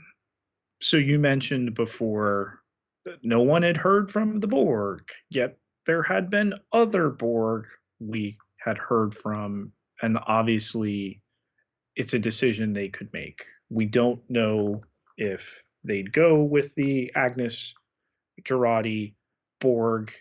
[0.82, 2.64] so you mentioned before
[3.06, 5.58] that no one had heard from the Borg, yet
[5.88, 7.66] there had been other Borg
[8.00, 9.72] we had heard from,
[10.02, 11.22] and obviously
[11.96, 13.44] it's a decision they could make.
[13.70, 14.84] We don't know
[15.18, 17.74] if they'd go with the Agnes
[18.44, 19.16] Jurati
[19.60, 20.12] Borg.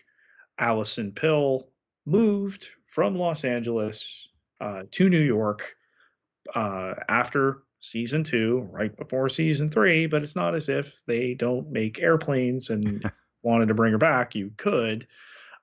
[0.59, 1.69] Allison Pill
[2.07, 4.27] moved from Los Angeles
[4.59, 5.75] uh, to New York
[6.55, 11.69] uh, after season two, right before season three, but it's not as if they don't
[11.69, 13.11] make airplanes and
[13.43, 14.33] wanted to bring her back.
[14.33, 15.05] You could.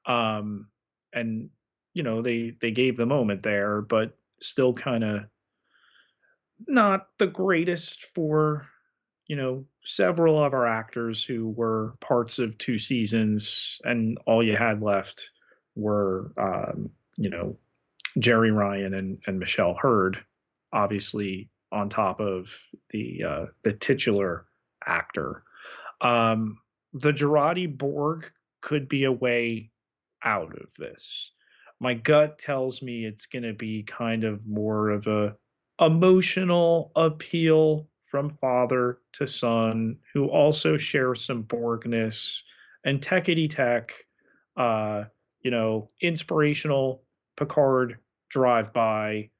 [0.06, 0.68] Um,
[1.12, 1.50] and
[1.94, 5.20] you know, they they gave the moment there, but still kind of
[6.66, 8.66] not the greatest for
[9.26, 14.56] you know several of our actors who were parts of two seasons, and all you
[14.56, 15.30] had left
[15.76, 17.56] were um, you know
[18.18, 20.18] Jeri Ryan and and Michelle Hurd,
[20.72, 22.48] obviously on top of
[22.90, 24.46] the uh, the titular
[24.86, 25.42] actor.
[26.00, 26.58] Um,
[26.92, 28.30] the Jurati Borg
[28.60, 29.70] could be a way
[30.24, 31.30] out of this.
[31.80, 35.36] My gut tells me it's going to be kind of more of a
[35.80, 42.38] emotional appeal from father to son, who also share some Borgness
[42.84, 43.92] and techity tech,
[44.56, 45.04] uh,
[45.42, 47.02] you know, inspirational
[47.36, 47.98] Picard
[48.28, 49.30] drive by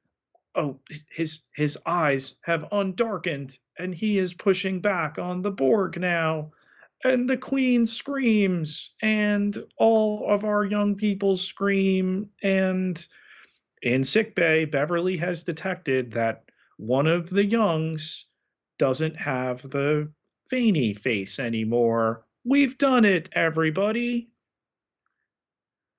[0.55, 0.79] oh
[1.11, 6.51] his his eyes have undarkened and he is pushing back on the borg now
[7.05, 13.07] and the queen screams and all of our young people scream and
[13.83, 16.45] in sickbay beverly has detected that
[16.79, 18.27] one of the youngs
[18.79, 20.11] doesn't have the
[20.51, 24.29] veiny face anymore we've done it everybody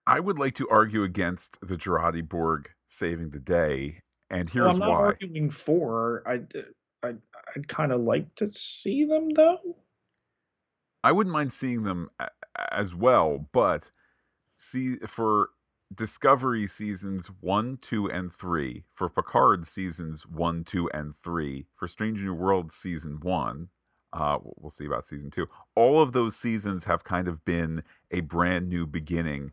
[0.08, 4.74] I would like to argue against the Jurati Borg saving the day and here's well,
[4.74, 4.96] I'm not why.
[4.96, 6.24] arguing for.
[6.26, 7.20] I'd, uh, I'd,
[7.56, 9.60] I'd kind of like to see them though.
[11.06, 12.10] I wouldn't mind seeing them
[12.72, 13.92] as well, but
[14.58, 15.50] see for
[15.94, 22.22] Discovery seasons one, two, and three, for Picard seasons one, two, and three, for Strange
[22.22, 23.70] New World season one.
[24.12, 25.48] Uh, we'll see about season two.
[25.76, 29.52] All of those seasons have kind of been a brand new beginning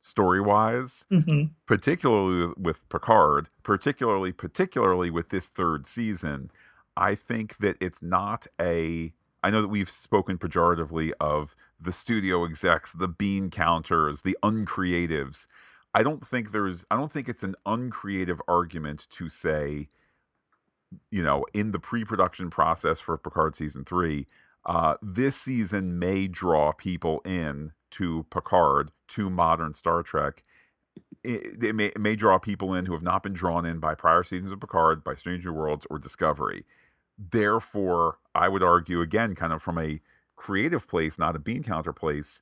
[0.00, 1.52] story wise, mm-hmm.
[1.66, 6.50] particularly with Picard, particularly particularly with this third season.
[6.96, 9.12] I think that it's not a.
[9.44, 15.46] I know that we've spoken pejoratively of the studio execs, the bean counters, the uncreatives.
[15.92, 16.86] I don't think there's.
[16.90, 19.90] I don't think it's an uncreative argument to say,
[21.10, 24.26] you know, in the pre-production process for Picard season three,
[24.64, 30.42] uh, this season may draw people in to Picard, to modern Star Trek,
[31.22, 33.94] it, it, may, it may draw people in who have not been drawn in by
[33.94, 36.64] prior seasons of Picard, by Stranger Worlds, or Discovery.
[37.18, 40.00] Therefore, I would argue again, kind of from a
[40.36, 42.40] creative place, not a bean counter place,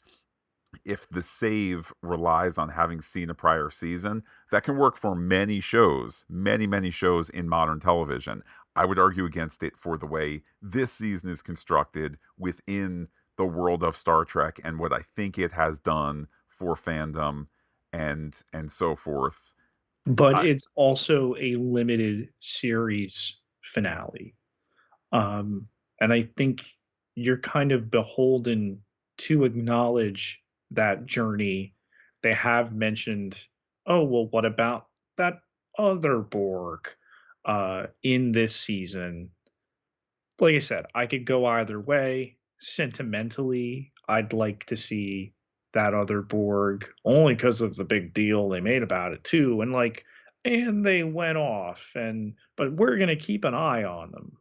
[0.84, 5.60] if the save relies on having seen a prior season, that can work for many
[5.60, 8.42] shows, many, many shows in modern television.
[8.74, 13.82] I would argue against it for the way this season is constructed within the world
[13.82, 17.48] of Star Trek and what I think it has done for fandom
[17.92, 19.54] and and so forth.
[20.06, 24.34] But I, it's also a limited series finale.
[25.12, 25.68] Um,
[26.02, 26.64] and I think
[27.14, 28.80] you're kind of beholden
[29.18, 30.42] to acknowledge
[30.72, 31.74] that journey.
[32.24, 33.40] They have mentioned,
[33.86, 35.42] oh well, what about that
[35.78, 36.88] other Borg
[37.44, 39.30] uh, in this season?
[40.40, 45.34] Like I said, I could go either way sentimentally, I'd like to see
[45.72, 49.60] that other Borg only because of the big deal they made about it too.
[49.60, 50.04] And like,
[50.44, 54.36] and they went off, and but we're gonna keep an eye on them.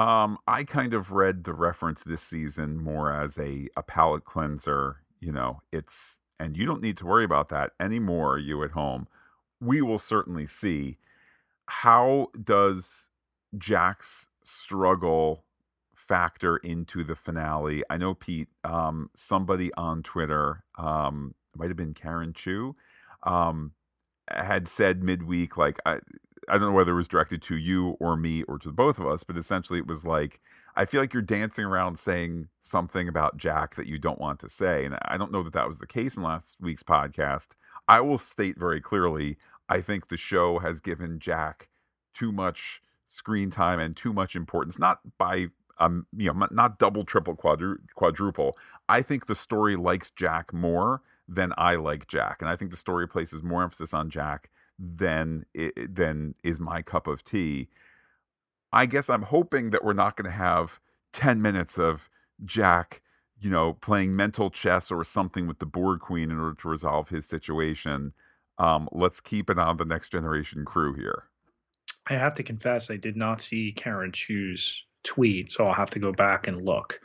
[0.00, 4.98] Um, I kind of read the reference this season more as a a palate cleanser.
[5.20, 8.38] You know, it's and you don't need to worry about that anymore.
[8.38, 9.08] You at home,
[9.60, 10.98] we will certainly see.
[11.66, 13.08] How does
[13.56, 15.44] Jack's struggle
[16.08, 17.82] factor into the finale.
[17.90, 22.74] I know Pete, um, somebody on Twitter, um, might have been Karen Chu,
[23.24, 23.72] um,
[24.28, 25.98] had said midweek, like I,
[26.48, 29.06] I don't know whether it was directed to you or me or to both of
[29.06, 30.40] us, but essentially it was like
[30.76, 34.48] I feel like you're dancing around saying something about Jack that you don't want to
[34.48, 37.48] say, and I don't know that that was the case in last week's podcast.
[37.88, 39.38] I will state very clearly,
[39.68, 41.68] I think the show has given Jack
[42.14, 45.48] too much screen time and too much importance, not by
[45.80, 48.56] um, you know, not double, triple, quadru- quadruple.
[48.88, 52.76] I think the story likes Jack more than I like Jack, and I think the
[52.76, 57.68] story places more emphasis on Jack than it, than is my cup of tea.
[58.72, 60.80] I guess I'm hoping that we're not going to have
[61.12, 62.08] ten minutes of
[62.44, 63.02] Jack,
[63.40, 67.08] you know, playing mental chess or something with the Borg Queen in order to resolve
[67.08, 68.12] his situation.
[68.58, 71.24] Um, let's keep it on the next generation crew here.
[72.08, 75.98] I have to confess, I did not see Karen Chu's tweet, so I'll have to
[75.98, 77.00] go back and look.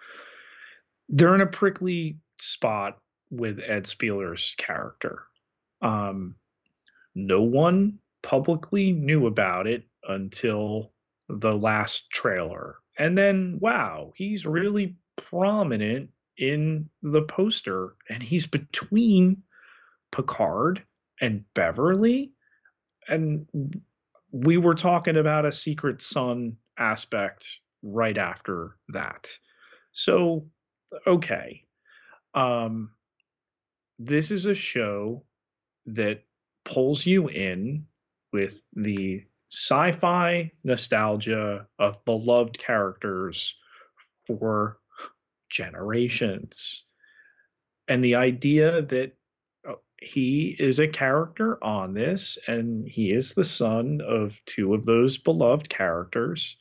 [1.09, 2.99] They're in a prickly spot
[3.29, 5.23] with Ed Speleers' character.
[5.81, 6.35] Um,
[7.15, 10.91] no one publicly knew about it until
[11.29, 12.77] the last trailer.
[12.97, 19.43] And then, wow, he's really prominent in the poster, and he's between
[20.11, 20.83] Picard
[21.21, 22.31] and Beverly.
[23.07, 23.47] And
[24.31, 29.29] we were talking about a Secret Son aspect right after that.
[29.91, 30.47] So,
[31.05, 31.65] okay.
[32.33, 32.91] Um,
[33.99, 35.23] this is a show
[35.85, 36.23] that
[36.65, 37.85] pulls you in
[38.31, 43.55] with the sci-fi nostalgia of beloved characters
[44.25, 44.79] for
[45.49, 46.83] generations
[47.87, 49.11] and the idea that
[49.67, 54.85] oh, he is a character on this and he is the son of two of
[54.85, 56.57] those beloved characters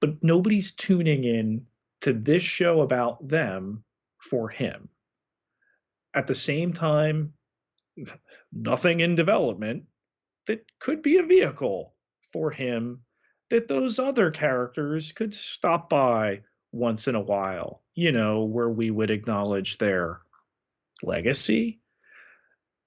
[0.00, 1.66] but nobody's tuning in
[2.02, 3.84] to this show about them
[4.18, 4.88] for him.
[6.14, 7.34] At the same time,
[8.52, 9.84] nothing in development
[10.46, 11.94] that could be a vehicle
[12.32, 13.00] for him
[13.50, 16.40] that those other characters could stop by
[16.72, 20.20] once in a while, you know, where we would acknowledge their
[21.02, 21.80] legacy.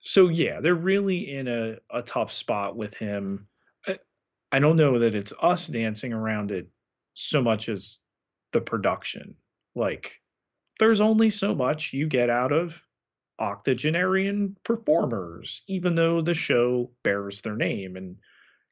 [0.02, 3.48] So, yeah, they're really in a, a tough spot with him.
[3.88, 3.98] I,
[4.52, 6.68] I don't know that it's us dancing around it
[7.14, 8.00] so much as
[8.54, 9.36] the production.
[9.76, 10.20] Like,
[10.80, 12.82] there's only so much you get out of
[13.40, 17.96] octogenarian performers, even though the show bears their name.
[17.96, 18.18] And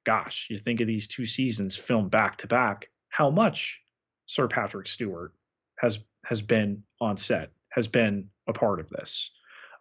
[0.06, 3.82] gosh, you think of these two seasons filmed back to back, how much
[4.26, 5.34] Sir Patrick Stewart
[5.80, 9.32] has has been on set, has been a part of this.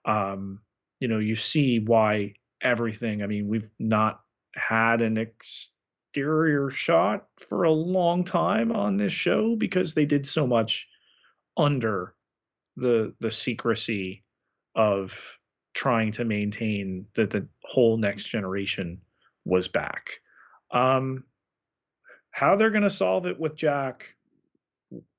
[0.04, 0.60] Um,
[1.00, 3.22] you know, you see why everything.
[3.22, 4.20] I mean, we've not
[4.54, 5.70] had an ex-
[6.18, 10.88] exterior shot for a long time on this show because they did so much
[11.56, 12.14] under
[12.76, 14.24] the the secrecy
[14.78, 15.12] of
[15.74, 19.00] trying to maintain that the whole next generation
[19.44, 20.10] was back.
[20.70, 21.24] Um,
[22.30, 24.14] how they're going to solve it with Jack,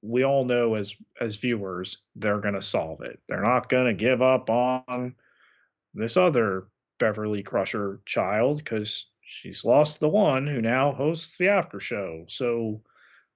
[0.02, 3.20] we all know as as viewers, they're going to solve it.
[3.28, 5.16] They're not going to give up on
[5.94, 11.80] this other Beverly Crusher child because she's lost the one who now hosts the after
[11.80, 12.26] show.
[12.30, 12.82] So,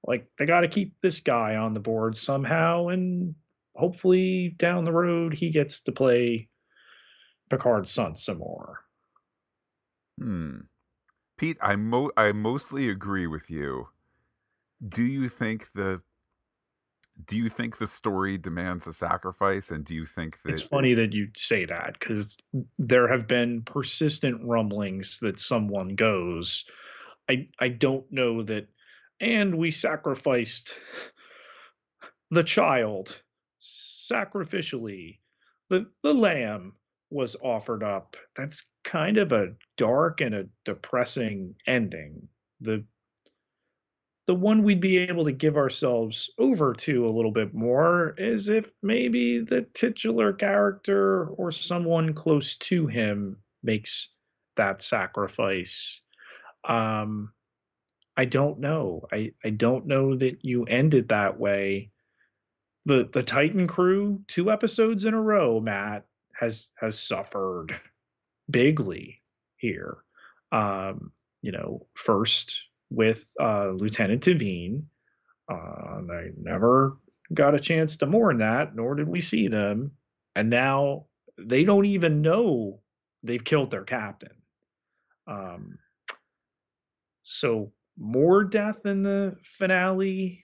[0.07, 3.35] like, they got to keep this guy on the board somehow, and
[3.75, 6.49] hopefully down the road he gets to play
[7.49, 8.79] Picard's son some more.
[10.19, 10.59] Hmm.
[11.37, 13.87] Pete, I mo- I mostly agree with you.
[14.87, 16.01] Do you think the
[17.25, 20.95] do you think the story demands a sacrifice and do you think that it's funny
[20.95, 22.35] that you say that because
[22.79, 26.65] there have been persistent rumblings that someone goes
[27.29, 28.67] i i don't know that
[29.19, 30.73] and we sacrificed
[32.31, 33.21] the child
[34.13, 35.19] sacrificially
[35.69, 36.73] the the lamb
[37.09, 42.27] was offered up that's kind of a dark and a depressing ending
[42.61, 42.83] the
[44.25, 48.47] the one we'd be able to give ourselves over to a little bit more is
[48.47, 54.09] if maybe the titular character or someone close to him makes
[54.55, 56.01] that sacrifice.
[56.67, 57.33] Um,
[58.15, 59.07] I don't know.
[59.11, 61.91] I, I don't know that you ended that way.
[62.85, 67.79] The the Titan crew, two episodes in a row, Matt, has has suffered
[68.49, 69.21] bigly
[69.57, 69.97] here.
[70.51, 71.11] Um,
[71.41, 74.83] you know, first with uh, Lieutenant T'Veen.
[75.49, 76.97] Uh, they never
[77.33, 79.91] got a chance to mourn that, nor did we see them.
[80.35, 81.07] And now
[81.37, 82.81] they don't even know
[83.23, 84.35] they've killed their captain.
[85.27, 85.79] Um,
[87.23, 90.42] so more death in the finale.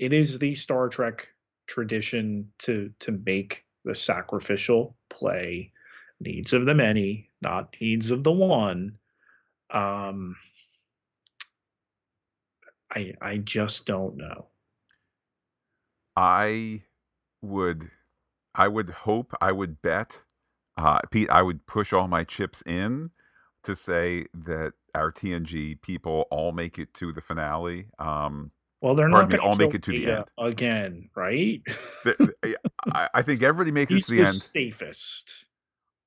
[0.00, 1.28] It is the Star Trek
[1.66, 5.72] tradition to to make the sacrificial play
[6.20, 8.96] needs of the many, not needs of the one.
[9.70, 10.36] Um,
[12.90, 14.46] I I just don't know.
[16.16, 16.84] I
[17.42, 17.90] would
[18.54, 20.22] I would hope I would bet
[20.78, 23.10] uh, Pete I would push all my chips in
[23.64, 27.88] to say that our TNG people all make it to the finale.
[27.98, 31.62] Um, well, they're not going to all make it to the end again, right?
[32.04, 32.56] the,
[32.92, 34.36] I, I, think everybody makes He's it to the, the end.
[34.36, 35.44] Safest.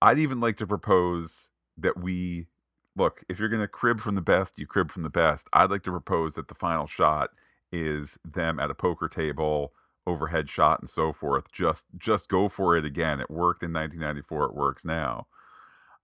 [0.02, 2.48] I'd even like to propose that we
[2.96, 3.24] look.
[3.30, 5.48] If you're going to crib from the best, you crib from the best.
[5.54, 7.30] I'd like to propose that the final shot
[7.72, 9.74] is them at a poker table
[10.06, 14.46] overhead shot and so forth just just go for it again it worked in 1994
[14.46, 15.26] it works now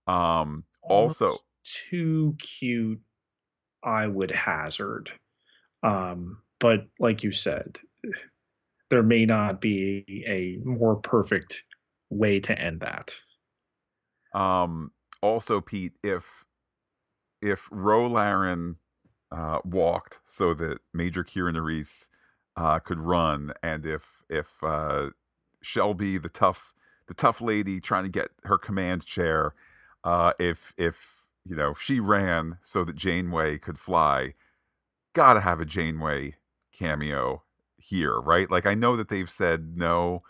[0.06, 1.30] um also
[1.64, 3.00] too cute
[3.84, 5.10] i would hazard
[5.82, 7.78] um but like you said
[8.90, 11.64] there may not be a more perfect
[12.10, 13.14] way to end that.
[14.34, 14.92] Um
[15.22, 16.44] also pete if
[17.42, 18.76] if ro laren
[19.32, 22.08] uh walked so that major kira nerys
[22.56, 25.10] uh, could run, and if if uh,
[25.62, 26.74] Shelby, the tough
[27.08, 29.54] the tough lady trying to get her command chair,
[30.04, 34.34] uh, if if you know she ran so that Janeway could fly,
[35.14, 36.36] gotta have a Janeway
[36.80, 37.42] cameo
[37.76, 38.50] here, right?
[38.50, 40.22] Like I know that they've said no.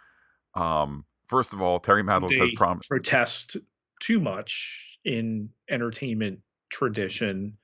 [0.54, 3.56] Um, first of all, Terry Matalas has promised protest
[4.00, 7.56] too much in entertainment tradition.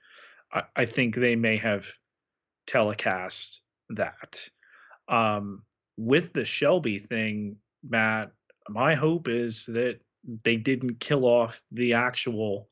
[0.52, 1.86] I, I think they may have
[2.66, 3.60] telecast
[3.90, 4.48] that.
[5.08, 5.62] Um,
[5.96, 7.56] with the Shelby thing,
[7.88, 8.32] Matt,
[8.68, 10.00] my hope is that
[10.44, 12.68] they didn't kill off the actual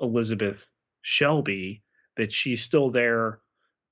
[0.00, 0.70] Elizabeth
[1.02, 1.82] Shelby,
[2.16, 3.40] that she's still there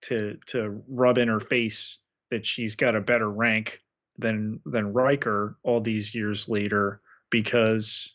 [0.05, 1.98] to to rub in her face
[2.31, 3.81] that she's got a better rank
[4.18, 7.01] than than Riker all these years later
[7.31, 8.12] because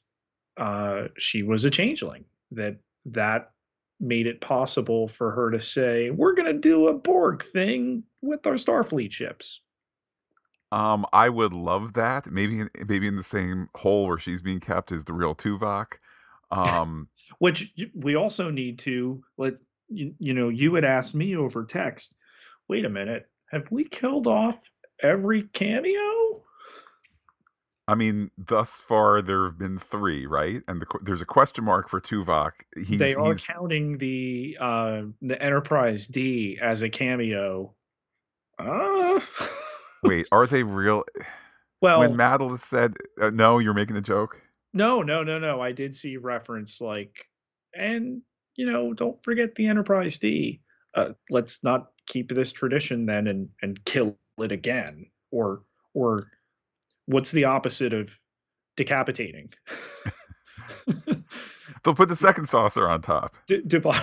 [0.57, 2.25] uh, she was a changeling.
[2.51, 3.51] That that
[3.99, 8.45] made it possible for her to say, "We're going to do a Borg thing with
[8.47, 9.61] our Starfleet ships."
[10.71, 12.31] Um, I would love that.
[12.31, 15.93] Maybe, maybe in the same hole where she's being kept is the real Tuvok.
[16.51, 19.53] Um, which we also need to let
[19.89, 20.49] you, you know.
[20.49, 22.15] You had asked me over text.
[22.67, 24.57] Wait a minute, have we killed off
[25.01, 26.43] every cameo?
[27.87, 30.61] I mean, thus far there have been three, right?
[30.67, 32.51] And the, there's a question mark for Tuvok.
[32.85, 33.43] He's, they are he's...
[33.43, 37.73] counting the uh, the Enterprise D as a cameo.
[38.59, 39.19] Uh...
[40.03, 41.03] Wait, are they real?
[41.81, 44.41] Well, when Madeline said, uh, "No, you're making a joke."
[44.73, 45.61] No, no, no, no.
[45.61, 47.13] I did see reference like,
[47.73, 48.21] and
[48.59, 50.59] you know, don't forget the Enterprise D.
[50.93, 55.61] Uh, let's not keep this tradition then and and kill it again, or
[55.93, 56.27] or
[57.05, 58.11] what's the opposite of
[58.75, 59.53] decapitating?
[61.85, 63.37] They'll put the second saucer on top.
[63.47, 63.61] D-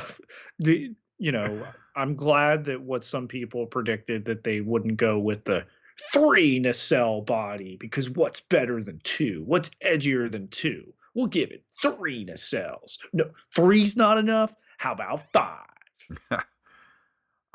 [0.62, 5.44] d- you know, I'm glad that what some people predicted that they wouldn't go with
[5.44, 5.66] the
[6.14, 9.42] three nacelle body because what's better than two?
[9.44, 10.94] What's edgier than two?
[11.16, 12.98] We'll give it three nacelles.
[13.14, 13.24] No,
[13.55, 14.55] three's not enough.
[14.76, 16.44] How about five?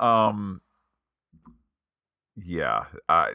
[0.00, 0.60] um,
[2.36, 3.30] yeah, I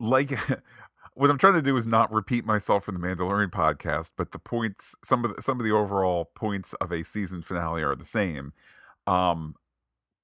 [0.00, 0.32] like
[1.14, 4.38] what I'm trying to do is not repeat myself from the Mandalorian podcast, but the
[4.38, 8.06] points, some of the, some of the overall points of a season finale are the
[8.06, 8.54] same.
[9.06, 9.56] Um,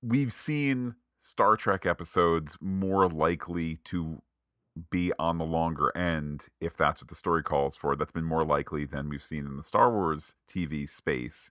[0.03, 4.23] we've seen Star Trek episodes more likely to
[4.91, 7.97] be on the longer end if that's what the story calls for.
[7.97, 11.51] That's been more likely than we've seen in the Star Wars TV space.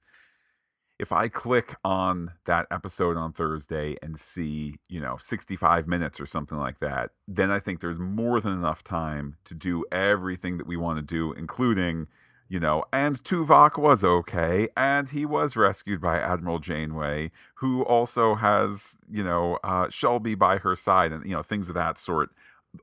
[0.99, 6.25] If I click on that episode on Thursday and see, you know, 65 minutes or
[6.25, 10.67] something like that, then I think there's more than enough time to do everything that
[10.67, 12.07] we want to do, including
[12.53, 18.35] you know, and Tuvok was okay, and he was rescued by Admiral Janeway, who also
[18.35, 22.29] has, you know, uh, Shelby by her side, and you know, things of that sort.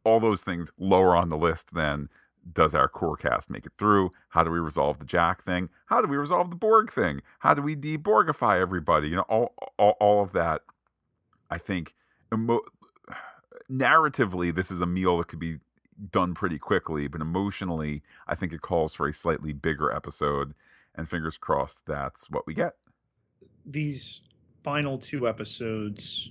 [0.05, 2.09] All those things lower on the list than
[2.53, 4.13] does our core cast make it through?
[4.31, 5.69] How do we resolve the Jack thing?
[5.87, 7.23] How do we resolve the Borg thing?
[7.41, 9.09] How do we deborgify everybody?
[9.09, 10.63] You know, all all, all of that.
[11.51, 11.95] I think
[12.33, 12.65] emo-
[13.71, 15.59] narratively, this is a meal that could be
[16.11, 20.55] done pretty quickly, but emotionally, I think it calls for a slightly bigger episode.
[20.95, 22.75] And fingers crossed, that's what we get.
[23.65, 24.23] These
[24.63, 26.31] final two episodes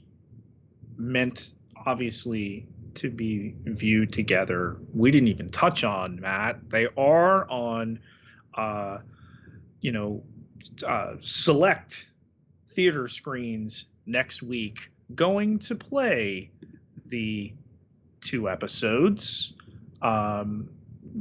[0.98, 1.52] meant
[1.86, 4.78] obviously to be viewed together.
[4.94, 6.70] We didn't even touch on Matt.
[6.70, 8.00] They are on,
[8.56, 9.00] uh,
[9.82, 10.24] you know,
[10.86, 12.08] uh, select
[12.76, 14.90] theater screens next week.
[15.16, 16.52] Going to play
[17.08, 17.54] the
[18.22, 19.54] two episodes
[20.02, 20.70] um,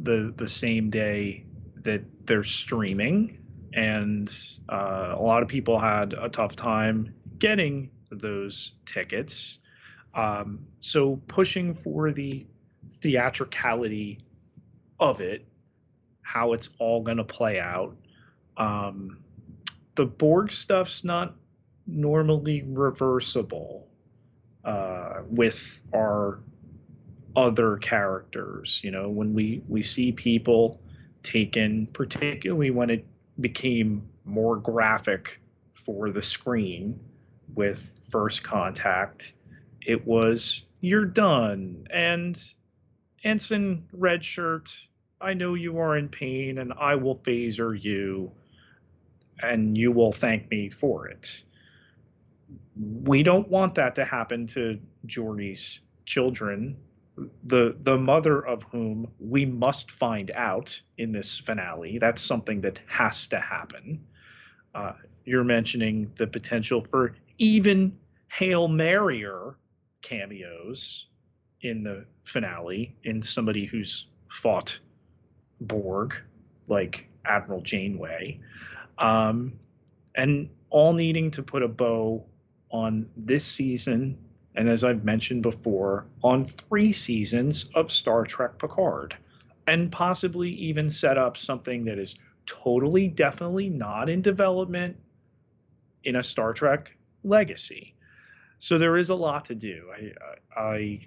[0.02, 1.44] the the same day
[1.76, 3.38] that they're streaming.
[3.74, 4.28] and
[4.68, 9.58] uh, a lot of people had a tough time getting those tickets.
[10.14, 12.46] Um, so pushing for the
[13.00, 14.18] theatricality
[14.98, 15.46] of it,
[16.22, 17.96] how it's all going to play out.
[18.56, 19.18] Um,
[19.94, 21.34] the Borg stuff's not
[21.86, 23.88] normally reversible
[24.64, 26.40] uh, with our
[27.36, 28.80] other characters.
[28.82, 30.80] You know, when we we see people
[31.22, 33.06] taken, particularly when it
[33.40, 35.40] became more graphic
[35.84, 36.98] for the screen
[37.54, 37.80] with
[38.10, 39.32] First Contact,
[39.88, 42.40] it was you're done and
[43.24, 44.70] Ensign Redshirt.
[45.20, 48.30] I know you are in pain, and I will phaser you,
[49.42, 51.42] and you will thank me for it.
[53.02, 56.76] We don't want that to happen to Geordi's children
[57.44, 61.98] the the mother of whom we must find out in this finale.
[61.98, 64.06] That's something that has to happen.
[64.74, 64.92] Uh,
[65.24, 67.98] you're mentioning the potential for even
[68.28, 69.56] Hail Marrier
[70.02, 71.06] cameos
[71.62, 74.78] in the finale in somebody who's fought
[75.60, 76.14] Borg,
[76.68, 78.40] like Admiral Janeway,
[78.98, 79.52] um,
[80.14, 82.24] and all needing to put a bow
[82.70, 84.18] on this season
[84.58, 89.16] and as I've mentioned before, on three seasons of Star Trek Picard,
[89.68, 94.96] and possibly even set up something that is totally, definitely not in development
[96.02, 96.90] in a Star Trek
[97.22, 97.94] legacy.
[98.58, 99.88] So there is a lot to do.
[99.94, 100.12] I
[100.60, 101.00] I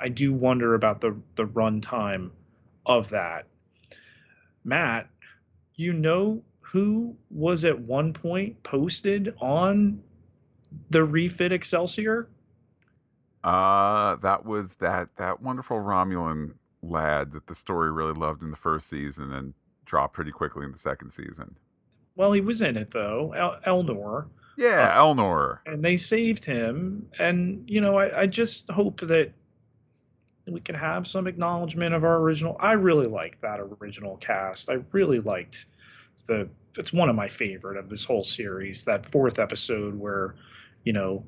[0.00, 2.30] I do wonder about the the runtime
[2.86, 3.46] of that.
[4.64, 5.08] Matt,
[5.74, 10.02] you know who was at one point posted on
[10.90, 12.28] the refit Excelsior?
[13.44, 18.56] Uh, that was that that wonderful Romulan lad that the story really loved in the
[18.56, 19.54] first season and
[19.84, 21.56] dropped pretty quickly in the second season.
[22.16, 24.26] Well, he was in it though, El- Elnor.
[24.56, 25.58] Yeah, uh, Elnor.
[25.66, 27.08] And they saved him.
[27.18, 29.32] And you know, I, I just hope that
[30.46, 32.56] we can have some acknowledgement of our original.
[32.60, 34.70] I really liked that original cast.
[34.70, 35.66] I really liked
[36.26, 36.48] the.
[36.78, 38.84] It's one of my favorite of this whole series.
[38.84, 40.34] That fourth episode where,
[40.84, 41.24] you know,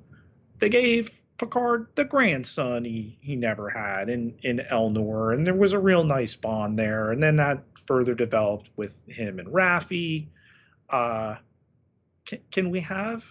[0.59, 5.73] they gave Picard the grandson he he never had in in Elnor, and there was
[5.73, 7.13] a real nice bond there.
[7.13, 10.29] And then that further developed with him and Raffi.
[10.91, 11.37] Uh,
[12.51, 13.25] can, we have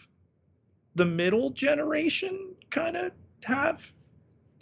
[0.96, 3.12] the middle generation kind of
[3.44, 3.92] have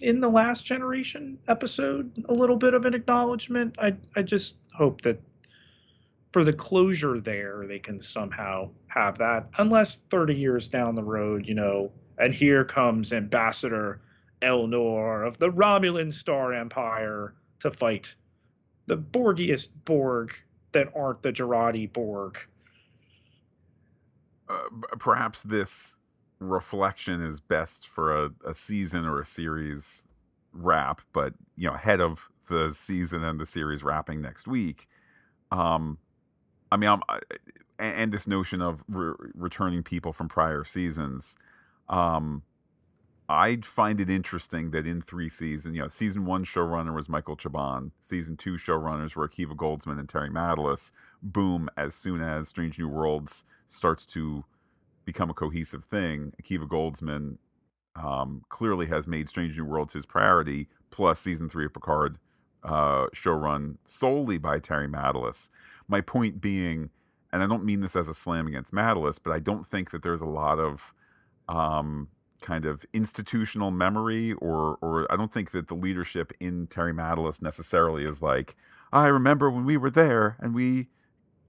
[0.01, 3.75] in the last generation episode a little bit of an acknowledgement?
[3.79, 5.21] I I just hope that
[6.33, 11.47] for the closure there they can somehow have that, unless 30 years down the road,
[11.47, 14.01] you know and here comes Ambassador
[14.41, 18.15] Elnor of the Romulan Star Empire to fight
[18.85, 20.33] the Borgiest Borg
[20.71, 22.37] that aren't the Jurati Borg.
[24.47, 25.97] Uh, perhaps this
[26.39, 30.03] reflection is best for a, a season or a series
[30.53, 34.87] wrap, but you know, ahead of the season and the series wrapping next week.
[35.51, 35.97] Um,
[36.71, 37.19] I mean, I'm, I,
[37.79, 41.35] and this notion of re- returning people from prior seasons.
[41.89, 42.43] Um,
[43.27, 47.35] I find it interesting that in three seasons, you know, season one showrunner was Michael
[47.35, 47.91] Chabon.
[47.99, 50.91] Season two showrunners were Akiva Goldsman and Terry Matalas.
[51.23, 54.45] Boom, as soon as Strange New Worlds starts to
[55.05, 57.37] become a cohesive thing, Akiva Goldsman
[57.95, 62.19] um, clearly has made Strange New Worlds his priority, plus season three of Picard,
[62.63, 65.49] uh, showrun solely by Terry Matalas.
[65.87, 66.91] My point being,
[67.33, 70.03] and I don't mean this as a slam against Matalas, but I don't think that
[70.03, 70.93] there's a lot of
[71.47, 72.09] um,
[72.41, 77.41] kind of institutional memory, or or I don't think that the leadership in Terry Matalas
[77.41, 78.55] necessarily is like
[78.93, 80.87] I remember when we were there and we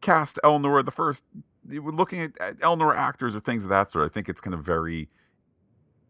[0.00, 1.24] cast Elnor the first.
[1.68, 4.64] Looking at, at Elnor actors or things of that sort, I think it's kind of
[4.64, 5.08] very,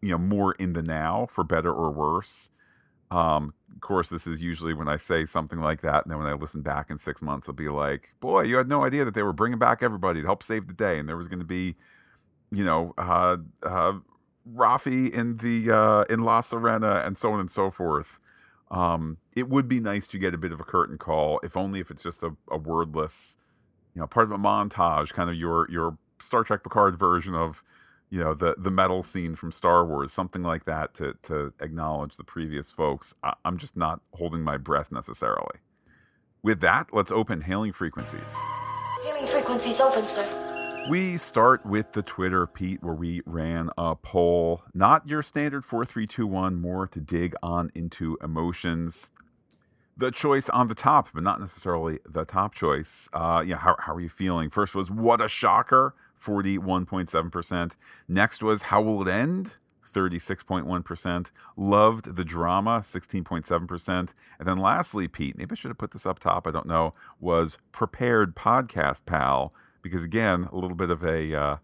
[0.01, 2.49] you know, more in the now for better or worse.
[3.09, 6.27] Um, of course, this is usually when I say something like that, and then when
[6.27, 9.15] I listen back in six months, I'll be like, "Boy, you had no idea that
[9.15, 11.45] they were bringing back everybody to help save the day, and there was going to
[11.45, 11.75] be
[12.51, 13.93] you know, uh, uh,
[14.53, 18.19] Raffi in the uh, in La Sirena and so on and so forth.
[18.69, 21.79] Um, it would be nice to get a bit of a curtain call, if only
[21.79, 23.37] if it's just a, a wordless,
[23.95, 27.63] you know, part of a montage, kind of your your Star Trek Picard version of,
[28.09, 32.17] you know, the the metal scene from Star Wars, something like that to to acknowledge
[32.17, 33.13] the previous folks.
[33.23, 35.59] I, I'm just not holding my breath necessarily.
[36.43, 38.21] With that, let's open hailing frequencies.
[39.03, 40.46] Hailing frequencies open, sir.
[40.89, 44.63] We start with the Twitter, Pete, where we ran a poll.
[44.73, 49.11] Not your standard 4321, more to dig on into emotions.
[49.97, 53.09] the choice on the top, but not necessarily the top choice.
[53.13, 54.49] Uh, yeah, how, how are you feeling?
[54.49, 57.71] First was What a Shocker, 41.7%.
[58.07, 59.55] Next was How Will It End?
[59.93, 61.31] 36.1%.
[61.55, 63.89] Loved the drama, 16.7%.
[63.89, 66.93] And then lastly, Pete, maybe I should have put this up top, I don't know,
[67.19, 69.53] was Prepared Podcast Pal,
[69.87, 71.57] because again, a little bit of a uh,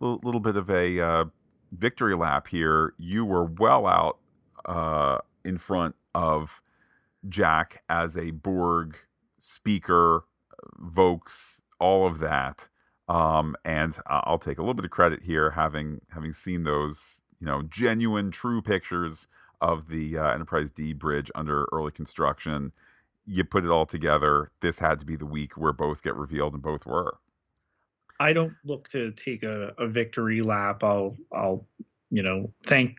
[0.00, 1.24] little, little bit of a uh,
[1.72, 2.94] victory lap here.
[2.98, 4.18] You were well out
[4.64, 6.62] uh, in front of
[7.28, 8.96] Jack as a Borg
[9.40, 10.24] speaker,
[10.78, 12.68] Vox, all of that.
[13.08, 17.46] Um, and I'll take a little bit of credit here, having having seen those, you
[17.46, 19.26] know, genuine, true pictures
[19.60, 22.72] of the uh, Enterprise D bridge under early construction.
[23.26, 24.50] You put it all together.
[24.60, 27.18] This had to be the week where both get revealed, and both were.
[28.20, 30.82] I don't look to take a, a victory lap.
[30.82, 31.66] I'll I'll
[32.10, 32.98] you know thank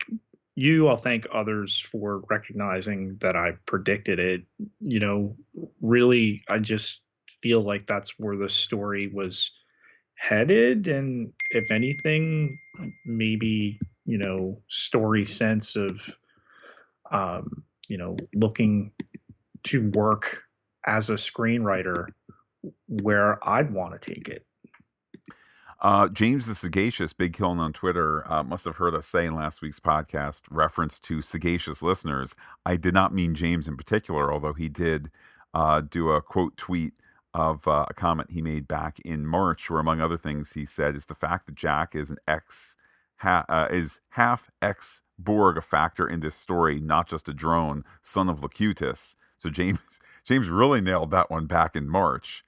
[0.55, 0.87] you.
[0.87, 4.43] I'll thank others for recognizing that I predicted it.
[4.79, 5.35] You know,
[5.81, 7.01] really, I just
[7.41, 9.51] feel like that's where the story was
[10.19, 12.59] headed and if anything
[13.05, 16.01] maybe you know story sense of
[17.11, 18.91] um you know looking
[19.63, 20.43] to work
[20.85, 22.07] as a screenwriter
[22.87, 24.45] where i'd want to take it
[25.81, 29.35] uh, James the Sagacious, Big Kiln on Twitter, uh, must have heard us say in
[29.35, 32.35] last week's podcast, reference to sagacious listeners.
[32.65, 35.09] I did not mean James in particular, although he did
[35.53, 36.93] uh, do a quote tweet
[37.33, 40.95] of uh, a comment he made back in March, where among other things he said
[40.95, 42.75] is the fact that Jack is an ex
[43.17, 47.83] ha- uh, is half ex Borg a factor in this story, not just a drone,
[48.01, 49.15] son of Locutus.
[49.37, 49.79] So James
[50.25, 52.43] James really nailed that one back in March.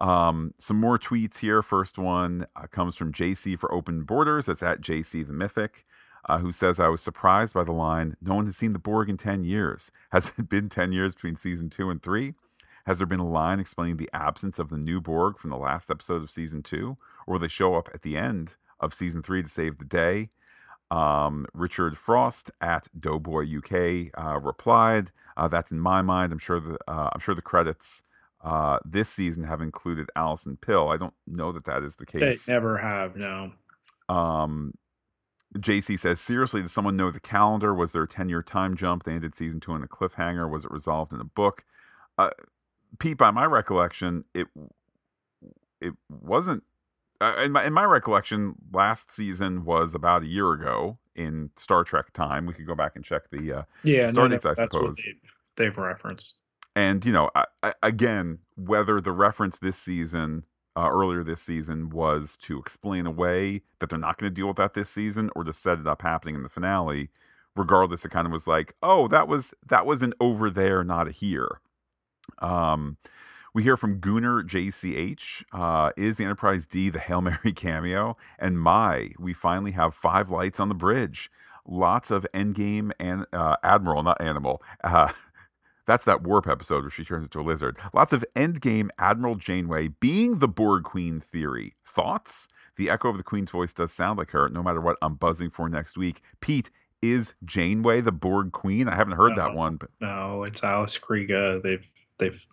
[0.00, 1.62] Um, some more tweets here.
[1.62, 4.46] First one uh, comes from JC for Open Borders.
[4.46, 5.84] That's at JC the Mythic,
[6.28, 9.08] uh, who says, I was surprised by the line, No one has seen the Borg
[9.08, 9.90] in 10 years.
[10.10, 12.34] Has it been 10 years between season two and three?
[12.86, 15.90] Has there been a line explaining the absence of the new Borg from the last
[15.90, 16.96] episode of season two?
[17.26, 20.30] Or will they show up at the end of season three to save the day?
[20.90, 26.32] Um, Richard Frost at Doughboy UK uh, replied, uh, "That's in my mind.
[26.32, 28.04] I'm sure the uh, I'm sure the credits
[28.42, 30.88] uh, this season have included Allison Pill.
[30.88, 32.46] I don't know that that is the case.
[32.46, 33.16] They never have.
[33.16, 33.52] No.
[34.08, 34.74] Um,
[35.56, 37.74] JC says, seriously, does someone know the calendar?
[37.74, 39.04] Was there a 10 year time jump?
[39.04, 40.48] They ended season two in a cliffhanger.
[40.50, 41.64] Was it resolved in a book?
[42.16, 42.30] Uh,
[42.98, 44.46] Pete, by my recollection, it
[45.80, 46.64] it wasn't.
[47.20, 51.84] Uh, in my in my recollection, last season was about a year ago in Star
[51.84, 52.46] Trek time.
[52.46, 54.96] We could go back and check the uh, yeah star no, dates, I suppose.
[54.96, 55.14] They've,
[55.56, 56.34] they've, referenced.
[56.78, 60.44] And you know, I, I, again, whether the reference this season,
[60.76, 64.58] uh, earlier this season, was to explain away that they're not going to deal with
[64.58, 67.08] that this season, or to set it up happening in the finale.
[67.56, 71.08] Regardless, it kind of was like, oh, that was that was an over there, not
[71.08, 71.60] a here.
[72.38, 72.96] Um,
[73.52, 75.46] we hear from Gooner JCH.
[75.52, 78.16] Uh, is the Enterprise D the Hail Mary cameo?
[78.38, 81.28] And my, we finally have five lights on the bridge.
[81.66, 84.62] Lots of Endgame and uh, Admiral, not Animal.
[84.84, 85.08] Uh,
[85.88, 87.78] that's that warp episode where she turns into a lizard.
[87.94, 91.74] Lots of Endgame Admiral Janeway being the Borg Queen theory.
[91.84, 92.46] Thoughts?
[92.76, 94.50] The echo of the Queen's voice does sound like her.
[94.50, 96.20] No matter what, I'm buzzing for next week.
[96.40, 96.70] Pete,
[97.00, 98.86] is Janeway the Borg Queen?
[98.86, 99.76] I haven't heard no, that one.
[99.76, 99.88] But...
[100.00, 101.62] No, it's Alice Krige.
[101.62, 101.88] They've
[102.18, 102.46] they've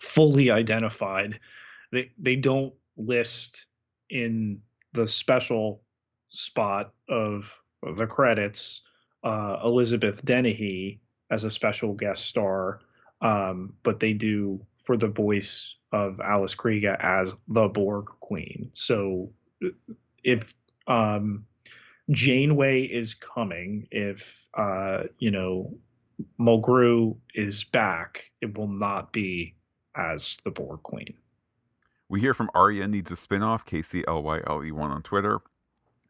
[0.00, 1.38] fully identified.
[1.92, 3.66] They they don't list
[4.10, 4.60] in
[4.92, 5.82] the special
[6.30, 7.54] spot of
[7.96, 8.82] the credits
[9.22, 11.00] uh, Elizabeth Dennehy
[11.30, 12.80] as a special guest star,
[13.20, 18.70] um, but they do for the voice of Alice Krige as the Borg Queen.
[18.72, 19.30] So
[20.22, 20.52] if
[20.86, 21.44] um,
[22.10, 25.74] Janeway is coming, if uh, you know
[26.40, 29.54] Mulgrew is back, it will not be
[29.96, 31.14] as the Borg Queen.
[32.08, 35.40] We hear from Arya needs a spinoff, KCLYLE1 on Twitter.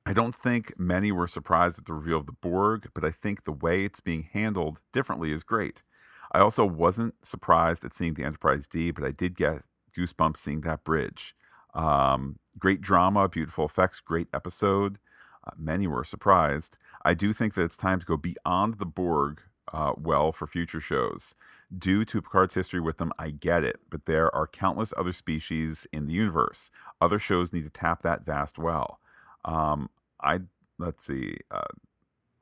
[0.08, 3.42] I don't think many were surprised at the reveal of the Borg, but I think
[3.42, 5.82] the way it's being handled differently is great.
[6.30, 9.62] I also wasn't surprised at seeing the Enterprise D, but I did get
[9.98, 11.34] goosebumps seeing that bridge.
[11.74, 14.98] Um, great drama, beautiful effects, great episode.
[15.44, 16.78] Uh, many were surprised.
[17.04, 19.40] I do think that it's time to go beyond the Borg
[19.72, 21.34] uh, well for future shows.
[21.76, 25.84] Due to Picard's history with them, I get it, but there are countless other species
[25.92, 26.70] in the universe.
[27.00, 29.00] Other shows need to tap that vast well.
[29.46, 29.88] Um,
[30.20, 30.40] I
[30.78, 31.36] let's see.
[31.50, 31.60] Uh,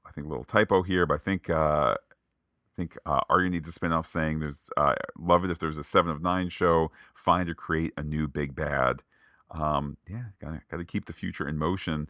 [0.05, 3.69] I think a little typo here, but I think uh, I think uh, Arya needs
[3.69, 6.91] a spinoff saying there's uh, love it if there's a seven of nine show.
[7.15, 9.03] Find or create a new big bad.
[9.51, 12.09] Um, yeah, gotta gotta keep the future in motion.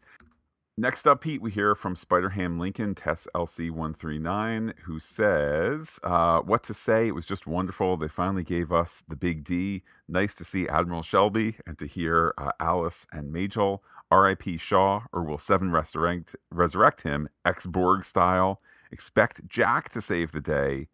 [0.76, 6.64] Next up, Pete, we hear from Spider Ham Lincoln, Tess LC139, who says, uh, What
[6.64, 7.06] to say?
[7.06, 7.96] It was just wonderful.
[7.96, 9.84] They finally gave us the big D.
[10.08, 13.84] Nice to see Admiral Shelby and to hear uh, Alice and Majel.
[14.10, 14.58] R.I.P.
[14.58, 18.60] Shaw, or will Seven resurrect, resurrect him, ex Borg style?
[18.92, 20.88] Expect Jack to save the day.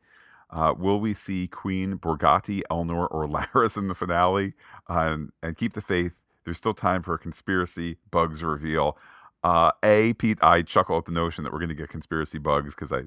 [0.50, 4.54] Uh, will we see Queen Borgatti, Elnor, or Laris in the finale?
[4.88, 6.14] Uh, and, keep the faith.
[6.44, 8.98] There's still time for a conspiracy bugs reveal.
[9.44, 12.74] Uh, a Pete, I chuckle at the notion that we're going to get conspiracy bugs
[12.74, 13.02] because I,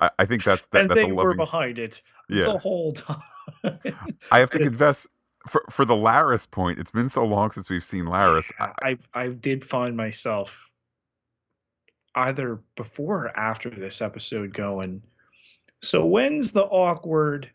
[0.00, 2.44] I, I think that's that, and that's they a were behind it Yeah.
[2.44, 3.22] the whole time.
[4.30, 5.06] I have to confess
[5.48, 6.78] for for the Laris point.
[6.78, 8.50] It's been so long since we've seen Laris.
[8.58, 10.72] I, I I did find myself
[12.14, 15.02] either before or after this episode going.
[15.82, 17.50] So when's the awkward?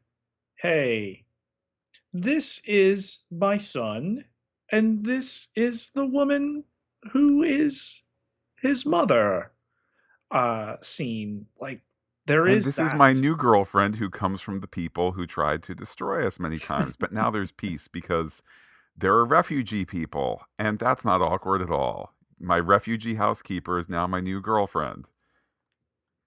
[0.55, 1.23] Hey,
[2.13, 4.25] this is my son,
[4.71, 6.63] and this is the woman
[7.11, 8.01] who is
[8.61, 9.51] his mother.
[10.29, 11.81] Uh, scene like
[12.27, 12.65] there and is.
[12.65, 16.39] this is my new girlfriend who comes from the people who tried to destroy us
[16.39, 16.95] many times.
[16.95, 18.43] But now there's peace because
[18.95, 22.13] there are refugee people, and that's not awkward at all.
[22.39, 25.05] My refugee housekeeper is now my new girlfriend.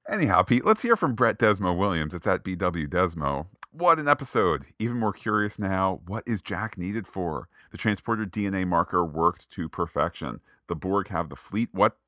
[0.08, 2.14] Anyhow, Pete, let's hear from Brett Desmo Williams.
[2.14, 3.46] It's at BW Desmo.
[3.70, 4.66] What an episode.
[4.80, 7.48] Even more curious now, what is Jack needed for?
[7.70, 10.40] The transporter DNA marker worked to perfection.
[10.66, 11.68] The Borg have the fleet.
[11.70, 11.99] What's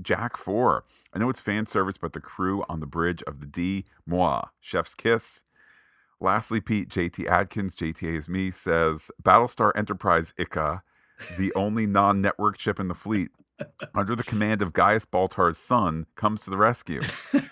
[0.00, 0.84] Jack 4.
[1.12, 4.44] I know it's fan service, but the crew on the bridge of the D, moi,
[4.60, 5.42] chef's kiss.
[6.20, 10.82] Lastly, Pete, JT Adkins, JTA is me, says Battlestar Enterprise ICA,
[11.38, 13.30] the only non network ship in the fleet,
[13.94, 17.02] under the command of Gaius Baltar's son, comes to the rescue.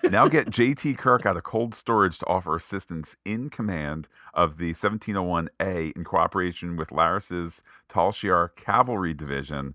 [0.04, 4.72] Now get JT Kirk out of cold storage to offer assistance in command of the
[4.72, 9.74] 1701A in cooperation with Laris's Tal Shiar Cavalry Division.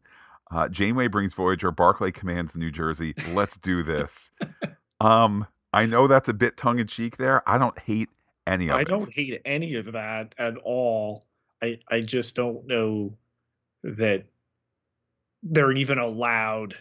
[0.52, 1.72] Uh, Janeway brings Voyager.
[1.72, 3.14] Barclay commands New Jersey.
[3.34, 4.32] Let's do this.
[4.99, 7.48] Um, I know that's a bit tongue in cheek there.
[7.48, 8.10] I don't hate
[8.45, 8.88] any of I it.
[8.88, 11.26] I don't hate any of that at all.
[11.61, 13.18] I I just don't know
[13.84, 14.26] that
[15.44, 16.76] they're even allowed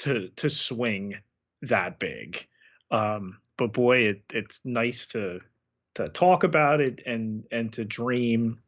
[0.00, 1.16] to to swing
[1.62, 2.46] that big.
[2.90, 5.40] Um, but boy, it, it's nice to
[5.94, 8.58] to talk about it and and to dream.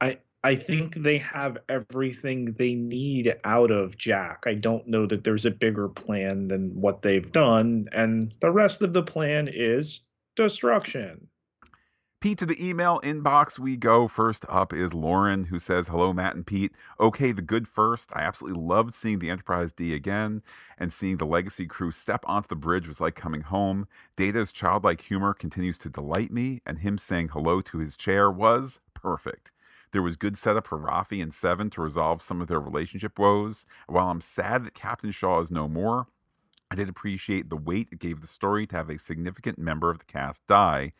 [0.00, 4.44] I I think they have everything they need out of Jack.
[4.46, 8.80] I don't know that there's a bigger plan than what they've done, and the rest
[8.80, 10.00] of the plan is
[10.36, 11.28] destruction.
[12.20, 14.06] Pete to the email inbox we go.
[14.06, 16.72] First up is Lauren, who says, Hello, Matt and Pete.
[16.98, 18.10] Okay, the good first.
[18.14, 20.42] I absolutely loved seeing the Enterprise D again,
[20.76, 23.88] and seeing the Legacy crew step onto the bridge was like coming home.
[24.16, 28.80] Data's childlike humor continues to delight me, and him saying hello to his chair was
[28.92, 29.50] perfect.
[29.92, 33.66] There was good setup for Raffi and Seven to resolve some of their relationship woes.
[33.86, 36.06] While I'm sad that Captain Shaw is no more,
[36.70, 39.98] I did appreciate the weight it gave the story to have a significant member of
[39.98, 40.92] the cast die.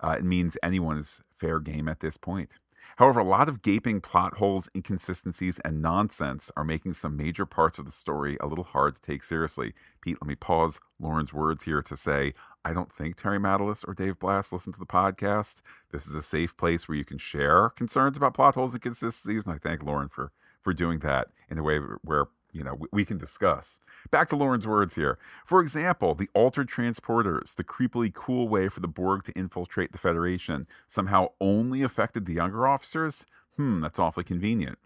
[0.00, 2.58] Uh, it means anyone is fair game at this point.
[2.98, 7.78] However, a lot of gaping plot holes, inconsistencies, and nonsense are making some major parts
[7.78, 9.72] of the story a little hard to take seriously.
[10.00, 12.32] Pete, let me pause Lauren's words here to say
[12.64, 15.62] I don't think Terry Matalas or Dave Blass listen to the podcast.
[15.92, 19.44] This is a safe place where you can share concerns about plot holes and inconsistencies,
[19.44, 22.88] and I thank Lauren for for doing that in a way where you know we,
[22.92, 23.80] we can discuss.
[24.10, 25.18] Back to Lauren's words here.
[25.44, 29.98] For example, the altered transporters, the creepily cool way for the Borg to infiltrate the
[29.98, 33.26] Federation, somehow only affected the younger officers.
[33.56, 34.78] Hmm, that's awfully convenient.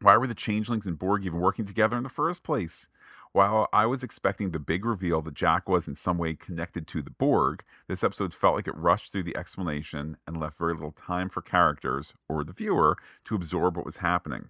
[0.00, 2.88] Why were the changelings and Borg even working together in the first place?
[3.32, 7.02] While I was expecting the big reveal that Jack was in some way connected to
[7.02, 10.90] the Borg, this episode felt like it rushed through the explanation and left very little
[10.90, 12.96] time for characters or the viewer
[13.26, 14.48] to absorb what was happening.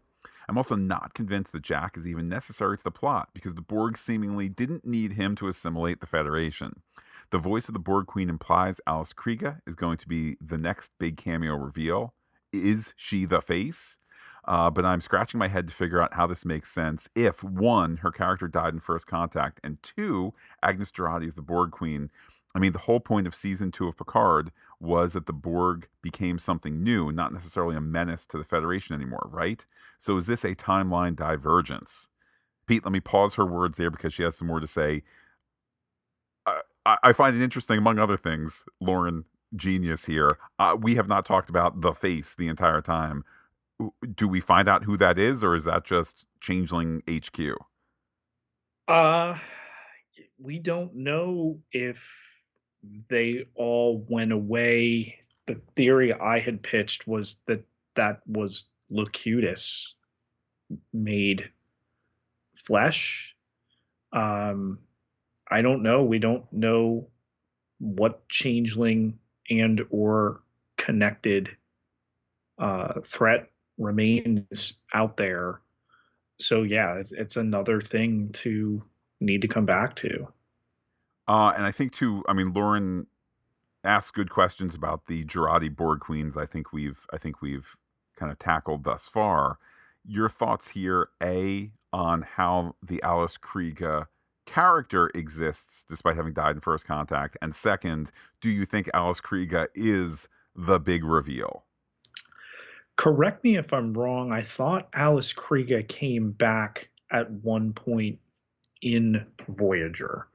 [0.50, 3.96] I'm also not convinced that Jack is even necessary to the plot because the Borg
[3.96, 6.82] seemingly didn't need him to assimilate the Federation.
[7.30, 10.90] The voice of the Borg Queen implies Alice Krige is going to be the next
[10.98, 12.14] big cameo reveal.
[12.52, 13.98] Is she the face?
[14.44, 17.98] Uh, but I'm scratching my head to figure out how this makes sense if one,
[17.98, 22.10] her character died in First Contact, and two, Agnes Jurati is the Borg Queen.
[22.54, 24.50] I mean, the whole point of season two of Picard
[24.80, 29.28] was that the Borg became something new, not necessarily a menace to the Federation anymore,
[29.30, 29.64] right?
[29.98, 32.08] So is this a timeline divergence?
[32.66, 35.02] Pete, let me pause her words there because she has some more to say.
[36.86, 39.24] I, I find it interesting, among other things, Lauren,
[39.54, 40.38] genius here.
[40.58, 43.24] Uh, we have not talked about the face the entire time.
[44.14, 47.56] Do we find out who that is, or is that just Changeling HQ?
[48.88, 49.38] Uh
[50.38, 52.08] we don't know if
[53.08, 55.18] they all went away.
[55.46, 57.62] The theory I had pitched was that
[57.94, 59.94] that was Locutus
[60.92, 61.50] made
[62.54, 63.34] flesh.
[64.12, 64.78] Um,
[65.50, 66.04] I don't know.
[66.04, 67.08] We don't know
[67.78, 70.42] what changeling and or
[70.76, 71.50] connected
[72.58, 75.60] uh, threat remains out there.
[76.38, 78.82] So yeah, it's, it's another thing to
[79.20, 80.28] need to come back to.
[81.30, 82.24] Uh, and I think too.
[82.28, 83.06] I mean, Lauren
[83.84, 86.36] asked good questions about the Jurati Borg Queens.
[86.36, 87.76] I think we've I think we've
[88.16, 89.58] kind of tackled thus far.
[90.04, 94.08] Your thoughts here, a on how the Alice Krige
[94.44, 99.68] character exists despite having died in First Contact, and second, do you think Alice Krige
[99.76, 100.26] is
[100.56, 101.62] the big reveal?
[102.96, 104.32] Correct me if I'm wrong.
[104.32, 108.18] I thought Alice Krige came back at one point
[108.82, 110.26] in Voyager.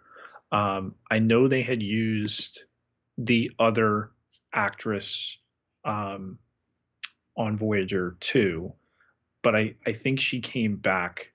[0.56, 2.64] Um, I know they had used
[3.18, 4.12] the other
[4.54, 5.38] actress
[5.84, 6.40] um,
[7.36, 8.72] on Voyager 2,
[9.44, 11.34] but I, I think she came back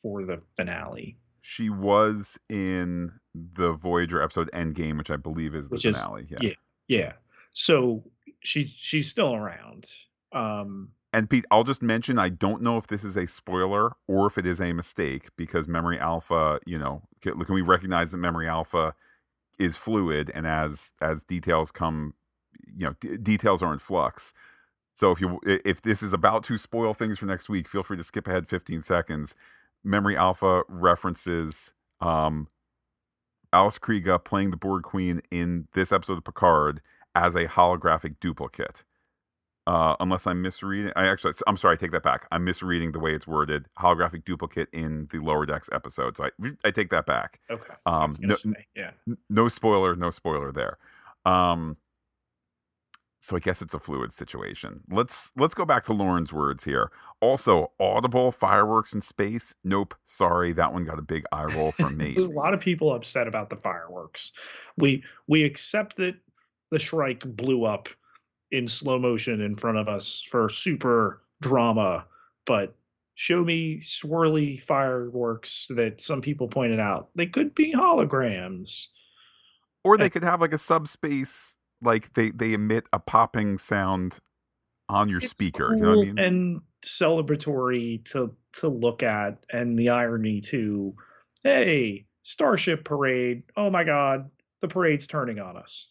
[0.00, 1.18] for the finale.
[1.42, 6.22] She was in the Voyager episode Endgame, which I believe is the which finale.
[6.22, 6.38] Is, yeah.
[6.40, 6.54] yeah.
[6.88, 7.12] Yeah.
[7.52, 8.04] So
[8.40, 9.90] she she's still around.
[10.32, 14.26] Um and Pete, I'll just mention I don't know if this is a spoiler or
[14.26, 18.18] if it is a mistake because Memory Alpha, you know, can, can we recognize that
[18.18, 18.94] Memory Alpha
[19.58, 22.12] is fluid and as as details come,
[22.66, 24.34] you know, d- details are in flux.
[24.94, 27.96] So if you if this is about to spoil things for next week, feel free
[27.96, 29.34] to skip ahead 15 seconds.
[29.82, 32.48] Memory Alpha references um,
[33.54, 36.82] Alice Krige playing the Borg Queen in this episode of Picard
[37.14, 38.84] as a holographic duplicate.
[39.66, 42.28] Uh, unless I'm misreading, I actually, I'm sorry, I take that back.
[42.30, 43.66] I'm misreading the way it's worded.
[43.78, 47.40] Holographic duplicate in the Lower Decks episode, so I, I take that back.
[47.50, 47.74] Okay.
[47.84, 48.36] Um, no,
[48.76, 48.92] yeah.
[49.28, 50.78] No spoiler, no spoiler there.
[51.24, 51.78] Um,
[53.26, 54.82] so I guess it's a fluid situation.
[54.88, 56.92] Let's let's go back to Lauren's words here.
[57.20, 59.52] Also, audible fireworks in space.
[59.64, 62.14] Nope, sorry, that one got a big eye roll from me.
[62.14, 64.30] There's a lot of people upset about the fireworks.
[64.76, 66.14] We we accept that
[66.70, 67.88] the Shrike blew up
[68.50, 72.06] in slow motion in front of us for super drama,
[72.44, 72.74] but
[73.14, 77.08] show me swirly fireworks that some people pointed out.
[77.14, 78.86] They could be holograms.
[79.84, 84.18] Or they could have like a subspace like they they emit a popping sound
[84.88, 85.68] on your speaker.
[85.68, 86.18] Cool you know what I mean?
[86.18, 90.94] And celebratory to to look at, and the irony too.
[91.44, 93.44] Hey, Starship Parade!
[93.56, 95.86] Oh my God, the parade's turning on us.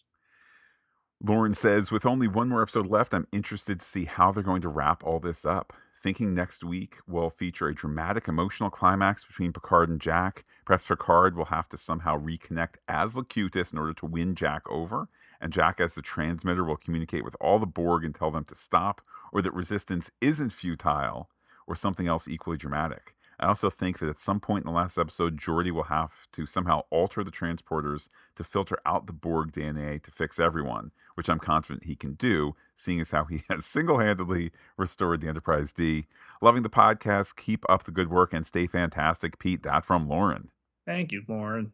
[1.23, 4.61] Lauren says, with only one more episode left, I'm interested to see how they're going
[4.61, 5.73] to wrap all this up.
[6.01, 10.45] Thinking next week will feature a dramatic emotional climax between Picard and Jack.
[10.65, 15.07] Perhaps Picard will have to somehow reconnect as Locutus in order to win Jack over
[15.41, 18.55] and Jack, as the transmitter, will communicate with all the Borg and tell them to
[18.55, 19.01] stop,
[19.31, 21.29] or that resistance isn't futile,
[21.67, 23.15] or something else equally dramatic.
[23.39, 26.45] I also think that at some point in the last episode, Geordi will have to
[26.45, 31.39] somehow alter the transporters to filter out the Borg DNA to fix everyone, which I'm
[31.39, 36.05] confident he can do, seeing as how he has single handedly restored the Enterprise D.
[36.41, 37.35] Loving the podcast.
[37.35, 39.39] Keep up the good work and stay fantastic.
[39.39, 40.49] Pete, that from Lauren.
[40.85, 41.71] Thank you, Lauren.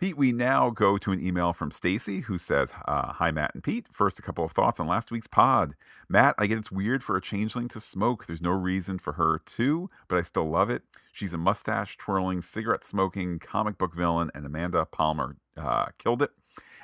[0.00, 3.62] Pete, we now go to an email from Stacy who says, uh, Hi, Matt and
[3.62, 3.86] Pete.
[3.90, 5.74] First, a couple of thoughts on last week's pod.
[6.08, 8.26] Matt, I get it's weird for a changeling to smoke.
[8.26, 10.82] There's no reason for her to, but I still love it.
[11.12, 16.32] She's a mustache twirling, cigarette smoking comic book villain, and Amanda Plummer uh, killed it.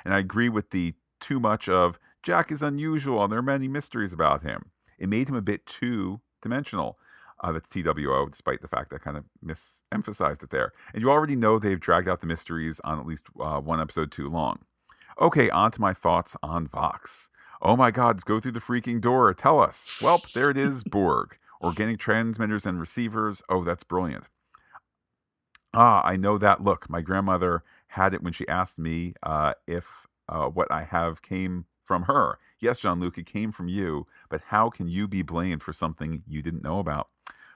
[0.05, 3.67] And I agree with the too much of Jack is unusual and there are many
[3.67, 4.71] mysteries about him.
[4.99, 6.97] It made him a bit too dimensional.
[7.43, 10.73] Uh, that's TWO, despite the fact I kind of misemphasized it there.
[10.93, 14.11] And you already know they've dragged out the mysteries on at least uh, one episode
[14.11, 14.59] too long.
[15.19, 17.29] Okay, on to my thoughts on Vox.
[17.61, 19.33] Oh my god, go through the freaking door.
[19.33, 19.89] Tell us.
[19.99, 21.37] Welp, there it is, Borg.
[21.61, 23.41] Organic transmitters and receivers.
[23.49, 24.25] Oh, that's brilliant.
[25.73, 26.89] Ah, I know that look.
[26.89, 30.00] My grandmother had it when she asked me uh, if
[30.31, 32.39] uh, what I have came from her.
[32.59, 36.41] Yes, Jean-Luc, it came from you, but how can you be blamed for something you
[36.41, 37.09] didn't know about?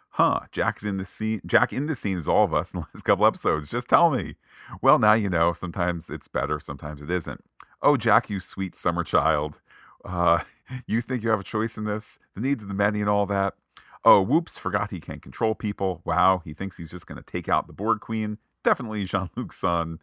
[0.10, 1.42] Huh, Jack's in the scene.
[1.46, 3.68] Jack in the scene is all of us in the last couple episodes.
[3.68, 4.36] Just tell me.
[4.82, 5.52] Well, now you know.
[5.54, 7.44] Sometimes it's better, sometimes it isn't.
[7.82, 9.62] Oh, Jack, you sweet summer child.
[10.06, 10.40] Uh,
[10.88, 12.18] you think you have a choice in this?
[12.34, 13.56] The needs of the many and all that.
[14.06, 16.02] Oh, whoops, forgot he can't control people.
[16.06, 18.38] Wow, he thinks he's just going to take out the Borg Queen.
[18.64, 20.00] Definitely Jean Luc's son.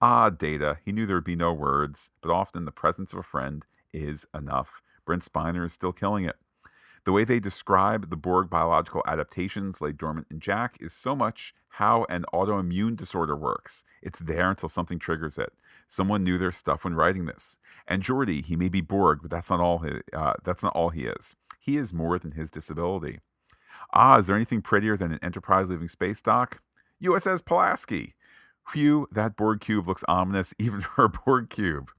[0.00, 0.78] Ah, Data.
[0.84, 4.26] He knew there would be no words, but often the presence of a friend is
[4.34, 4.82] enough.
[5.04, 6.36] Brent Spiner is still killing it.
[7.04, 11.54] The way they describe the Borg biological adaptations laid dormant in Jack is so much
[11.68, 13.84] how an autoimmune disorder works.
[14.02, 15.52] It's there until something triggers it.
[15.86, 17.58] Someone knew their stuff when writing this.
[17.86, 19.80] And Geordi, he may be Borg, but that's not all.
[19.80, 21.36] He, uh, that's not all he is.
[21.60, 23.20] He is more than his disability.
[23.92, 26.62] Ah, is there anything prettier than an Enterprise leaving space dock?
[27.02, 28.14] USS Pulaski.
[28.72, 31.90] Phew, that Borg cube looks ominous even for a Borg cube.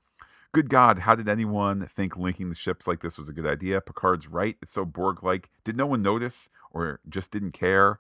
[0.54, 3.82] Good God, how did anyone think linking the ships like this was a good idea?
[3.82, 4.56] Picard's right.
[4.62, 5.50] It's so Borg like.
[5.66, 8.00] Did no one notice or just didn't care?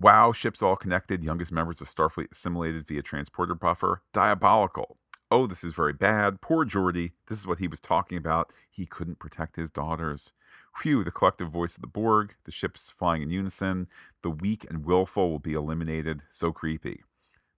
[0.00, 1.22] Wow, ships all connected.
[1.22, 4.02] Youngest members of Starfleet assimilated via transporter buffer.
[4.12, 4.98] Diabolical.
[5.30, 6.40] Oh, this is very bad.
[6.40, 7.12] Poor Geordi.
[7.28, 8.52] This is what he was talking about.
[8.68, 10.32] He couldn't protect his daughters.
[10.80, 13.88] Phew, the collective voice of the Borg, the ships flying in unison.
[14.22, 16.22] The weak and willful will be eliminated.
[16.30, 17.02] So creepy.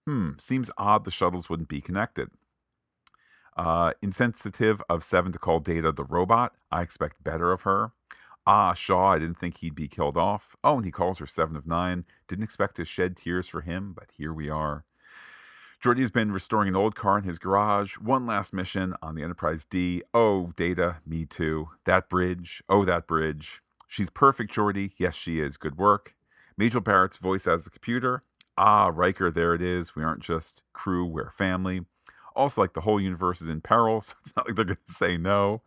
[0.06, 2.30] Hmm, seems odd the shuttles wouldn't be connected.
[3.56, 6.54] Uh, insensitive of Seven to call Data the robot.
[6.70, 7.92] I expect better of her.
[8.46, 10.56] Ah, Shaw, I didn't think he'd be killed off.
[10.62, 12.06] Oh, and he calls her Seven of Nine.
[12.28, 14.84] Didn't expect to shed tears for him, but here we are.
[15.84, 17.94] Has been restoring an old car in his garage.
[17.96, 20.02] One last mission on the Enterprise D.
[20.12, 21.70] Oh, Data, me too.
[21.86, 22.62] That bridge.
[22.68, 23.62] Oh, that bridge.
[23.86, 24.92] She's perfect, Geordi.
[24.98, 25.56] Yes, she is.
[25.56, 26.14] Good work.
[26.58, 28.22] Majel Barrett's voice as the computer.
[28.58, 29.94] Ah, Riker, there it is.
[29.94, 31.86] We aren't just crew, we're family.
[32.34, 34.92] Also, like the whole universe is in peril, so it's not like they're going to
[34.92, 35.62] say no.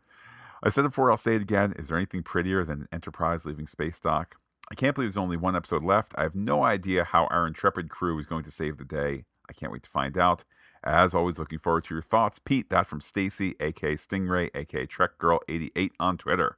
[0.61, 1.73] I said it before, I'll say it again.
[1.79, 4.35] Is there anything prettier than Enterprise leaving space dock?
[4.69, 6.13] I can't believe there's only one episode left.
[6.17, 9.23] I have no idea how our intrepid crew is going to save the day.
[9.51, 10.45] I can't wait to find out.
[10.81, 12.39] As always, looking forward to your thoughts.
[12.39, 16.57] Pete, that from Stacy, aka Stingray, aka Trek Girl 88 on Twitter.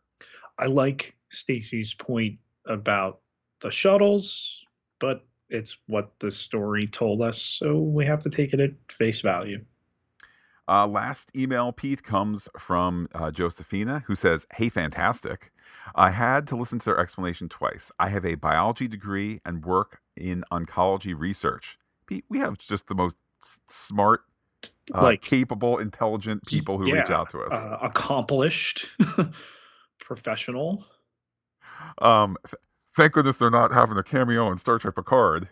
[0.59, 2.37] I like Stacy's point
[2.67, 3.21] about
[3.61, 4.63] the shuttles,
[4.99, 9.21] but it's what the story told us, so we have to take it at face
[9.21, 9.65] value.
[10.67, 15.51] Uh, last email, Pete, comes from uh, Josephina, who says, Hey, fantastic.
[15.95, 17.91] I had to listen to their explanation twice.
[17.99, 21.77] I have a biology degree and work in oncology research.
[22.29, 23.15] We have just the most
[23.69, 24.21] smart,
[24.93, 27.53] uh, Like- capable, intelligent people who reach out to us.
[27.53, 28.87] Uh, accomplished,
[29.99, 30.85] professional.
[31.99, 32.55] Um, th-
[32.95, 35.49] thank goodness they're not having a cameo in Star Trek Picard.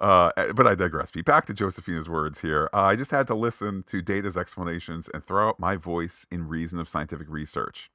[0.00, 1.10] Uh, eh, but I digress.
[1.10, 2.70] Pete, back to Josephina's words here.
[2.72, 6.46] Uh, I just had to listen to Data's explanations and throw out my voice in
[6.46, 7.90] reason of scientific research.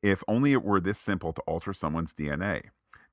[0.00, 2.66] If only it were this simple to alter someone's DNA.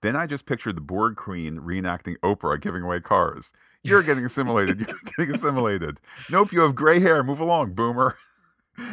[0.05, 3.51] Then I just pictured the Borg Queen reenacting Oprah giving away cars.
[3.81, 4.81] You're getting assimilated.
[4.81, 5.99] You're getting assimilated.
[6.29, 7.23] Nope, you have gray hair.
[7.23, 8.15] Move along, boomer.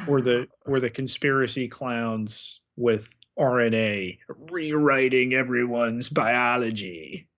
[0.09, 4.20] or the or the conspiracy clowns with RNA
[4.51, 7.28] rewriting everyone's biology.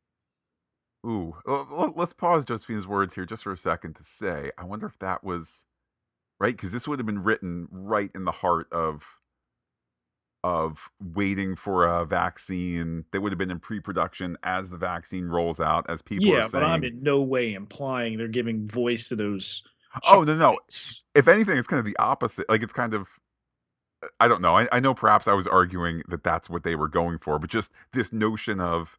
[1.05, 1.35] Ooh,
[1.97, 5.25] let's pause Josephine's words here just for a second to say, I wonder if that
[5.25, 5.65] was
[6.39, 9.03] right because this would have been written right in the heart of
[10.45, 15.59] of waiting for a vaccine that would have been in pre-production as the vaccine rolls
[15.59, 16.63] out, as people yeah, are but.
[16.63, 19.63] I'm in no way implying they're giving voice to those.
[20.07, 20.59] oh no, no.
[21.15, 22.47] If anything, it's kind of the opposite.
[22.51, 23.09] Like it's kind of.
[24.21, 24.59] I don't know.
[24.59, 27.49] I, I know perhaps I was arguing that that's what they were going for, but
[27.49, 28.99] just this notion of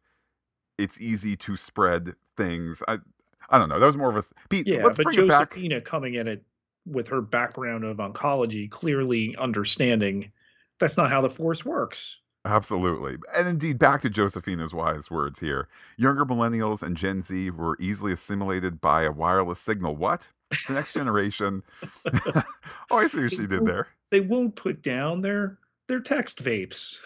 [0.78, 2.82] it's easy to spread things.
[2.88, 2.98] I
[3.50, 3.78] I don't know.
[3.78, 4.66] That was more of a Pete.
[4.66, 5.50] Yeah, let's but bring it back.
[5.50, 6.42] Josephina coming in it
[6.86, 10.32] with her background of oncology, clearly understanding
[10.78, 12.16] that's not how the force works.
[12.46, 13.16] Absolutely.
[13.36, 15.68] And indeed, back to Josephina's wise words here.
[15.96, 19.96] Younger millennials and Gen Z were easily assimilated by a wireless signal.
[19.96, 20.30] What?
[20.68, 21.64] The next generation.
[22.14, 22.42] oh,
[22.92, 23.88] I see what she did there.
[24.12, 25.58] They won't put down their
[25.88, 26.98] their text vapes.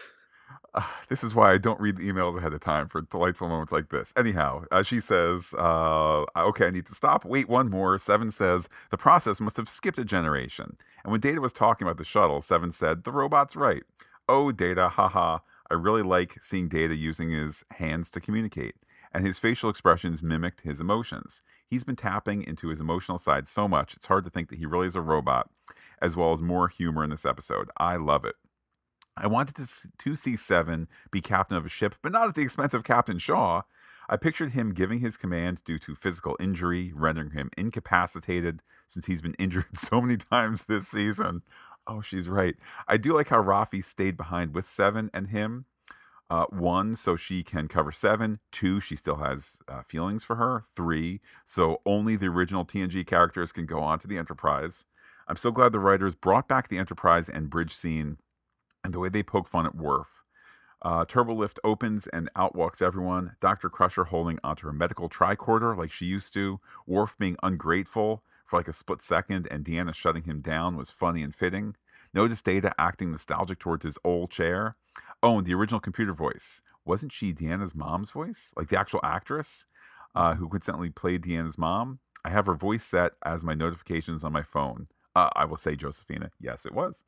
[0.75, 3.73] Uh, this is why I don't read the emails ahead of time for delightful moments
[3.73, 4.13] like this.
[4.17, 7.25] Anyhow, uh, she says, uh, okay, I need to stop.
[7.25, 7.99] Wait, one more.
[7.99, 10.77] Seven says, the process must have skipped a generation.
[11.05, 13.83] And when Data was talking about the shuttle, Seven said, the robot's right.
[14.29, 15.39] Oh, Data, haha.
[15.71, 18.75] I really like seeing Data using his hands to communicate.
[19.13, 21.43] And his facial expressions mimicked his emotions.
[21.67, 24.67] He's been tapping into his emotional side so much, it's hard to think that he
[24.67, 25.51] really is a robot,
[26.01, 27.71] as well as more humor in this episode.
[27.77, 28.37] I love it.
[29.21, 32.43] I wanted to, to see Seven be captain of a ship, but not at the
[32.43, 33.63] expense of Captain Shaw.
[34.09, 39.23] I pictured him giving his command due to physical injury, rendering him incapacitated since he's
[39.23, 41.43] been injured so many times this season.
[41.87, 42.57] Oh, she's right.
[42.89, 45.67] I do like how Raffi stayed behind with Seven and him.
[46.31, 48.39] Uh, one, so she can cover Seven.
[48.53, 50.65] Two, she still has uh, feelings for her.
[50.75, 54.87] Three, so only the original TNG characters can go on to the Enterprise.
[55.29, 58.19] I'm so glad the writers brought back the Enterprise and bridge scene
[58.85, 60.25] and the way they poke fun at Worf.
[60.83, 63.37] Uh, Turbo Lift opens and out walks everyone.
[63.41, 63.69] Dr.
[63.69, 66.61] Crusher holding onto her medical tricorder like she used to.
[66.87, 71.23] Worf being ungrateful for like a split second, and Deanna shutting him down was funny
[71.23, 71.77] and fitting.
[72.15, 74.77] Notice Data acting nostalgic towards his old chair.
[75.23, 76.63] Oh, and the original computer voice.
[76.85, 78.53] Wasn't she Deanna's mom's voice?
[78.57, 79.67] Like the actual actress
[80.15, 82.01] uh, who coincidentally played Deanna's mom?
[82.25, 84.89] I have her voice set as my notifications on my phone.
[85.15, 87.05] Uh, I will say, Josephina, yes, it was.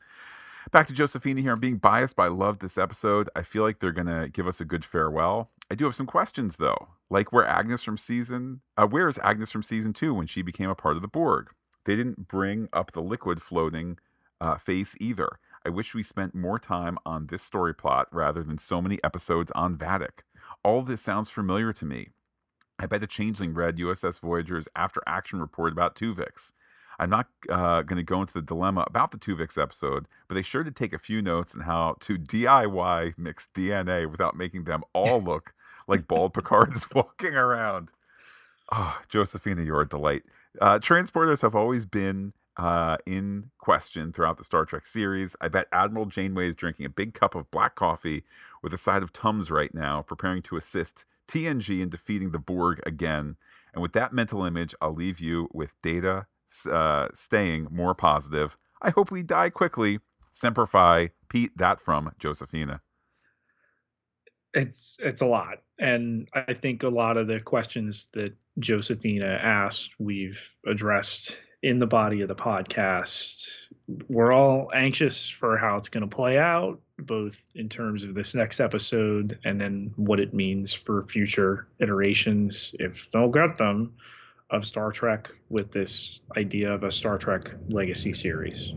[0.71, 1.53] Back to Josephina here.
[1.53, 3.29] I'm being biased, but I loved this episode.
[3.35, 5.51] I feel like they're gonna give us a good farewell.
[5.71, 9.51] I do have some questions though, like where Agnes from season, uh, where is Agnes
[9.51, 11.51] from season two when she became a part of the Borg?
[11.85, 13.99] They didn't bring up the liquid floating
[14.41, 15.39] uh, face either.
[15.65, 19.51] I wish we spent more time on this story plot rather than so many episodes
[19.55, 20.21] on Vadic.
[20.65, 22.09] All this sounds familiar to me.
[22.79, 26.53] I bet the Changeling read USS Voyager's after action report about Tuvix.
[27.03, 30.43] I'm not uh, going to go into the dilemma about the Tuvix episode, but they
[30.43, 34.85] sure did take a few notes on how to DIY mix DNA without making them
[34.93, 35.53] all look
[35.89, 37.91] like bald Picards walking around.
[38.71, 40.23] Oh, Josephina, you're a delight.
[40.61, 45.35] Uh, transporters have always been uh, in question throughout the Star Trek series.
[45.41, 48.23] I bet Admiral Janeway is drinking a big cup of black coffee
[48.63, 52.81] with a side of Tums right now, preparing to assist TNG in defeating the Borg
[52.87, 53.35] again.
[53.75, 56.27] And with that mental image, I'll leave you with Data
[56.67, 58.57] uh, staying more positive.
[58.81, 60.01] I hope we die quickly.
[60.33, 61.57] Semper Fi, Pete.
[61.57, 62.81] That from Josephina.
[64.55, 69.93] It's it's a lot, and I think a lot of the questions that Josephina asked,
[69.99, 73.69] we've addressed in the body of the podcast.
[74.09, 78.35] We're all anxious for how it's going to play out, both in terms of this
[78.35, 83.95] next episode and then what it means for future iterations, if they'll get them,
[84.53, 88.73] of Star Trek with this idea of a Star Trek legacy series.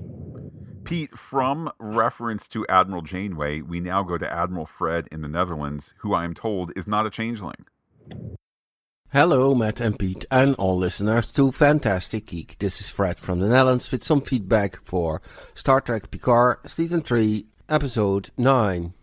[0.85, 5.93] Pete, from reference to Admiral Janeway, we now go to Admiral Fred in the Netherlands,
[5.97, 7.65] who I am told is not a changeling.
[9.11, 12.57] Hello, Matt and Pete, and all listeners to Phantastic Geek.
[12.60, 15.22] This is Fred from the Netherlands with some feedback for
[15.53, 18.93] Star Trek Picard Season 3, Episode 9.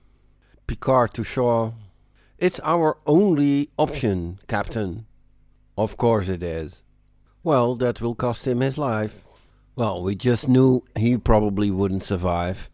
[0.67, 1.73] Picard to Shaw.
[2.39, 5.07] It's our only option, Captain.
[5.77, 6.83] Of course it is.
[7.43, 9.25] Well, that will cost him his life.
[9.75, 12.69] Well, we just knew he probably wouldn't survive.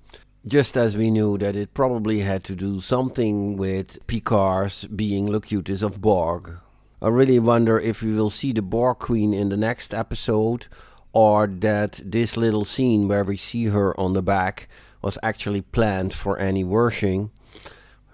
[0.47, 5.83] Just as we knew that it probably had to do something with Picard's being Locutus
[5.83, 6.57] of Borg.
[7.01, 10.67] I really wonder if we will see the Borg Queen in the next episode,
[11.13, 14.69] or that this little scene where we see her on the back
[15.01, 17.31] was actually planned for Annie Wersching.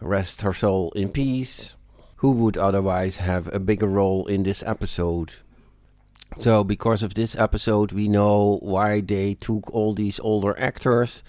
[0.01, 1.77] Rest her soul in peace.
[2.25, 5.35] Who would otherwise have a bigger role in this episode?
[6.39, 11.23] So, because of this episode, we know why they took all these older actors.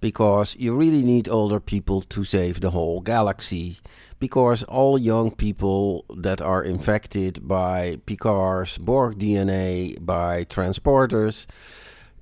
[0.00, 3.78] Because you really need older people to save the whole galaxy
[4.18, 11.46] because all young people that are infected by Picard's Borg DNA by transporters,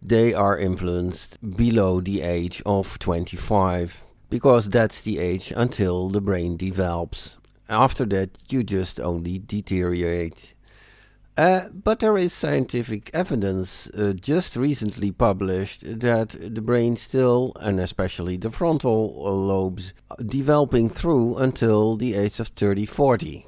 [0.03, 6.59] they are influenced below the age of 25 because that's the age until the brain
[6.59, 7.38] develops.
[7.69, 10.55] After that, you just only deteriorate.
[11.37, 17.79] Uh, but there is scientific evidence uh, just recently published that the brain still, and
[17.79, 19.93] especially the frontal lobes,
[20.25, 23.47] developing through until the age of 30 40.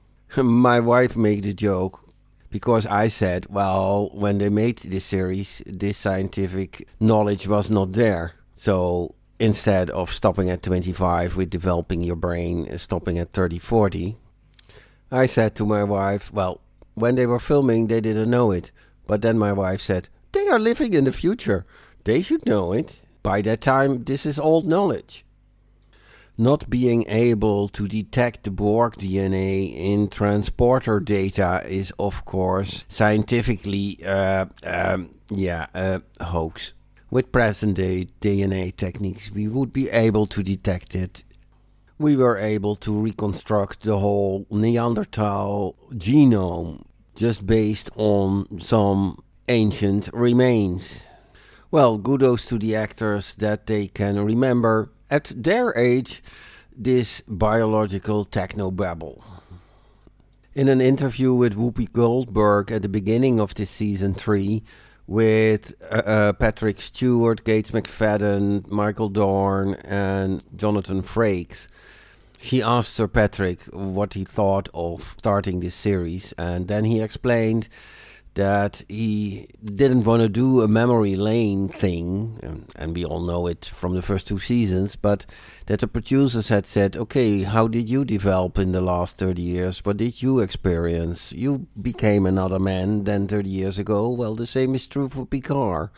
[0.36, 2.08] My wife made the joke
[2.48, 8.34] because I said, well, when they made this series, this scientific knowledge was not there.
[8.54, 14.16] So instead of stopping at 25 with developing your brain, stopping at 30 40,
[15.10, 16.60] I said to my wife, well,
[16.94, 18.70] when they were filming, they didn't know it.
[19.04, 21.66] But then my wife said, They are living in the future.
[22.04, 23.00] They should know it.
[23.24, 25.24] By that time, this is old knowledge.
[26.38, 33.98] Not being able to detect the Borg DNA in transporter data is, of course, scientifically,
[34.06, 36.74] uh, um, yeah, a hoax.
[37.12, 41.22] With present day DNA techniques, we would be able to detect it
[42.02, 46.82] we were able to reconstruct the whole Neanderthal genome
[47.14, 51.06] just based on some ancient remains.
[51.70, 56.22] Well, kudos to the actors that they can remember at their age
[56.74, 59.22] this biological technobabble.
[60.54, 64.62] In an interview with Whoopi Goldberg at the beginning of this season 3,
[65.06, 71.68] with uh, uh, Patrick Stewart, Gates McFadden, Michael Dorn, and Jonathan Frakes,
[72.42, 77.68] she asked Sir Patrick what he thought of starting this series, and then he explained
[78.34, 83.46] that he didn't want to do a memory lane thing, and, and, we all know
[83.46, 85.26] it from the first two seasons, but
[85.66, 89.84] that the producers had said, okay, how did you develop in the last 30 years?
[89.84, 91.32] What did you experience?
[91.32, 94.08] You became another man than 30 years ago.
[94.08, 95.90] Well, the same is true for Picard.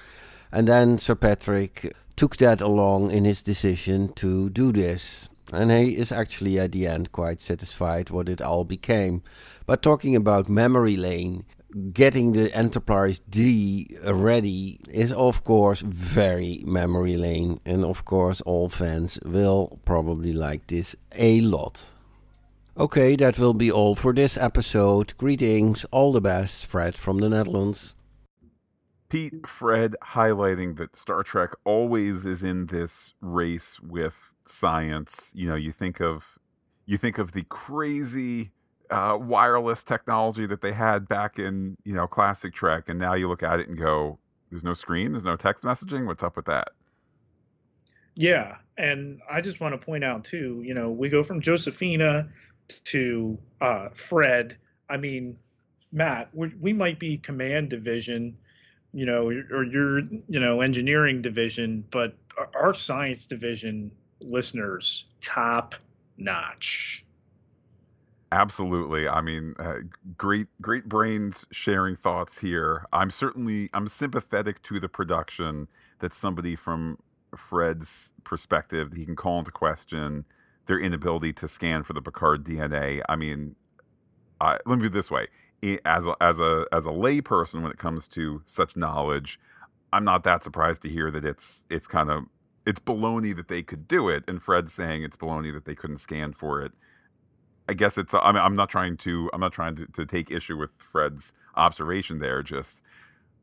[0.50, 5.96] And then Sir Patrick took that along in his decision to do this and he
[5.96, 9.22] is actually at the end quite satisfied what it all became.
[9.66, 11.44] But talking about memory lane,
[11.92, 17.60] getting the Enterprise D ready is, of course, very memory lane.
[17.64, 21.84] And of course, all fans will probably like this a lot.
[22.76, 25.16] Okay, that will be all for this episode.
[25.16, 27.94] Greetings, all the best, Fred from the Netherlands.
[29.08, 35.30] Pete, Fred highlighting that Star Trek always is in this race with science.
[35.34, 36.38] You know, you think of
[36.84, 38.50] you think of the crazy
[38.94, 43.28] uh, wireless technology that they had back in you know classic Trek, and now you
[43.28, 44.18] look at it and go,
[44.50, 46.06] "There's no screen, there's no text messaging.
[46.06, 46.68] What's up with that?"
[48.14, 50.62] Yeah, and I just want to point out too.
[50.64, 52.28] You know, we go from Josephina
[52.84, 54.56] to uh, Fred.
[54.88, 55.36] I mean,
[55.92, 58.36] Matt, we might be command division,
[58.92, 62.16] you know, or your, you know, engineering division, but
[62.54, 63.90] our science division
[64.20, 65.74] listeners, top
[66.16, 67.03] notch.
[68.34, 69.08] Absolutely.
[69.08, 69.76] I mean, uh,
[70.18, 72.84] great, great brains sharing thoughts here.
[72.92, 75.68] I'm certainly, I'm sympathetic to the production
[76.00, 76.98] that somebody from
[77.36, 80.24] Fred's perspective, he can call into question
[80.66, 83.02] their inability to scan for the Picard DNA.
[83.08, 83.54] I mean,
[84.40, 85.28] I, let me do it this way:
[85.84, 89.40] as a, as a as a layperson, when it comes to such knowledge,
[89.92, 92.24] I'm not that surprised to hear that it's it's kind of
[92.66, 95.98] it's baloney that they could do it, and Fred's saying it's baloney that they couldn't
[95.98, 96.72] scan for it.
[97.68, 98.14] I guess it's.
[98.14, 99.30] I mean, I'm not trying to.
[99.32, 102.42] I'm not trying to, to take issue with Fred's observation there.
[102.42, 102.82] Just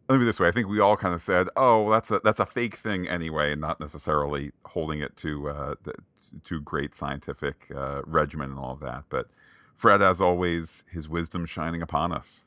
[0.09, 0.47] let me this way.
[0.47, 3.53] I think we all kind of said, "Oh, that's a that's a fake thing anyway,"
[3.53, 5.75] and not necessarily holding it to uh,
[6.43, 9.05] to great scientific uh, regimen and all of that.
[9.09, 9.27] But
[9.75, 12.45] Fred, as always, his wisdom shining upon us.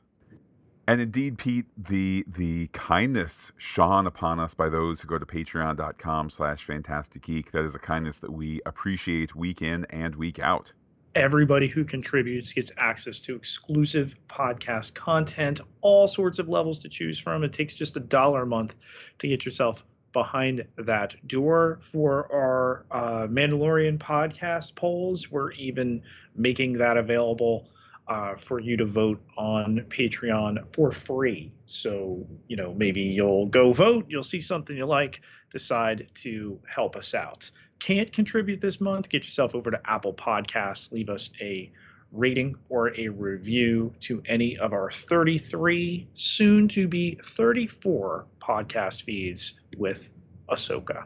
[0.87, 6.29] And indeed, Pete, the the kindness shone upon us by those who go to patreon.com
[6.29, 7.51] slash Phantastic Geek.
[7.51, 10.73] That is a kindness that we appreciate week in and week out.
[11.15, 17.17] Everybody who contributes gets access to exclusive podcast content, all sorts of levels to choose
[17.17, 17.45] from.
[17.45, 18.75] It takes just a dollar a month
[19.19, 25.31] to get yourself behind that door for our uh, Mandalorian podcast polls.
[25.31, 26.01] We're even
[26.35, 27.69] making that available
[28.09, 31.51] uh, for you to vote on Patreon for free.
[31.65, 36.97] So, you know, maybe you'll go vote, you'll see something you like, decide to help
[36.97, 37.49] us out.
[37.79, 39.09] Can't contribute this month?
[39.09, 41.71] Get yourself over to Apple Podcasts, leave us a
[42.11, 49.53] rating or a review to any of our 33, soon to be 34 podcast feeds
[49.77, 50.11] with
[50.49, 51.05] Ahsoka.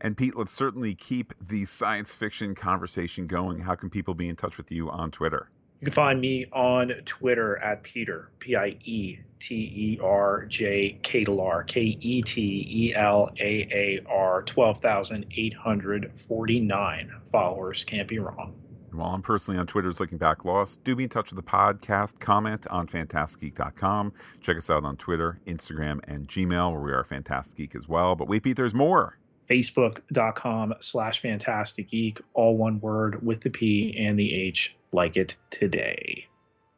[0.00, 3.60] And Pete, let's certainly keep the science fiction conversation going.
[3.60, 5.48] How can people be in touch with you on Twitter?
[5.82, 10.96] You can find me on Twitter at Peter, P I E T E R J
[11.02, 17.82] K L R, K E T E L A A R, 12,849 followers.
[17.82, 18.54] Can't be wrong.
[18.92, 22.20] While I'm personally on Twitter, looking back lost, do be in touch with the podcast.
[22.20, 24.12] Comment on phantasticgeek.com.
[24.40, 28.14] Check us out on Twitter, Instagram, and Gmail, where we are Phantastic Geek as well.
[28.14, 29.18] But wait, Pete, there's more.
[29.48, 35.36] Facebook.com slash Phantastic Geek, all one word with the P and the H, like it
[35.50, 36.26] today.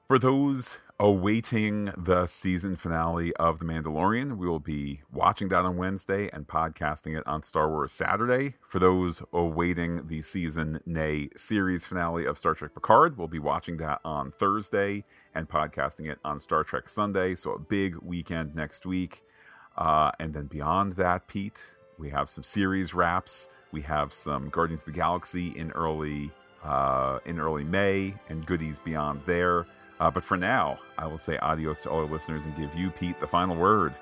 [0.08, 4.36] For those awaiting the season finale of The Mandalorian.
[4.36, 8.54] We will be watching that on Wednesday and podcasting it on Star Wars Saturday.
[8.66, 13.76] For those awaiting the season, nay, series finale of Star Trek Picard, we'll be watching
[13.78, 15.04] that on Thursday
[15.34, 17.34] and podcasting it on Star Trek Sunday.
[17.34, 19.24] So a big weekend next week.
[19.76, 23.48] Uh, and then beyond that, Pete, we have some series wraps.
[23.72, 26.30] We have some Guardians of the Galaxy in early
[26.62, 29.66] uh, in early May and goodies beyond there.
[30.00, 32.90] Uh, but for now, I will say adios to all our listeners and give you,
[32.90, 33.94] Pete, the final word.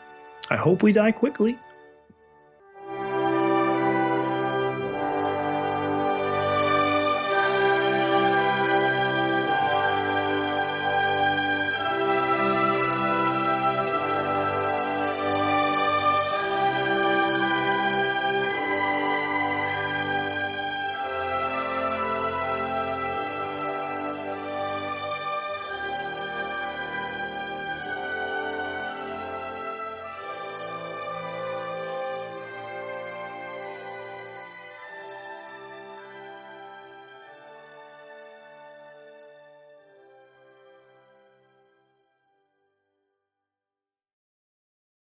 [0.51, 1.59] I hope we die quickly.